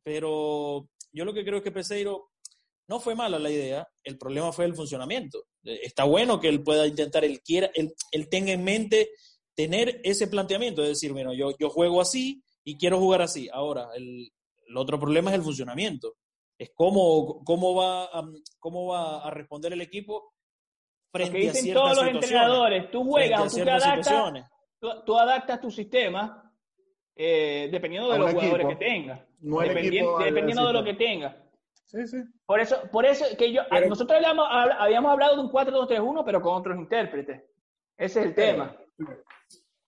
Pero 0.03 0.89
yo 1.11 1.25
lo 1.25 1.33
que 1.33 1.43
creo 1.43 1.57
es 1.57 1.63
que 1.63 1.71
Peseiro 1.71 2.31
no 2.89 2.99
fue 2.99 3.15
mala 3.15 3.37
la 3.37 3.51
idea, 3.51 3.87
el 4.03 4.17
problema 4.17 4.51
fue 4.51 4.65
el 4.65 4.73
funcionamiento. 4.75 5.45
Eh, 5.63 5.81
Está 5.83 6.05
bueno 6.05 6.39
que 6.39 6.47
él 6.47 6.63
pueda 6.63 6.87
intentar, 6.87 7.23
él 7.25 7.41
quiera, 7.41 7.69
él, 7.75 7.93
él 8.11 8.29
tenga 8.29 8.53
en 8.53 8.63
mente 8.63 9.09
tener 9.55 9.99
ese 10.03 10.27
planteamiento, 10.27 10.81
de 10.81 10.89
decir, 10.89 11.11
bueno, 11.11 11.33
yo, 11.33 11.51
yo 11.59 11.69
juego 11.69 11.99
así 12.01 12.41
y 12.69 12.77
quiero 12.77 12.99
jugar 12.99 13.21
así. 13.21 13.47
Ahora, 13.51 13.87
el, 13.95 14.29
el 14.67 14.77
otro 14.77 14.99
problema 14.99 15.29
es 15.31 15.37
el 15.37 15.43
funcionamiento. 15.43 16.15
Es 16.57 16.71
cómo, 16.75 17.43
cómo, 17.45 17.75
va, 17.75 18.03
a, 18.05 18.23
cómo 18.59 18.87
va 18.87 19.25
a 19.25 19.29
responder 19.31 19.71
el 19.73 19.81
equipo 19.81 20.33
frente 21.11 21.37
a 21.37 21.39
dicen 21.41 21.63
ciertas 21.63 21.83
todos 21.83 21.95
los 21.97 22.13
entrenadores, 22.13 22.91
tú 22.91 23.03
juegas 23.05 23.39
a 23.41 23.47
tú 23.47 23.63
te 23.63 23.71
adaptas, 23.71 24.49
tú, 24.79 24.89
tú 25.05 25.17
adaptas 25.17 25.61
tu 25.61 25.71
sistema 25.71 26.51
eh, 27.15 27.69
dependiendo 27.71 28.09
de 28.09 28.15
A 28.15 28.17
los 28.19 28.33
jugadores 28.33 28.67
que 28.67 28.75
tengas. 28.75 29.21
No 29.39 29.61
el 29.61 29.69
Dependi- 29.69 29.87
equipo 29.87 30.17
al 30.17 30.25
dependiendo 30.25 30.67
de 30.67 30.73
lo 30.73 30.83
que 30.83 30.89
sistema. 30.91 31.11
tengas. 31.11 31.35
Sí, 31.85 32.05
sí. 32.07 32.17
Por 32.45 32.59
eso, 32.59 32.81
por 32.91 33.05
eso 33.05 33.23
que 33.37 33.53
yo, 33.53 33.61
Pero- 33.69 33.87
nosotros 33.87 34.19
habíamos 34.21 35.11
hablado 35.11 35.35
de 35.37 35.41
un 35.43 35.49
4-2-3-1, 35.51 36.23
pero 36.25 36.41
con 36.41 36.55
otros 36.55 36.75
intérpretes. 36.77 37.43
Ese 37.95 38.19
es 38.19 38.25
el 38.25 38.35
tema. 38.35 38.75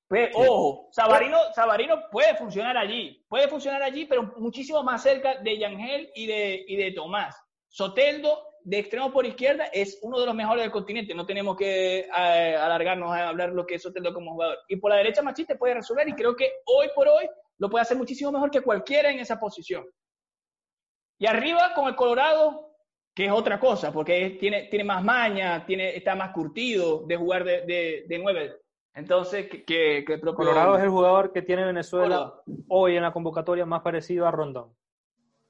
Pues, 0.10 0.32
Ojo, 0.34 0.90
Sabarino, 0.92 1.38
Sabarino 1.54 2.10
puede 2.12 2.36
funcionar 2.36 2.76
allí, 2.76 3.24
puede 3.30 3.48
funcionar 3.48 3.84
allí, 3.84 4.06
pero 4.06 4.24
muchísimo 4.38 4.82
más 4.82 5.04
cerca 5.04 5.36
de 5.36 5.60
Yangel 5.60 6.12
y 6.16 6.26
de, 6.26 6.66
y 6.68 6.76
de 6.78 6.92
Tomás. 6.94 7.40
Soteldo, 7.68 8.44
de 8.64 8.80
extremo 8.80 9.12
por 9.12 9.28
izquierda, 9.28 9.66
es 9.66 10.00
uno 10.02 10.20
de 10.20 10.26
los 10.26 10.34
mejores 10.34 10.64
del 10.64 10.72
continente. 10.72 11.14
No 11.14 11.28
tenemos 11.28 11.56
que 11.56 12.00
eh, 12.00 12.10
alargarnos 12.10 13.12
a 13.12 13.30
hablar 13.30 13.52
lo 13.52 13.68
que 13.68 13.76
es 13.76 13.84
Soteldo 13.84 14.12
como 14.12 14.32
jugador. 14.32 14.58
Y 14.68 14.78
por 14.78 14.90
la 14.90 14.98
derecha 14.98 15.22
Machís 15.22 15.46
te 15.46 15.58
puede 15.58 15.76
resolver 15.76 16.10
y 16.10 16.14
creo 16.14 16.36
que 16.36 16.54
hoy 16.66 16.88
por 16.96 17.08
hoy 17.08 17.30
lo 17.60 17.70
puede 17.70 17.84
hacer 17.84 17.96
muchísimo 17.96 18.32
mejor 18.32 18.50
que 18.50 18.62
cualquiera 18.62 19.12
en 19.12 19.20
esa 19.20 19.40
posición. 19.40 19.86
Y 21.20 21.28
arriba 21.28 21.72
con 21.76 21.88
el 21.88 21.96
Colorado, 21.96 22.74
que 23.14 23.26
es 23.26 23.32
otra 23.32 23.60
cosa, 23.60 23.94
porque 23.94 24.38
tiene, 24.40 24.64
tiene 24.70 24.86
más 24.86 25.04
maña, 25.04 25.64
tiene, 25.68 25.96
está 25.96 26.16
más 26.16 26.32
curtido 26.32 27.06
de 27.06 27.16
jugar 27.16 27.44
de, 27.44 27.62
de, 27.62 28.06
de 28.08 28.18
nueve. 28.18 28.56
Entonces, 29.00 29.48
que 29.66 29.98
el 30.00 30.06
propio 30.20 30.36
Colorado 30.36 30.78
es 30.78 30.84
el 30.84 30.90
jugador 30.90 31.32
que 31.34 31.42
tiene 31.42 31.66
Venezuela 31.66 32.16
Colorado. 32.18 32.44
hoy 32.68 32.96
en 32.98 33.04
la 33.04 33.12
convocatoria 33.12 33.66
más 33.66 33.82
parecido 33.82 34.28
a 34.28 34.32
Rondón. 34.32 34.74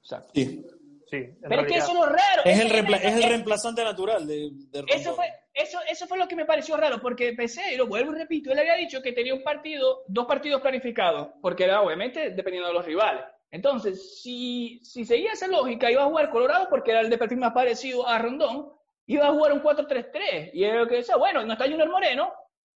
Exacto. 0.02 0.30
Sí. 0.34 0.64
Sí, 1.10 1.26
Pero 1.42 1.62
es 1.62 1.66
que 1.66 1.74
eso 1.78 1.88
es 1.88 1.94
lo 1.94 2.06
raro. 2.06 2.42
Es 2.44 2.56
Eso- 2.60 2.66
el, 2.68 2.70
reempla- 2.72 2.98
es 3.02 3.16
el 3.16 3.22
reemplazante 3.24 3.82
natural 3.82 4.28
de, 4.28 4.50
de 4.52 4.84
Eso 4.94 5.12
fue, 5.14 5.26
eso, 5.52 5.80
eso 5.90 6.06
fue 6.06 6.16
lo 6.16 6.28
que 6.28 6.36
me 6.36 6.44
pareció 6.44 6.76
raro, 6.76 7.00
porque 7.02 7.32
Peseiro, 7.32 7.88
vuelvo 7.88 8.12
y 8.12 8.18
repito, 8.18 8.52
él 8.52 8.60
había 8.60 8.74
dicho 8.76 9.02
que 9.02 9.10
tenía 9.12 9.34
un 9.34 9.42
partido, 9.42 10.04
dos 10.06 10.26
partidos 10.26 10.62
planificados, 10.62 11.30
porque 11.42 11.64
era 11.64 11.82
obviamente 11.82 12.30
dependiendo 12.30 12.68
de 12.68 12.74
los 12.74 12.84
rivales. 12.86 13.24
Entonces, 13.50 14.20
si, 14.22 14.78
si 14.84 15.04
seguía 15.04 15.32
esa 15.32 15.48
lógica, 15.48 15.90
iba 15.90 16.04
a 16.04 16.06
jugar 16.06 16.30
Colorado 16.30 16.68
porque 16.70 16.92
era 16.92 17.00
el 17.00 17.10
de 17.10 17.18
perfil 17.18 17.38
más 17.38 17.52
parecido 17.54 18.06
a 18.06 18.16
Rondón, 18.16 18.68
iba 19.06 19.26
a 19.26 19.32
jugar 19.32 19.52
un 19.52 19.62
4-3-3. 19.64 20.50
Y 20.52 20.62
era 20.62 20.78
lo 20.78 20.86
que 20.86 20.94
decía, 20.98 21.16
bueno, 21.16 21.44
no 21.44 21.54
está 21.54 21.64
Junior 21.64 21.90
Moreno, 21.90 22.32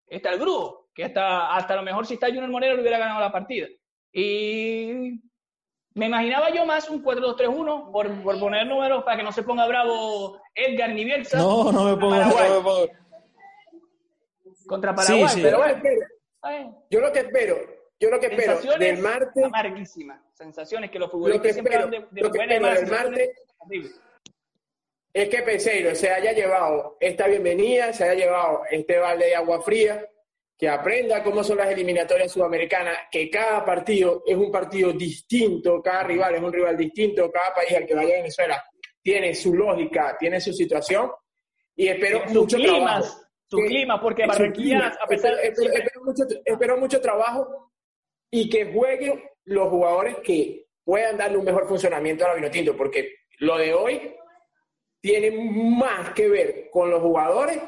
está 0.07 0.31
el 0.31 0.41
Brujo, 0.41 0.89
que 0.95 1.05
hasta, 1.05 1.55
hasta 1.55 1.75
a 1.75 1.77
lo 1.77 1.83
mejor 1.83 2.07
si 2.07 2.15
está 2.15 2.27
Junior 2.29 2.49
Moreno 2.49 2.75
le 2.75 2.81
hubiera 2.81 2.99
ganado 2.99 3.21
la 3.21 3.33
partida. 3.33 3.67
Y 4.13 5.21
me 5.95 6.07
imaginaba 6.07 6.51
yo 6.51 6.65
más 6.67 6.89
un 6.89 7.05
4-2-3-1, 7.05 7.91
por, 7.93 8.23
por 8.23 8.39
poner 8.41 8.67
números 8.67 9.05
para 9.05 9.17
que 9.17 9.23
no 9.23 9.33
se 9.33 9.43
ponga 9.43 9.67
bravo 9.67 10.41
Edgar 10.55 10.91
ni 10.91 11.05
Bielsa 11.05 11.39
No, 11.39 11.73
no 11.73 11.85
me 11.85 11.97
pongo. 11.97 12.11
Paraguay. 12.17 12.49
No 12.49 12.57
me 12.57 12.63
pongo. 12.63 12.87
contra 14.67 14.95
Paraguay, 14.95 15.29
Sí, 15.29 15.35
sí. 15.37 15.43
pero 15.43 15.59
bueno, 15.59 16.85
yo 16.91 17.01
lo 17.01 17.13
que 17.13 17.19
espero, 17.21 17.57
yo 18.01 18.11
lo 18.11 18.21
que 18.21 18.27
espero 18.27 18.53
sensaciones 18.53 18.79
del 18.79 18.99
martes, 19.03 19.45
amarguísimas, 19.45 20.21
sensaciones 20.33 20.91
que 20.91 20.99
los 20.99 21.07
lo 21.07 21.11
que 21.11 21.17
futbolistas 21.17 21.53
siempre 21.53 21.75
espero, 21.75 21.91
dan 21.91 22.03
de, 22.03 22.09
de 22.11 22.21
lo 22.23 22.31
que 22.33 22.39
buena 22.39 22.55
espero 22.55 22.75
del 22.81 22.91
martes. 22.91 23.31
Es 25.15 25.29
que 25.29 25.43
Peseiro 25.43 25.95
se 25.95 26.11
haya 26.11 26.33
llevado 26.33 26.97
esta 26.99 27.29
bienvenida, 27.29 27.93
se 27.93 28.03
haya 28.05 28.25
llevado 28.27 28.63
este 28.69 28.99
balde 28.99 29.27
de 29.27 29.37
agua 29.37 29.63
fría, 29.63 30.05
que 30.59 30.69
aprenda 30.69 31.23
cómo 31.23 31.45
son 31.45 31.59
las 31.59 31.71
eliminatorias 31.71 32.33
sudamericanas, 32.33 32.97
que 33.13 33.31
cada 33.31 33.65
partido 33.65 34.23
es 34.27 34.37
un 34.37 34.51
partido 34.51 34.93
distinto, 34.93 35.81
cada 35.81 36.03
rival 36.03 36.35
es 36.35 36.43
un 36.43 36.53
rival 36.53 36.77
distinto, 36.77 37.31
cada 37.31 37.55
país 37.55 37.73
al 37.77 37.87
que 37.87 37.95
vaya 37.95 38.15
a 38.15 38.17
Venezuela 38.19 38.65
tiene 39.03 39.35
su 39.35 39.55
lógica, 39.55 40.17
tiene 40.19 40.41
su 40.41 40.53
situación, 40.53 41.11
y 41.77 41.89
espero 41.89 42.25
mucho 42.31 42.57
clima, 42.57 42.73
trabajo. 42.99 43.21
su 43.49 43.57
Que- 43.59 43.67
clima, 43.67 44.01
porque 44.01 44.27
Barranquilla, 44.27 44.97
a 45.01 45.07
pesar 45.07 45.35
Espero- 45.43 45.73
espero 45.75 46.05
mucho, 46.05 46.25
espero 46.45 46.77
mucho 46.79 47.01
trabajo 47.01 47.73
y 48.33 48.49
que 48.49 48.73
jueguen 48.73 49.23
los 49.45 49.69
jugadores 49.69 50.17
que 50.25 50.67
puedan 50.85 51.17
darle 51.17 51.39
un 51.39 51.45
mejor 51.45 51.69
funcionamiento 51.69 52.25
a 52.25 52.29
la 52.31 52.35
Vinotinto, 52.35 52.77
porque 52.77 53.13
lo 53.39 53.59
de 53.59 53.75
hoy 53.75 54.15
tiene 55.05 55.31
más 55.77 56.15
que 56.15 56.31
ver 56.31 56.71
con 56.73 56.89
los 56.89 57.03
jugadores 57.03 57.61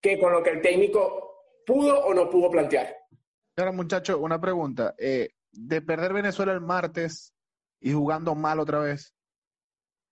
que 0.00 0.16
con 0.16 0.30
lo 0.30 0.44
que 0.44 0.50
el 0.50 0.62
técnico 0.62 1.42
pudo 1.66 2.04
o 2.04 2.14
no 2.14 2.30
pudo 2.30 2.48
plantear. 2.52 2.96
Ahora, 3.56 3.72
muchachos, 3.72 4.16
una 4.20 4.40
pregunta. 4.40 4.94
Eh, 4.96 5.30
de 5.50 5.82
perder 5.82 6.12
Venezuela 6.12 6.52
el 6.52 6.60
martes 6.60 7.34
y 7.80 7.92
jugando 7.92 8.36
mal 8.36 8.60
otra 8.60 8.78
vez, 8.78 9.12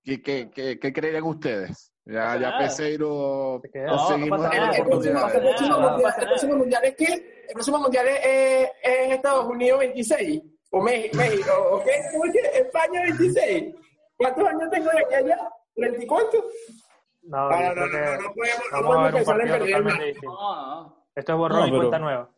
¿qué, 0.02 0.20
qué, 0.20 0.50
qué, 0.52 0.80
qué 0.80 0.92
creerían 0.92 1.22
ustedes? 1.22 1.92
Ya, 2.04 2.34
pasa 2.34 2.40
ya. 2.40 2.58
Peseiro. 2.58 3.62
No, 3.72 3.86
no 3.86 4.08
seguimos 4.08 4.40
nada. 4.40 4.76
El 4.76 4.84
próximo, 4.86 5.20
oportunidades. 5.20 5.34
el 5.36 5.40
próximo 5.42 5.68
No, 5.68 5.80
no 5.80 5.90
mundial, 5.90 6.14
el 6.18 6.26
próximo 6.26 6.56
mundial 6.56 6.84
es 6.84 6.96
que 6.96 7.04
el 7.04 7.52
próximo 7.52 7.78
mundial 7.78 8.06
es, 8.08 8.70
en 8.82 9.12
Estados 9.12 9.46
Unidos 9.46 9.78
26 9.78 10.42
o 10.72 10.82
México, 10.82 11.16
México 11.16 11.52
¿o 11.70 11.84
qué? 11.84 11.92
España 12.58 13.02
26. 13.02 13.74
¿Cuántos 14.16 14.48
años 14.48 14.68
tengo 14.72 14.90
de 14.90 14.98
aquí 14.98 15.14
allá? 15.14 15.38
¿30 15.76 16.02
y 16.02 16.06
cuánto? 16.06 16.44
No, 17.22 17.50
no, 17.50 17.74
no, 17.74 17.90
que 17.90 17.98
no, 17.98 18.16
no 18.22 18.34
podemos, 18.34 18.62
no 18.72 18.82
vamos 18.82 18.96
a 18.96 19.02
ver 19.02 19.12
podemos 19.12 19.18
en 19.18 19.24
partido 19.24 19.84
perder. 19.84 20.16
Esto 21.16 21.32
es 21.32 21.38
borrón 21.38 21.60
No, 21.60 21.66
y 21.66 21.70
cuenta 21.78 21.98
nueva. 21.98 22.30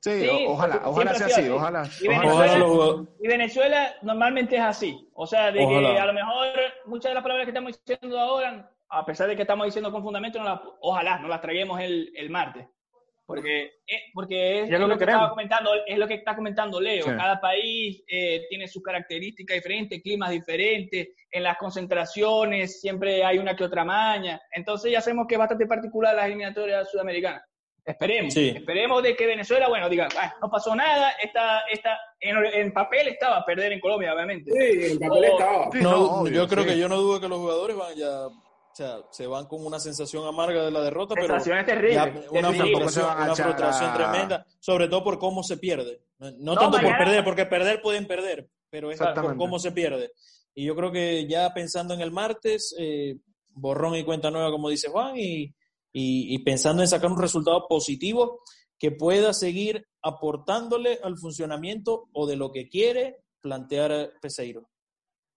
Sí, 0.00 0.20
Sí, 0.20 0.44
ojalá, 0.48 0.82
ojalá 0.84 1.14
sea 1.14 1.26
así, 1.28 1.40
así. 1.40 1.50
ojalá. 1.50 1.88
Y 2.02 2.08
ojalá 2.08 2.26
Ojalá 2.32 2.42
Venezuela, 2.42 2.66
jugadores- 2.66 3.08
y 3.20 3.28
Venezuela 3.28 3.94
normalmente 4.02 4.56
es 4.56 4.62
así. 4.62 5.08
O 5.14 5.26
sea, 5.26 5.46
de 5.50 5.60
que 5.60 5.64
Ojalá. 5.64 6.02
a 6.02 6.06
lo 6.06 6.12
mejor 6.12 6.46
muchas 6.84 7.10
de 7.10 7.14
las 7.14 7.22
palabras 7.22 7.46
que 7.46 7.50
estamos 7.52 7.82
diciendo 7.84 8.20
ahora, 8.20 8.70
a 8.90 9.06
pesar 9.06 9.28
de 9.28 9.36
que 9.36 9.42
estamos 9.42 9.64
diciendo 9.64 9.90
con 9.90 10.02
fundamento, 10.02 10.38
no 10.40 10.44
las- 10.44 10.60
ojalá 10.80 11.18
no 11.20 11.28
las 11.28 11.40
traguemos 11.40 11.80
el, 11.80 12.12
el 12.16 12.28
martes. 12.28 12.66
Porque, 13.26 13.64
eh, 13.86 14.02
porque 14.12 14.60
es, 14.64 14.70
lo 14.70 14.76
que 14.76 14.78
lo 14.80 14.88
que 14.88 14.98
queremos. 14.98 15.06
estaba 15.22 15.30
comentando, 15.30 15.70
es 15.86 15.98
lo 15.98 16.06
que 16.06 16.14
está 16.14 16.36
comentando 16.36 16.80
Leo. 16.80 17.04
Sí. 17.04 17.10
Cada 17.16 17.40
país 17.40 18.02
eh, 18.06 18.42
tiene 18.50 18.68
sus 18.68 18.82
características 18.82 19.54
diferentes, 19.56 20.02
climas 20.02 20.30
diferentes, 20.30 21.08
en 21.30 21.42
las 21.42 21.56
concentraciones 21.56 22.80
siempre 22.80 23.24
hay 23.24 23.38
una 23.38 23.56
que 23.56 23.64
otra 23.64 23.84
maña. 23.84 24.40
Entonces 24.52 24.92
ya 24.92 25.00
sabemos 25.00 25.26
que 25.26 25.36
es 25.36 25.38
bastante 25.38 25.66
particular 25.66 26.14
las 26.14 26.26
eliminatorias 26.26 26.90
sudamericanas. 26.90 27.42
Esperemos, 27.86 28.32
Sí. 28.32 28.48
esperemos 28.56 29.02
de 29.02 29.14
que 29.14 29.26
Venezuela, 29.26 29.68
bueno, 29.68 29.88
diga, 29.90 30.08
"Ah, 30.18 30.34
no 30.40 30.50
pasó 30.50 30.74
nada, 30.74 31.12
esta, 31.22 31.60
esta, 31.70 31.98
en, 32.20 32.36
en 32.46 32.72
papel 32.72 33.08
estaba 33.08 33.38
a 33.38 33.44
perder 33.44 33.72
en 33.72 33.80
Colombia, 33.80 34.14
obviamente. 34.14 34.50
Sí, 34.50 34.92
el 34.92 34.98
papel 34.98 35.24
estaba. 35.24 35.68
Sí, 35.70 35.78
No, 35.82 35.90
no, 35.90 36.02
obvio, 36.20 36.32
yo 36.32 36.48
creo 36.48 36.64
sí. 36.64 36.70
que 36.70 36.78
yo 36.78 36.88
no 36.88 36.96
dudo 36.96 37.20
que 37.20 37.28
los 37.28 37.38
jugadores 37.38 37.76
van 37.76 37.94
ya, 37.94 38.28
o 38.74 38.76
sea, 38.76 38.98
se 39.12 39.28
van 39.28 39.46
con 39.46 39.64
una 39.64 39.78
sensación 39.78 40.26
amarga 40.26 40.64
de 40.64 40.70
la 40.72 40.80
derrota, 40.80 41.14
pero 41.14 41.38
ya 41.38 42.12
una 42.32 42.52
frustración, 42.52 43.06
una 43.22 43.34
frustración 43.36 43.94
tremenda, 43.94 44.46
sobre 44.58 44.88
todo 44.88 45.04
por 45.04 45.18
cómo 45.20 45.44
se 45.44 45.58
pierde. 45.58 46.02
No, 46.18 46.30
no 46.32 46.36
No, 46.40 46.54
tanto 46.60 46.78
mañana- 46.78 46.96
por 46.98 47.04
perder, 47.06 47.24
porque 47.24 47.46
perder 47.46 47.80
pueden 47.80 48.06
perder, 48.08 48.48
pero 48.68 48.90
es 48.90 48.98
por 48.98 49.36
cómo 49.36 49.60
se 49.60 49.70
pierde. 49.70 50.10
Y 50.56 50.64
yo 50.66 50.74
creo 50.74 50.90
que 50.90 51.28
ya 51.28 51.54
pensando 51.54 51.94
en 51.94 52.00
el 52.00 52.10
martes, 52.10 52.74
eh, 52.76 53.16
borrón 53.50 53.94
y 53.94 54.02
cuenta 54.04 54.32
nueva, 54.32 54.50
como 54.50 54.68
dice 54.70 54.88
Juan, 54.88 55.16
y, 55.16 55.44
y, 55.92 56.34
y 56.34 56.38
pensando 56.40 56.82
en 56.82 56.88
sacar 56.88 57.12
un 57.12 57.20
resultado 57.20 57.68
positivo 57.68 58.40
que 58.76 58.90
pueda 58.90 59.32
seguir 59.32 59.86
aportándole 60.02 60.98
al 61.00 61.16
funcionamiento 61.16 62.08
o 62.12 62.26
de 62.26 62.34
lo 62.34 62.50
que 62.50 62.68
quiere 62.68 63.18
plantear 63.40 64.14
Peseiro. 64.20 64.68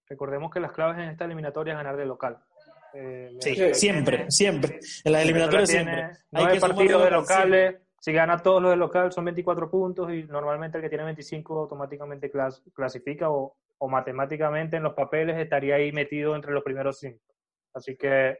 Recordemos 0.10 0.50
que 0.52 0.60
las 0.60 0.72
claves 0.72 0.98
en 0.98 1.10
esta 1.10 1.26
eliminatoria 1.26 1.74
es 1.74 1.78
ganar 1.78 1.98
de 1.98 2.06
local. 2.06 2.44
Eh, 3.00 3.38
Sí, 3.40 3.56
siempre, 3.74 4.18
tiene- 4.18 4.32
siempre. 4.32 4.80
En 5.04 5.12
las 5.12 5.22
eliminatorias 5.24 5.70
tiene 5.70 5.84
siempre. 5.94 6.04
Hay 6.06 6.18
Nueve 6.32 6.54
que 6.54 6.60
partidos 6.60 7.04
de 7.04 7.12
locales. 7.12 7.76
Si 8.00 8.12
gana 8.14 8.38
todos 8.42 8.62
los 8.62 8.72
de 8.72 8.78
local 8.78 9.12
son 9.12 9.26
24 9.26 9.70
puntos 9.70 10.12
y 10.12 10.24
normalmente 10.24 10.78
el 10.78 10.84
que 10.84 10.90
tiene 10.90 11.04
25 11.04 11.60
automáticamente 11.60 12.32
clas- 12.32 12.62
clasifica 12.74 13.30
o, 13.30 13.56
o 13.80 13.88
matemáticamente 13.90 14.78
en 14.78 14.84
los 14.84 14.94
papeles 14.94 15.38
estaría 15.38 15.76
ahí 15.76 15.92
metido 15.92 16.36
entre 16.36 16.54
los 16.54 16.64
primeros 16.64 17.00
cinco. 17.00 17.20
Así 17.74 17.96
que... 17.98 18.40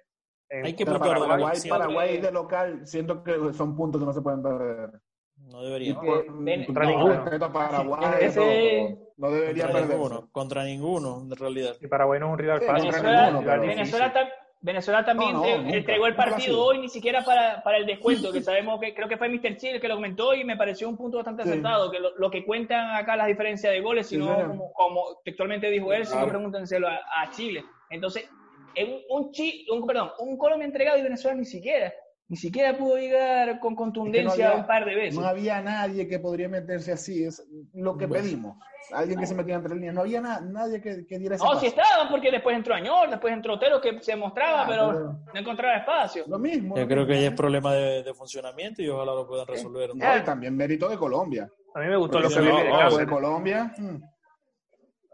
en- 0.50 0.66
Hay 0.66 0.74
que 0.76 0.86
Paraguay, 0.86 1.56
siempre. 1.56 1.70
Paraguay 1.80 2.18
de 2.20 2.32
local, 2.32 2.88
siento 2.88 3.24
que 3.24 3.34
son 3.54 3.76
puntos 3.76 4.00
que 4.02 4.06
no 4.06 4.14
se 4.14 4.22
pueden 4.22 4.42
perder. 4.42 4.92
No 5.38 5.62
debería. 5.64 5.96
contra 5.96 6.86
ninguno. 6.86 7.22
respeto 7.24 7.46
a 7.46 7.54
Paraguay, 7.54 8.06
Ese- 8.22 8.40
todo, 8.40 9.12
no 9.18 9.32
debería 9.32 9.64
Contra 9.66 9.82
perderse. 9.82 9.94
ninguno, 10.04 10.30
contra 10.32 10.64
ninguno, 10.64 11.22
en 11.24 11.32
realidad. 11.36 11.76
y 11.82 11.88
Paraguay 11.88 12.20
no 12.20 12.28
es 12.28 12.32
un 12.34 12.40
rival 12.40 12.62
fácil. 12.62 12.92
contra 12.92 13.12
Venezuela, 13.12 13.58
Venezuela, 13.60 14.14
Venezuela 14.60 15.06
también 15.06 15.34
No, 15.34 15.44
no, 15.46 15.58
nunca, 15.58 15.78
entregó 15.78 16.08
el 16.08 16.16
partido 16.16 16.64
hoy 16.66 16.80
ni 16.80 16.90
siquiera 16.90 17.24
para, 17.24 17.62
para 17.64 17.78
el 17.78 17.86
descuento, 17.86 18.32
que 18.34 18.42
sabemos 18.42 18.80
que 18.80 18.94
creo 18.94 19.08
que 19.08 19.18
fue 19.18 19.30
Mr. 19.30 19.56
Chile 19.58 19.80
que 19.80 19.88
lo 19.88 19.96
comentó 19.96 20.34
y 20.34 20.44
me 20.44 20.58
pareció 20.58 20.90
un 20.90 20.98
punto 20.98 21.18
bastante 21.18 21.44
Sí. 21.44 21.50
acertado, 21.50 21.92
que 21.92 22.00
lo, 22.00 22.16
lo 22.18 22.32
que 22.32 22.44
cuentan 22.46 22.96
acá 22.96 23.16
las 23.16 23.28
diferencias 23.28 23.72
de 23.72 23.82
goles, 23.82 24.08
Sí, 24.08 24.16
sino 24.16 24.26
señor. 24.34 24.48
como, 24.50 24.74
como 24.74 25.04
textualmente 25.24 25.70
dijo 25.70 25.94
él, 25.94 26.08
Claro. 26.08 26.28
pregúntenselo 26.28 26.88
a, 26.88 26.96
a 26.96 27.30
Chile. 27.32 27.64
Entonces, 27.90 28.28
en 28.76 28.94
un, 28.94 29.02
un, 29.10 29.32
Chi- 29.32 29.66
un- 29.72 29.86
perdón, 29.86 30.12
un 30.20 30.38
Colombia 30.38 30.66
entregado 30.66 30.98
y 30.98 31.04
Venezuela 31.04 31.38
ni 31.38 31.46
siquiera, 31.46 31.94
ni 32.30 32.36
siquiera 32.38 32.78
pudo 32.78 32.98
llegar 32.98 33.60
con 33.60 33.76
contundencia 33.76 34.48
había- 34.50 34.60
un 34.60 34.68
par 34.68 34.84
de 34.86 34.96
veces. 34.96 35.16
No 35.20 35.26
había 35.26 35.62
nadie 35.62 36.08
que 36.08 36.20
podría 36.20 36.50
meterse 36.50 36.92
así, 36.92 37.24
es 37.24 37.42
lo 37.74 37.98
que 37.98 38.06
Bueno. 38.06 38.24
pedimos. 38.24 38.58
Alguien 38.94 39.20
que 39.20 39.26
se 39.26 39.36
metiera 39.36 39.58
entre 39.60 39.76
líneas. 39.76 39.94
No 39.96 40.02
había 40.02 40.22
na- 40.22 40.40
nadie 40.42 40.82
que, 40.82 41.06
que 41.06 41.20
diera 41.20 41.36
ese 41.36 41.44
No, 41.44 41.50
paso. 41.52 41.62
sí 41.62 41.68
estaban, 41.68 42.08
porque 42.10 42.32
después 42.32 42.56
entró 42.56 42.74
Añor, 42.74 43.10
después 43.10 43.34
entró 43.34 43.56
Otero, 43.56 43.80
que 43.82 44.02
se 44.02 44.16
mostraba, 44.16 44.64
Ah, 44.64 44.66
pero 44.68 44.88
pero- 44.88 45.20
no 45.34 45.40
encontraba 45.40 45.78
espacio. 45.78 46.24
Lo 46.28 46.40
mismo. 46.40 46.76
Yo 46.76 46.82
lo 46.84 46.88
creo 46.88 47.06
que 47.08 47.22
ya 47.22 47.28
es 47.30 47.34
problema 47.34 47.74
de, 47.74 48.04
de 48.04 48.14
funcionamiento 48.14 48.82
y 48.82 48.88
ojalá 48.90 49.14
lo 49.14 49.28
puedan 49.28 49.46
resolver. 49.48 49.94
No, 49.96 50.18
y 50.18 50.22
también 50.22 50.56
mérito 50.56 50.88
de 50.90 50.98
Colombia. 50.98 51.50
A 51.76 51.80
mí 51.80 51.88
me 51.88 51.98
gustó 51.98 52.20
lo 52.20 52.28
que 52.30 52.34
si 52.36 52.40
vi 52.42 52.48
no, 52.48 52.58
de 52.58 52.70
Cáceres. 52.70 52.98
de 52.98 53.08
Colombia. 53.08 53.74
mm, 53.78 53.96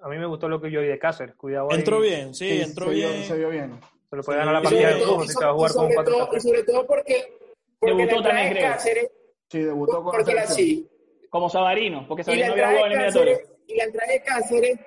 A 0.05 0.09
mí 0.09 0.17
me 0.17 0.25
gustó 0.25 0.49
lo 0.49 0.59
que 0.61 0.69
yo 0.69 0.81
vi 0.81 0.87
de 0.87 0.99
Cáceres. 0.99 1.33
Cuidado 1.35 1.67
ahí. 1.71 1.77
Entró 1.79 1.99
bien, 2.01 2.33
sí, 2.33 2.47
sí, 2.49 2.61
entró 2.61 2.87
se 2.87 2.91
vio- 2.93 3.09
bien. 3.09 3.23
se 3.23 3.37
vio 3.37 3.49
bien. 3.49 3.79
Se 4.13 4.17
lo 4.17 4.23
puede 4.23 4.37
ganar 4.37 4.53
la 4.53 4.61
partida 4.61 4.81
sobre 4.91 4.93
de 4.99 5.05
todo- 5.05 5.21
si 5.23 5.27
se 5.29 5.43
va 5.43 5.49
a 5.49 5.53
jugar 5.53 5.71
y 5.71 5.73
con 5.73 5.83
un 5.85 5.91
sobre 5.91 5.95
4 5.95 6.13
todo, 6.27 6.37
y 6.37 6.39
sobre 6.39 6.63
todo 6.63 6.85
porque, 6.85 7.33
porque 7.79 7.95
Debutó 8.05 8.21
también, 8.23 8.49
creo. 8.53 8.71
Cáceres, 8.71 9.11
Sí, 9.49 9.59
debutó 9.59 10.03
con 10.03 10.11
porque 10.11 10.33
la 10.35 10.45
sí. 10.47 10.87
Como 11.31 11.49
Sabarino, 11.49 12.05
porque 12.07 12.21
Y 12.21 12.25
la 12.25 12.45
Sabarino 12.45 12.53
había 12.53 12.63
entrada 12.63 12.71
jugado 12.73 12.85
de 12.89 12.93
eliminatorio. 12.93 13.37
Cáceres, 13.37 13.59
y 13.67 13.75
la 13.75 13.83
entrada 13.85 14.11
de 14.13 14.21
Cáceres, 14.21 14.79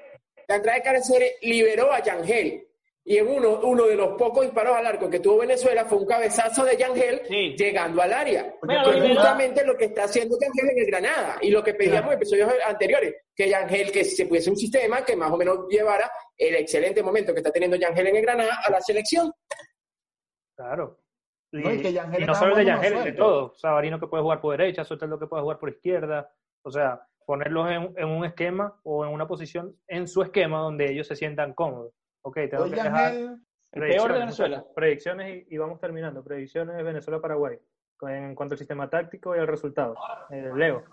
la 0.47 0.55
entrada 0.57 0.79
de 0.79 0.83
Cáceres 0.85 1.33
liberó 1.43 1.93
a 1.93 2.03
Yangel. 2.05 2.63
Y 3.09 3.19
en 3.19 3.29
uno, 3.29 3.61
uno 3.65 3.85
de 3.87 3.95
los 3.97 4.17
pocos 4.17 4.43
disparos 4.45 4.77
al 4.77 4.87
arco 4.87 5.09
que 5.11 5.19
tuvo 5.21 5.39
Venezuela 5.39 5.85
fue 5.85 5.99
un 5.99 6.07
cabezazo 6.07 6.65
de 6.65 6.77
Yangel 6.77 7.23
Sí. 7.29 7.55
llegando 7.57 8.03
al 8.03 8.13
área. 8.13 8.55
Bueno, 8.63 8.91
que 8.93 8.99
es 8.99 9.05
justamente 9.13 9.65
lo 9.65 9.77
que 9.77 9.85
está 9.87 10.05
haciendo 10.05 10.37
Yangel 10.41 10.71
en 10.71 10.79
el 10.85 10.87
Granada. 10.87 11.37
Y 11.41 11.51
lo 11.51 11.63
que 11.65 11.75
pedíamos 11.75 12.11
en 12.13 12.17
episodios 12.17 12.53
anteriores, 12.65 13.15
que 13.35 13.49
Yangel, 13.49 13.91
que 13.93 14.05
se 14.05 14.27
pudiese 14.27 14.51
un 14.51 14.57
sistema 14.57 15.05
que 15.05 15.15
más 15.17 15.31
o 15.33 15.37
menos 15.37 15.67
llevara 15.69 16.11
el 16.37 16.55
excelente 16.57 17.03
momento 17.03 17.33
que 17.33 17.41
está 17.41 17.51
teniendo 17.51 17.77
Yangel 17.77 18.09
en 18.09 18.17
el 18.17 18.23
Granada 18.23 18.59
a 18.65 18.71
la 18.71 18.81
selección. 18.81 19.33
Claro. 20.57 21.01
Y, 21.53 21.59
No, 21.59 21.73
y 21.73 21.81
que 21.81 21.91
y 21.91 22.25
no 22.25 22.35
solo 22.35 22.57
de 22.57 22.65
Yangel, 22.65 23.05
de 23.05 23.13
todo. 23.13 23.55
Sabarino 23.55 24.01
que 24.01 24.07
puede 24.07 24.23
jugar 24.23 24.41
por 24.41 24.57
derecha, 24.57 24.85
Soteldo 24.85 25.19
que 25.19 25.27
puede 25.27 25.43
jugar 25.43 25.59
por 25.59 25.71
izquierda. 25.71 26.31
O 26.63 26.71
sea, 26.71 27.01
ponerlos 27.25 27.71
en, 27.71 27.95
en 27.97 28.09
un 28.09 28.25
esquema 28.25 28.79
o 28.83 29.05
en 29.05 29.13
una 29.13 29.27
posición 29.27 29.77
en 29.87 30.09
su 30.09 30.23
esquema 30.23 30.59
donde 30.59 30.91
ellos 30.91 31.07
se 31.07 31.17
sientan 31.17 31.55
cómodos. 31.55 31.93
Ok, 32.23 32.37
tengo 32.51 32.65
Hoy 32.65 32.71
que 32.71 32.83
dejar 32.83 33.15
El 33.73 33.83
peor 33.83 34.13
de 34.13 34.19
Venezuela. 34.19 34.65
Predicciones 34.75 35.47
y, 35.49 35.55
y 35.55 35.59
vamos 35.59 35.81
terminando. 35.81 36.25
Predicciones 36.25 36.77
de 36.77 36.83
Venezuela-Paraguay 36.83 37.59
en 38.03 38.35
cuanto 38.35 38.55
al 38.55 38.59
sistema 38.59 38.91
táctico 38.91 39.35
y 39.35 39.39
al 39.39 39.47
resultado. 39.47 39.95
Eh, 40.31 40.51
Leo. 40.55 40.85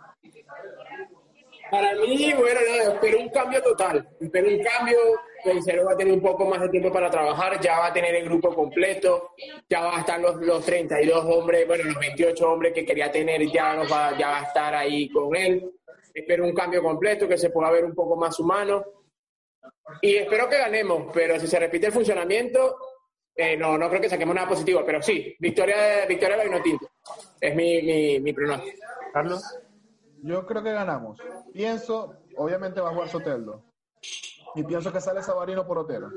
Para 1.74 1.95
mí, 1.95 2.32
bueno, 2.38 2.59
no, 2.69 2.93
espero 2.93 3.19
un 3.19 3.30
cambio 3.30 3.63
total. 3.63 4.07
Espero 4.21 4.47
un 4.47 4.61
cambio. 4.61 4.95
Pelicero 5.43 5.86
va 5.86 5.93
a 5.93 5.97
tener 5.97 6.13
un 6.13 6.21
poco 6.21 6.45
más 6.45 6.61
de 6.61 6.69
tiempo 6.69 6.91
para 6.91 7.09
trabajar, 7.09 7.59
ya 7.59 7.80
va 7.80 7.88
a 7.88 7.93
tener 7.93 8.13
el 8.13 8.26
grupo 8.26 8.53
completo, 8.53 9.32
ya 9.67 9.82
va 9.82 9.97
a 9.97 9.99
estar 10.01 10.19
los, 10.19 10.36
los 10.36 10.63
32 10.63 11.26
hombres, 11.26 11.67
bueno, 11.67 11.86
los 11.86 11.99
28 11.99 12.47
hombres 12.47 12.74
que 12.74 12.86
quería 12.86 13.11
tener, 13.11 13.51
ya, 13.51 13.74
los 13.74 13.91
va, 13.91 14.15
ya 14.15 14.30
va 14.30 14.39
a 14.41 14.43
estar 14.43 14.76
ahí 14.76 15.09
con 15.09 15.36
él. 15.36 15.67
Espero 16.13 16.45
un 16.45 16.53
cambio 16.53 16.84
completo, 16.84 17.28
que 17.28 17.39
se 17.39 17.49
pueda 17.49 17.71
ver 17.71 17.86
un 17.86 17.95
poco 17.95 18.15
más 18.17 18.39
humano. 18.39 18.86
Y 19.99 20.17
espero 20.17 20.47
que 20.47 20.59
ganemos, 20.59 21.11
pero 21.11 21.39
si 21.39 21.47
se 21.47 21.57
repite 21.57 21.88
el 21.88 21.91
funcionamiento, 21.91 22.78
eh, 23.36 23.57
no, 23.57 23.80
no 23.80 23.89
creo 23.89 23.99
que 23.99 24.09
saquemos 24.09 24.36
nada 24.36 24.47
positivo, 24.47 24.84
pero 24.86 25.01
sí, 25.01 25.36
victoria, 25.39 26.05
victoria 26.05 26.38
de 26.38 26.45
Vinotinto. 26.45 26.88
Es 27.41 27.55
mi, 27.55 27.82
mi, 27.82 28.19
mi 28.19 28.32
pronóstico. 28.32 28.78
Carlos. 29.11 29.43
Yo 30.24 30.45
creo 30.45 30.63
que 30.63 30.71
ganamos. 30.74 31.19
Pienso, 31.53 32.15
obviamente 32.38 32.82
va 32.82 32.89
a 32.89 32.93
jugar 32.93 33.09
Soteldo. 33.09 33.63
Y 34.55 34.63
pienso 34.63 34.91
que 34.93 35.01
sale 35.01 35.21
Sabarino 35.24 35.65
por 35.65 35.78
Otero. 35.80 36.09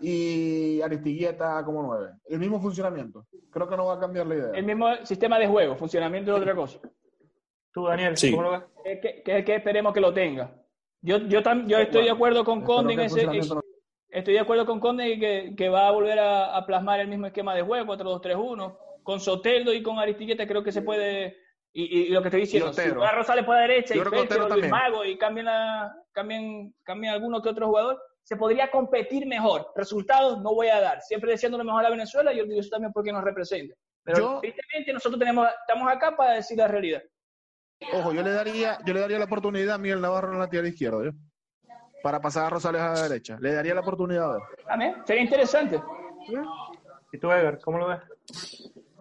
Y 0.00 0.80
Aristigueta 0.82 1.62
como 1.64 1.82
nueve. 1.82 2.12
El 2.26 2.38
mismo 2.38 2.60
funcionamiento. 2.60 3.26
Creo 3.50 3.68
que 3.68 3.76
no 3.76 3.86
va 3.86 3.94
a 3.94 4.00
cambiar 4.00 4.26
la 4.26 4.34
idea. 4.34 4.50
El 4.54 4.64
mismo 4.64 4.86
sistema 5.04 5.38
de 5.38 5.46
juego, 5.46 5.76
funcionamiento 5.76 6.32
de 6.34 6.40
otra 6.40 6.54
cosa. 6.54 6.78
Tú, 7.72 7.86
Daniel, 7.86 8.16
Sí. 8.16 8.30
¿cómo 8.30 8.42
lo 8.42 8.50
ves? 8.52 8.62
Que, 9.00 9.22
que- 9.24 9.44
que- 9.44 9.54
esperemos 9.56 9.92
que 9.92 10.00
lo 10.00 10.12
tenga. 10.12 10.52
Yo, 11.02 11.18
yo, 11.18 11.42
tam- 11.42 11.66
yo 11.66 11.78
estoy 11.78 12.04
de 12.04 12.10
acuerdo 12.10 12.44
con 12.44 12.62
Conde 12.62 12.94
en 12.94 13.00
ese, 13.00 13.26
no- 13.26 13.60
Estoy 14.08 14.34
de 14.34 14.40
acuerdo 14.40 14.64
con 14.64 14.78
Conde 14.78 15.18
que, 15.18 15.54
que 15.56 15.68
va 15.68 15.88
a 15.88 15.90
volver 15.90 16.18
a, 16.20 16.56
a 16.56 16.64
plasmar 16.66 17.00
el 17.00 17.08
mismo 17.08 17.26
esquema 17.26 17.54
de 17.54 17.62
juego, 17.62 17.92
4-2-3-1. 17.96 18.76
Con 19.02 19.18
Soteldo 19.20 19.72
y 19.74 19.82
con 19.82 19.98
Aristiqueta 19.98 20.46
creo 20.46 20.62
que 20.62 20.70
se 20.72 20.82
puede. 20.82 21.36
Y, 21.76 22.02
y 22.02 22.08
lo 22.10 22.22
que 22.22 22.28
estoy 22.28 22.42
diciendo, 22.42 22.72
si. 22.72 22.88
Juega 22.88 23.10
Rosales 23.10 23.44
por 23.44 23.56
la 23.56 23.62
derecha 23.62 23.94
Yo 23.94 24.04
y 24.04 24.16
Otero 24.16 24.48
Luis. 24.48 24.70
Mago 24.70 25.04
y 25.04 25.18
cambian, 25.18 25.46
la, 25.46 25.92
cambian, 26.12 26.72
cambian 26.84 27.14
alguno 27.14 27.42
que 27.42 27.48
otro 27.48 27.66
jugador, 27.66 28.00
se 28.22 28.36
podría 28.36 28.70
competir 28.70 29.26
mejor. 29.26 29.66
Resultados 29.74 30.40
no 30.40 30.54
voy 30.54 30.68
a 30.68 30.80
dar. 30.80 31.00
Siempre 31.02 31.32
deseando 31.32 31.58
lo 31.58 31.64
mejor 31.64 31.84
a 31.84 31.90
Venezuela 31.90 32.32
y 32.32 32.46
digo 32.46 32.60
eso 32.60 32.70
también 32.70 32.92
porque 32.92 33.10
nos 33.12 33.24
representa. 33.24 33.74
Pero 34.04 34.18
Yo- 34.18 34.38
evidentemente 34.42 34.92
nosotros 34.92 35.18
tenemos, 35.18 35.48
estamos 35.66 35.90
acá 35.92 36.16
para 36.16 36.34
decir 36.34 36.56
la 36.56 36.68
realidad. 36.68 37.02
Ojo, 37.92 38.12
yo 38.12 38.22
le 38.22 38.30
daría, 38.30 38.78
yo 38.86 38.94
le 38.94 39.00
daría 39.00 39.18
la 39.18 39.24
oportunidad 39.24 39.74
a 39.74 39.78
Miguel 39.78 40.00
Navarro 40.00 40.28
en 40.28 40.34
la 40.38 40.44
lateral 40.44 40.68
izquierda, 40.68 41.04
¿yo? 41.04 41.10
Para 42.04 42.20
pasar 42.20 42.44
a 42.44 42.50
Rosales 42.50 42.80
a 42.80 42.92
la 42.92 43.02
derecha. 43.08 43.36
Le 43.40 43.52
daría 43.52 43.74
la 43.74 43.80
oportunidad 43.80 44.30
a 44.30 44.32
ver. 44.34 44.42
Amén. 44.68 44.94
Sería 45.04 45.22
interesante. 45.24 45.82
¿Y 47.12 47.18
tú, 47.18 47.32
Edgar, 47.32 47.58
cómo 47.60 47.78
lo 47.78 47.88
ves? 47.88 48.00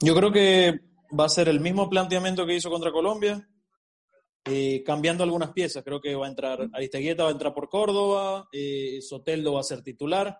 Yo 0.01 0.15
creo 0.15 0.31
que 0.31 0.79
va 1.17 1.25
a 1.25 1.29
ser 1.29 1.47
el 1.49 1.59
mismo 1.59 1.89
planteamiento 1.89 2.45
que 2.45 2.55
hizo 2.55 2.69
contra 2.69 2.91
Colombia, 2.91 3.47
eh, 4.45 4.83
cambiando 4.85 5.23
algunas 5.23 5.51
piezas. 5.51 5.83
Creo 5.83 6.01
que 6.01 6.15
va 6.15 6.25
a 6.25 6.29
entrar 6.29 6.67
Aristeguieta, 6.73 7.23
va 7.23 7.29
a 7.29 7.33
entrar 7.33 7.53
por 7.53 7.69
Córdoba, 7.69 8.47
eh, 8.51 8.99
Soteldo 9.01 9.53
va 9.53 9.59
a 9.61 9.63
ser 9.63 9.81
titular. 9.81 10.39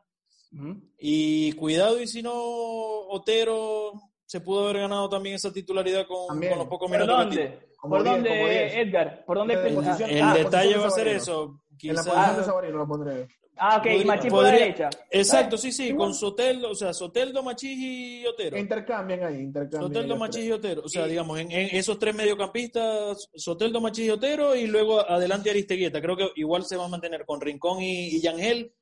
Y 0.99 1.51
cuidado, 1.53 1.99
y 1.99 2.07
si 2.07 2.21
no, 2.21 2.31
Otero 2.33 3.93
se 4.25 4.39
pudo 4.41 4.65
haber 4.65 4.81
ganado 4.81 5.09
también 5.09 5.35
esa 5.35 5.51
titularidad 5.51 6.05
con, 6.07 6.27
También. 6.27 6.51
con 6.51 6.59
los 6.59 6.67
pocos 6.67 6.89
¿Por 6.91 6.99
minutos. 6.99 7.29
tiene. 7.29 7.43
dónde? 7.49 7.63
¿Por 7.81 8.03
diez, 8.03 8.13
dónde. 8.15 8.81
Edgar? 8.81 9.25
¿Por 9.25 9.37
dónde? 9.37 9.53
Eh, 9.55 10.17
El 10.17 10.21
Ah, 10.21 10.33
detalle 10.35 10.75
posición 10.75 10.81
va 10.81 10.85
a 10.85 10.89
de 10.89 10.91
ser 10.91 11.07
eso. 11.07 11.61
En 11.81 11.95
la 11.95 12.03
posición 12.03 12.37
de 12.37 12.43
Sabarino 12.43 12.77
lo 12.77 12.87
pondré. 12.87 13.27
Ah, 13.55 13.77
ok, 13.77 13.85
y 13.85 13.89
podría- 13.89 14.05
Machín 14.05 14.29
por 14.31 14.39
podría- 14.39 14.59
derecha. 14.59 14.89
Exacto, 15.11 15.57
sí, 15.57 15.71
sí, 15.71 15.93
con 15.93 16.13
Soteldo, 16.13 16.71
o 16.71 16.75
sea, 16.75 16.91
Soteldo, 16.93 17.43
Machís 17.43 17.77
y 17.77 18.25
Otero. 18.25 18.57
Intercambian 18.57 19.23
ahí, 19.23 19.41
intercambian. 19.41 19.81
Soteldo, 19.93 20.17
Machís 20.17 20.45
y 20.45 20.51
Otero. 20.51 20.81
O 20.83 20.89
sea, 20.89 21.05
digamos, 21.05 21.39
en, 21.39 21.51
en 21.51 21.75
esos 21.75 21.99
tres 21.99 22.15
mediocampistas, 22.15 23.29
Soteldo, 23.35 23.79
Machís 23.79 24.07
y 24.07 24.09
Otero, 24.09 24.55
y 24.55 24.65
luego 24.67 24.99
adelante 25.07 25.49
Aristeguieta. 25.51 26.01
Creo 26.01 26.17
que 26.17 26.29
igual 26.35 26.65
se 26.65 26.77
va 26.77 26.85
a 26.85 26.89
mantener 26.89 27.25
con 27.25 27.39
Rincón 27.41 27.81
y, 27.81 28.07
y 28.15 28.21
Yangel. 28.21 28.73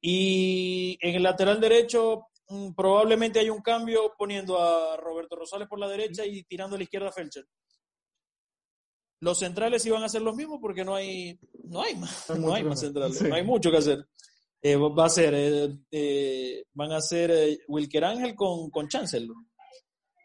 Y 0.00 0.96
en 1.00 1.16
el 1.16 1.22
lateral 1.22 1.60
derecho, 1.60 2.28
mm, 2.48 2.72
probablemente 2.74 3.40
hay 3.40 3.50
un 3.50 3.60
cambio 3.62 4.14
poniendo 4.16 4.58
a 4.60 4.96
Roberto 4.96 5.34
Rosales 5.36 5.66
por 5.68 5.78
la 5.80 5.88
derecha 5.88 6.24
y 6.24 6.44
tirando 6.44 6.76
a 6.76 6.78
la 6.78 6.84
izquierda 6.84 7.08
a 7.08 7.12
Felcher. 7.12 7.44
Los 9.20 9.38
centrales 9.38 9.84
iban 9.86 10.02
a 10.04 10.08
ser 10.08 10.22
los 10.22 10.36
mismos 10.36 10.58
porque 10.60 10.84
no 10.84 10.94
hay, 10.94 11.38
no 11.64 11.82
hay 11.82 11.96
más, 11.96 12.28
No 12.28 12.34
hay 12.34 12.40
no 12.40 12.54
hay 12.54 12.62
mucho 12.62 12.68
más 12.70 12.80
centrales, 12.80 13.18
Sí. 13.18 13.24
no 13.28 13.34
hay 13.34 13.44
mucho 13.44 13.70
que 13.70 13.76
hacer. 13.78 14.06
Eh, 14.62 14.76
va 14.76 15.06
a 15.06 15.08
ser, 15.08 15.34
eh, 15.36 15.68
eh, 15.90 16.64
van 16.72 16.92
a 16.92 17.00
ser 17.00 17.30
eh, 17.30 17.58
Wilker 17.68 18.04
Ángel 18.04 18.34
con, 18.34 18.70
con 18.70 18.88
Chancellor. 18.88 19.36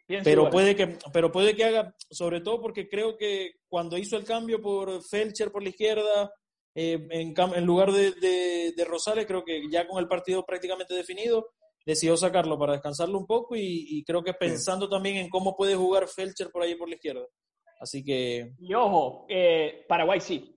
Pienso 0.06 0.24
Pero 0.26 0.41
igual. 0.41 0.52
puede, 0.52 0.76
que, 0.76 0.98
pero 1.14 1.32
puede 1.32 1.56
que 1.56 1.64
haga, 1.64 1.96
sobre 2.10 2.41
todo 2.41 2.62
porque 2.62 2.88
creo 2.89 3.16
que 3.18 3.52
cuando 3.70 3.98
hizo 3.98 4.18
el 4.18 4.26
cambio 4.26 4.62
por 4.62 5.02
Felcher 5.04 5.52
por 5.52 5.64
la 5.64 5.70
izquierda, 5.70 6.32
eh, 6.76 7.08
en, 7.12 7.34
cam- 7.34 7.56
en 7.56 7.66
lugar 7.66 7.91
de, 7.91 8.12
de- 8.12 8.74
de 8.76 8.86
Rosales, 8.86 9.26
creo 9.26 9.44
que 9.46 9.62
ya 9.72 9.88
con 9.88 10.00
el 10.02 10.08
partido 10.08 10.44
prácticamente 10.46 10.94
definido, 10.94 11.48
decidió 11.86 12.18
sacarlo 12.18 12.58
para 12.60 12.74
descansarlo 12.74 13.18
un 13.18 13.26
poco 13.28 13.56
y, 13.56 13.86
y 13.89 14.04
creo 14.04 14.24
que 14.24 14.34
pensando 14.34 14.89
también 14.89 15.18
en 15.18 15.30
cómo 15.30 15.56
puede 15.56 15.76
jugar 15.76 16.08
Felcher 16.08 16.50
por 16.52 16.64
ahí 16.64 16.76
por 16.76 16.89
la 16.89 16.96
izquierda. 16.96 17.26
Así 17.84 18.04
que 18.04 18.54
Y 18.60 18.74
ojo, 18.74 19.26
eh, 19.30 19.86
Paraguay 19.88 20.20
sí, 20.22 20.56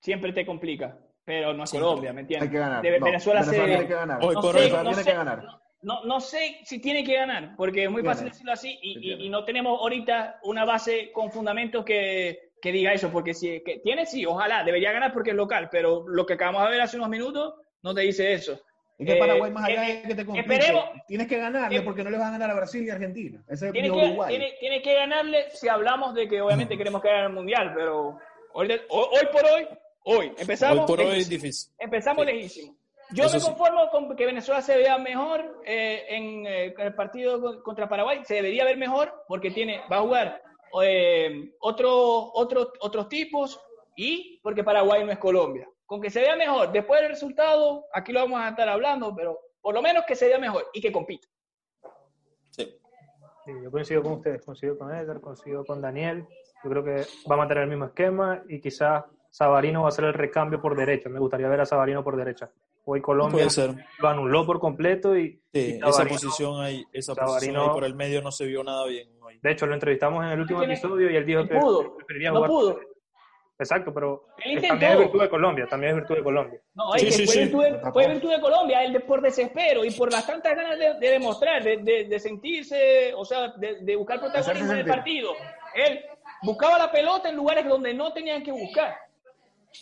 siempre 0.00 0.32
te 0.32 0.46
complica, 0.46 0.96
pero 1.24 1.52
no 1.52 1.64
es 1.64 1.70
Siempre. 1.70 1.88
Colombia, 1.88 2.12
¿me 2.12 2.20
entiendes? 2.22 2.48
Hay 2.48 2.52
que 2.52 2.58
ganar. 2.58 2.82
De- 2.82 2.98
No, 3.00 3.06
Venezuela, 3.06 3.42
se- 3.42 3.50
tiene 3.52 3.86
que 3.86 3.94
ganar. 3.94 4.18
Hoy 4.22 4.34
no 4.34 4.40
por 4.40 4.56
sé, 4.58 4.70
no 4.70 4.80
tiene 4.82 4.94
sé- 5.02 5.10
que 5.10 5.16
ganar. 5.16 5.44
No, 5.82 6.04
no 6.04 6.20
sé 6.20 6.58
si 6.64 6.80
tiene 6.80 7.04
que 7.04 7.14
ganar, 7.14 7.54
porque 7.56 7.84
es 7.84 7.90
muy 7.90 8.02
Tiene. 8.02 8.14
fácil 8.14 8.28
decirlo 8.30 8.52
así 8.52 8.78
y, 8.82 9.26
y 9.26 9.28
no 9.28 9.44
tenemos 9.44 9.80
ahorita 9.80 10.40
una 10.42 10.64
base 10.64 11.12
con 11.12 11.30
fundamentos 11.30 11.84
que, 11.84 12.50
que 12.60 12.72
diga 12.72 12.92
eso, 12.92 13.10
porque 13.12 13.32
si 13.34 13.62
que 13.64 13.78
tiene, 13.78 14.04
sí, 14.06 14.24
ojalá, 14.26 14.64
debería 14.64 14.90
ganar 14.92 15.12
porque 15.12 15.30
es 15.30 15.36
local, 15.36 15.68
pero 15.70 16.04
lo 16.08 16.26
que 16.26 16.34
acabamos 16.34 16.64
de 16.64 16.70
ver 16.70 16.80
hace 16.80 16.96
unos 16.96 17.08
minutos 17.08 17.54
no 17.82 17.94
te 17.94 18.00
dice 18.00 18.32
eso. 18.32 18.60
Es 18.98 19.06
que 19.06 19.12
Eh, 19.12 19.18
Paraguay, 19.20 19.50
más 19.52 19.64
allá 19.64 19.88
eh, 19.88 20.02
de 20.02 20.08
que 20.08 20.14
te 20.16 20.26
complique, 20.26 20.54
esperemos. 20.54 20.84
tienes 21.06 21.26
que 21.28 21.38
ganarle 21.38 21.76
Eh, 21.78 21.82
porque 21.82 22.02
no 22.02 22.10
le 22.10 22.18
vas 22.18 22.28
a 22.28 22.32
ganar 22.32 22.50
a 22.50 22.54
Brasil 22.54 22.84
y 22.84 22.90
Argentina. 22.90 23.40
Ese 23.48 23.68
es 23.68 23.72
que, 23.72 23.90
Uruguay. 23.90 24.28
tiene, 24.28 24.54
tiene 24.58 24.82
que 24.82 24.94
ganarle 24.94 25.50
si 25.50 25.68
hablamos 25.68 26.14
de 26.14 26.26
que 26.28 26.40
obviamente 26.40 26.76
queremos 26.76 27.00
quedar 27.00 27.18
en 27.20 27.24
el 27.26 27.32
mundial, 27.32 27.72
pero 27.76 28.18
hoy, 28.54 28.66
de- 28.68 28.80
hoy, 28.88 29.06
hoy 29.12 29.28
por 29.32 29.44
hoy, 29.44 29.68
hoy, 30.02 30.32
empezamos. 30.36 30.80
hoy 30.90 30.96
por 30.96 31.00
hoy 31.06 31.20
es 31.20 31.28
difícil. 31.28 31.72
Empezamos 31.78 32.26
Sí. 32.26 32.32
lejísimo. 32.32 32.76
Yo 33.12 33.24
Eso 33.24 33.34
me 33.34 33.40
sí. 33.40 33.46
conformo 33.46 33.88
con 33.90 34.16
que 34.16 34.26
Venezuela 34.26 34.60
se 34.60 34.76
vea 34.76 34.98
mejor 34.98 35.62
eh, 35.64 36.04
en 36.08 36.46
eh, 36.46 36.74
el 36.76 36.94
partido 36.94 37.40
con- 37.40 37.62
contra 37.62 37.88
Paraguay. 37.88 38.20
Se 38.24 38.34
debería 38.34 38.64
ver 38.64 38.76
mejor 38.76 39.14
porque 39.28 39.50
tiene, 39.52 39.80
va 39.90 39.98
a 39.98 40.02
jugar 40.02 40.42
eh, 40.82 41.50
otro, 41.60 42.32
otro- 42.34 42.72
otros 42.80 43.08
tipos 43.08 43.58
y 43.96 44.38
porque 44.42 44.62
Paraguay 44.64 45.04
no 45.04 45.12
es 45.12 45.18
Colombia. 45.18 45.66
Con 45.88 46.02
que 46.02 46.10
se 46.10 46.20
vea 46.20 46.36
mejor, 46.36 46.70
después 46.70 47.00
del 47.00 47.08
resultado, 47.08 47.86
aquí 47.94 48.12
lo 48.12 48.20
vamos 48.20 48.38
a 48.40 48.50
estar 48.50 48.68
hablando, 48.68 49.14
pero 49.16 49.38
por 49.62 49.72
lo 49.74 49.80
menos 49.80 50.04
que 50.06 50.14
se 50.14 50.28
vea 50.28 50.38
mejor 50.38 50.66
y 50.74 50.82
que 50.82 50.92
compita. 50.92 51.26
Sí. 52.50 52.78
Sí, 53.46 53.52
yo 53.62 53.70
coincido 53.70 54.02
con 54.02 54.12
ustedes, 54.12 54.44
coincido 54.44 54.76
con 54.76 54.94
Edgar, 54.94 55.18
coincido 55.22 55.64
con 55.64 55.80
Daniel. 55.80 56.26
Yo 56.62 56.68
creo 56.68 56.84
que 56.84 57.06
va 57.30 57.36
a 57.36 57.38
mantener 57.38 57.64
el 57.64 57.70
mismo 57.70 57.86
esquema 57.86 58.42
y 58.50 58.60
quizás 58.60 59.02
Sabarino 59.30 59.80
va 59.80 59.86
a 59.86 59.88
hacer 59.88 60.04
el 60.04 60.12
recambio 60.12 60.60
por 60.60 60.76
derecha. 60.76 61.08
Me 61.08 61.20
gustaría 61.20 61.48
ver 61.48 61.62
a 61.62 61.64
Sabarino 61.64 62.04
por 62.04 62.16
derecha. 62.16 62.50
Hoy 62.84 63.00
Colombia 63.00 63.32
Puede 63.44 63.50
ser. 63.50 63.74
lo 63.98 64.08
anuló 64.08 64.44
por 64.44 64.60
completo 64.60 65.16
y, 65.16 65.40
Sí, 65.54 65.78
y 65.82 65.88
esa 65.88 66.04
posición 66.04 66.60
ahí, 66.60 66.84
esa 66.92 67.14
posición 67.14 67.54
Sabarino- 67.54 67.62
ahí 67.64 67.68
por 67.74 67.84
el 67.84 67.94
medio 67.94 68.20
no 68.20 68.30
se 68.30 68.44
vio 68.46 68.62
nada 68.62 68.84
bien 68.86 69.08
hoy. 69.22 69.38
de 69.42 69.50
hecho 69.52 69.66
lo 69.66 69.72
entrevistamos 69.74 70.22
en 70.24 70.32
el 70.32 70.40
último 70.40 70.62
episodio 70.62 71.10
y 71.10 71.16
él 71.16 71.24
dijo 71.24 71.40
él 71.40 71.48
que 71.48 71.58
pudo, 71.58 71.96
preferiría 71.96 72.30
no 72.30 72.36
jugar. 72.36 72.50
pudo. 72.50 72.80
Exacto, 73.60 73.92
pero 73.92 74.24
también 74.68 74.92
es 74.92 74.98
virtud 74.98 75.20
de 75.20 75.28
Colombia, 75.28 75.66
también 75.68 75.90
es 75.90 75.96
virtud 75.96 76.14
de 76.16 76.22
Colombia. 76.22 76.60
No, 76.74 76.92
Sí, 76.96 77.08
es 77.08 77.16
que 77.16 77.22
sí, 77.22 77.26
fue, 77.26 77.34
sí. 77.34 77.40
Virtud 77.40 77.62
de, 77.64 77.92
fue 77.92 78.06
virtud 78.08 78.30
de 78.30 78.40
Colombia, 78.40 78.84
él 78.84 78.92
de- 78.92 79.00
por 79.00 79.20
desespero 79.20 79.84
y 79.84 79.90
por 79.90 80.12
las 80.12 80.24
tantas 80.26 80.54
ganas 80.54 80.78
de, 80.78 80.94
de 80.94 81.10
demostrar, 81.10 81.64
de, 81.64 81.78
de- 81.78 82.04
de 82.04 82.20
sentirse, 82.20 83.12
o 83.14 83.24
sea, 83.24 83.48
de, 83.56 83.80
de 83.80 83.96
buscar 83.96 84.20
protagonismo 84.20 84.72
en 84.72 84.78
el 84.78 84.86
partido. 84.86 85.32
Él 85.74 86.04
buscaba 86.42 86.78
la 86.78 86.90
pelota 86.92 87.28
en 87.30 87.36
lugares 87.36 87.66
donde 87.66 87.92
no 87.94 88.12
tenían 88.12 88.42
que 88.44 88.52
buscar. 88.52 88.96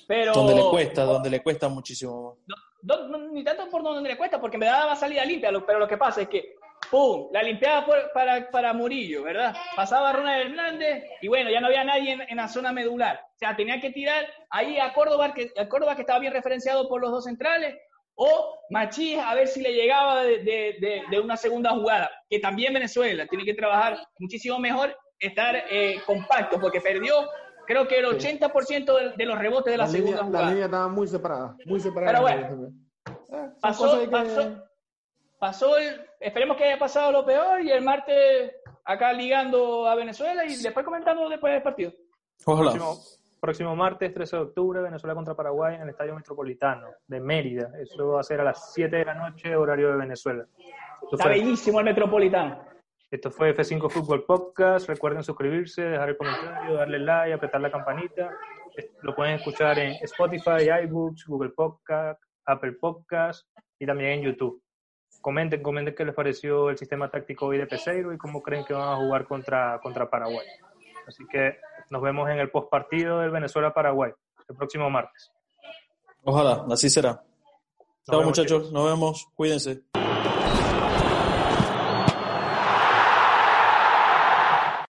Pero, 0.09 0.33
Donde 0.33 0.55
le 0.55 0.65
cuesta, 0.69 1.05
donde 1.05 1.31
le 1.31 1.43
cuesta 1.43 1.69
muchísimo. 1.69 2.39
No, 2.83 3.19
ni 3.33 3.45
tanto 3.45 3.69
por 3.69 3.83
donde 3.83 4.09
le 4.09 4.17
cuesta, 4.17 4.41
porque 4.41 4.59
me 4.59 4.67
daba 4.67 4.95
salida 4.97 5.25
limpia, 5.25 5.51
pero 5.67 5.79
lo 5.79 5.87
que 5.89 5.97
pasa 5.97 6.23
es 6.23 6.29
que, 6.29 6.56
¡pum! 6.91 7.29
La 7.33 7.43
limpiaba 7.43 7.85
por- 7.87 8.13
para, 8.13 8.51
para 8.51 8.73
Murillo, 8.73 9.23
¿verdad? 9.23 9.55
Pasaba 9.75 10.13
Ronald 10.13 10.47
Hernández 10.47 11.05
y 11.21 11.29
bueno, 11.29 11.51
ya 11.51 11.61
no 11.61 11.67
había 11.67 11.85
nadie 11.85 12.13
en, 12.13 12.21
en 12.23 12.37
la 12.37 12.49
zona 12.49 12.73
medular. 12.73 13.21
O 13.35 13.39
sea, 13.39 13.55
tenía 13.57 13.81
que 13.81 13.91
tirar 13.91 14.25
ahí 14.51 14.79
a 14.79 14.93
Córdoba, 14.93 15.33
que, 15.35 15.51
a 15.59 15.69
Córdoba 15.69 15.95
que 15.95 16.03
estaba 16.03 16.19
bien 16.21 16.33
referenciado 16.33 16.89
por 16.89 17.01
los 17.01 17.11
dos 17.11 17.25
centrales, 17.25 17.77
o 18.15 18.59
Machís 18.71 19.19
a 19.19 19.35
ver 19.35 19.47
si 19.47 19.61
le 19.61 19.73
llegaba 19.75 20.23
de, 20.23 20.39
de- 20.39 20.77
de- 20.81 21.03
de 21.11 21.21
una 21.21 21.37
segunda 21.37 21.71
jugada, 21.71 22.11
que 22.31 22.39
también 22.39 22.73
Venezuela 22.73 23.27
tiene 23.27 23.45
que 23.45 23.55
trabajar 23.55 23.99
muchísimo 24.19 24.59
mejor, 24.59 24.97
estar 25.19 25.55
eh, 25.71 26.01
compacto, 26.07 26.59
porque 26.61 26.81
perdió 26.81 27.15
creo 27.67 27.87
que 27.89 27.99
el 27.99 28.07
80% 28.07 29.17
de, 29.17 29.25
los 29.27 29.39
rebotes 29.39 29.73
de 29.73 29.77
la, 29.77 29.85
la, 29.85 29.91
segunda 29.91 30.11
línea, 30.23 30.25
jugada. 30.25 30.45
la 30.45 30.51
línea 30.51 30.65
estaba 30.67 30.89
muy 30.89 31.09
separada, 31.09 31.57
muy 31.67 31.81
separada. 31.81 32.13
Pero 32.13 32.23
bueno, 32.23 32.73
pasó- 33.61 34.01
que- 34.01 34.09
pasó- 34.09 34.65
pasó 35.39 35.77
el, 35.77 36.06
esperemos 36.21 36.57
que 36.57 36.65
haya 36.65 36.79
pasado 36.79 37.13
lo 37.13 37.25
peor 37.25 37.61
y 37.63 37.71
el 37.71 37.83
martes 37.83 38.53
acá 38.85 39.13
ligando 39.13 39.87
a 39.89 39.95
Venezuela 39.95 40.45
y 40.45 40.57
después 40.57 40.85
comentando 40.85 41.29
después 41.29 41.53
del 41.53 41.63
partido. 41.63 41.93
Ojalá. 42.45 42.71
Próximo, 42.73 42.97
próximo 43.41 43.77
martes, 43.77 44.13
13 44.15 44.37
de 44.37 44.43
octubre, 44.43 44.81
Venezuela 44.81 45.15
contra 45.15 45.35
Paraguay 45.35 45.75
en 45.77 45.83
el 45.83 45.89
Estadio 45.91 46.15
Metropolitano 46.15 46.89
de 47.07 47.21
Mérida. 47.21 47.71
Eso 47.81 48.09
va 48.09 48.21
a 48.21 48.25
ser 48.25 48.41
a 48.41 48.45
las 48.45 48.73
7 48.75 48.95
de 48.97 49.05
la 49.05 49.15
noche, 49.15 49.57
horario 49.57 49.91
de 49.91 49.97
Venezuela. 49.97 50.47
Esto 51.03 51.17
Está 51.17 51.25
fue, 51.25 51.33
bellísimo 51.33 51.79
el 51.81 51.85
Metropolitano. 51.87 52.61
esto 53.11 53.31
fue 53.31 53.55
F5 53.57 53.91
Fútbol 53.91 54.25
Podcast. 54.25 54.89
Recuerden 54.89 55.23
suscribirse, 55.23 55.83
dejar 55.83 56.11
el 56.11 56.17
comentario, 56.17 56.75
darle 56.75 56.99
like, 56.99 57.33
apretar 57.35 57.61
la 57.61 57.71
campanita. 57.71 58.31
Lo 59.03 59.15
pueden 59.15 59.35
escuchar 59.37 59.79
en 59.79 59.93
Spotify, 60.03 60.69
iBooks, 60.85 61.27
Google 61.27 61.51
Podcast, 61.51 62.21
Apple 62.45 62.73
Podcast 62.73 63.47
y 63.79 63.87
también 63.87 64.11
en 64.11 64.23
YouTube. 64.23 64.63
Comenten, 65.27 65.61
comenten 65.61 65.93
qué 65.93 66.05
les 66.05 66.15
pareció 66.15 66.71
el 66.71 66.79
sistema 66.79 67.11
táctico 67.11 67.47
hoy 67.47 67.59
de 67.59 67.67
Peseiro 67.67 68.13
y 68.13 68.17
cómo 68.17 68.41
creen 68.41 68.65
que 68.65 68.75
van 68.75 68.91
a 68.91 68.95
jugar 68.95 69.27
contra, 69.27 69.81
contra 69.83 70.09
Paraguay. 70.09 70.47
Así 71.05 71.27
que 71.27 71.57
nos 71.91 72.01
vemos 72.01 72.31
en 72.31 72.39
el 72.39 72.49
post 72.49 72.71
partido 72.71 73.19
del 73.19 73.33
Venezuela-Paraguay 73.33 74.13
el 74.49 74.55
próximo 74.55 74.89
martes. 74.89 75.33
Ojalá, 76.23 76.65
así 76.71 76.89
será. 76.89 77.25
Chao 78.05 78.21
vemos, 78.21 78.27
muchachos, 78.27 78.71
nos 78.71 78.85
vemos, 78.89 79.27
cuídense. 79.35 79.83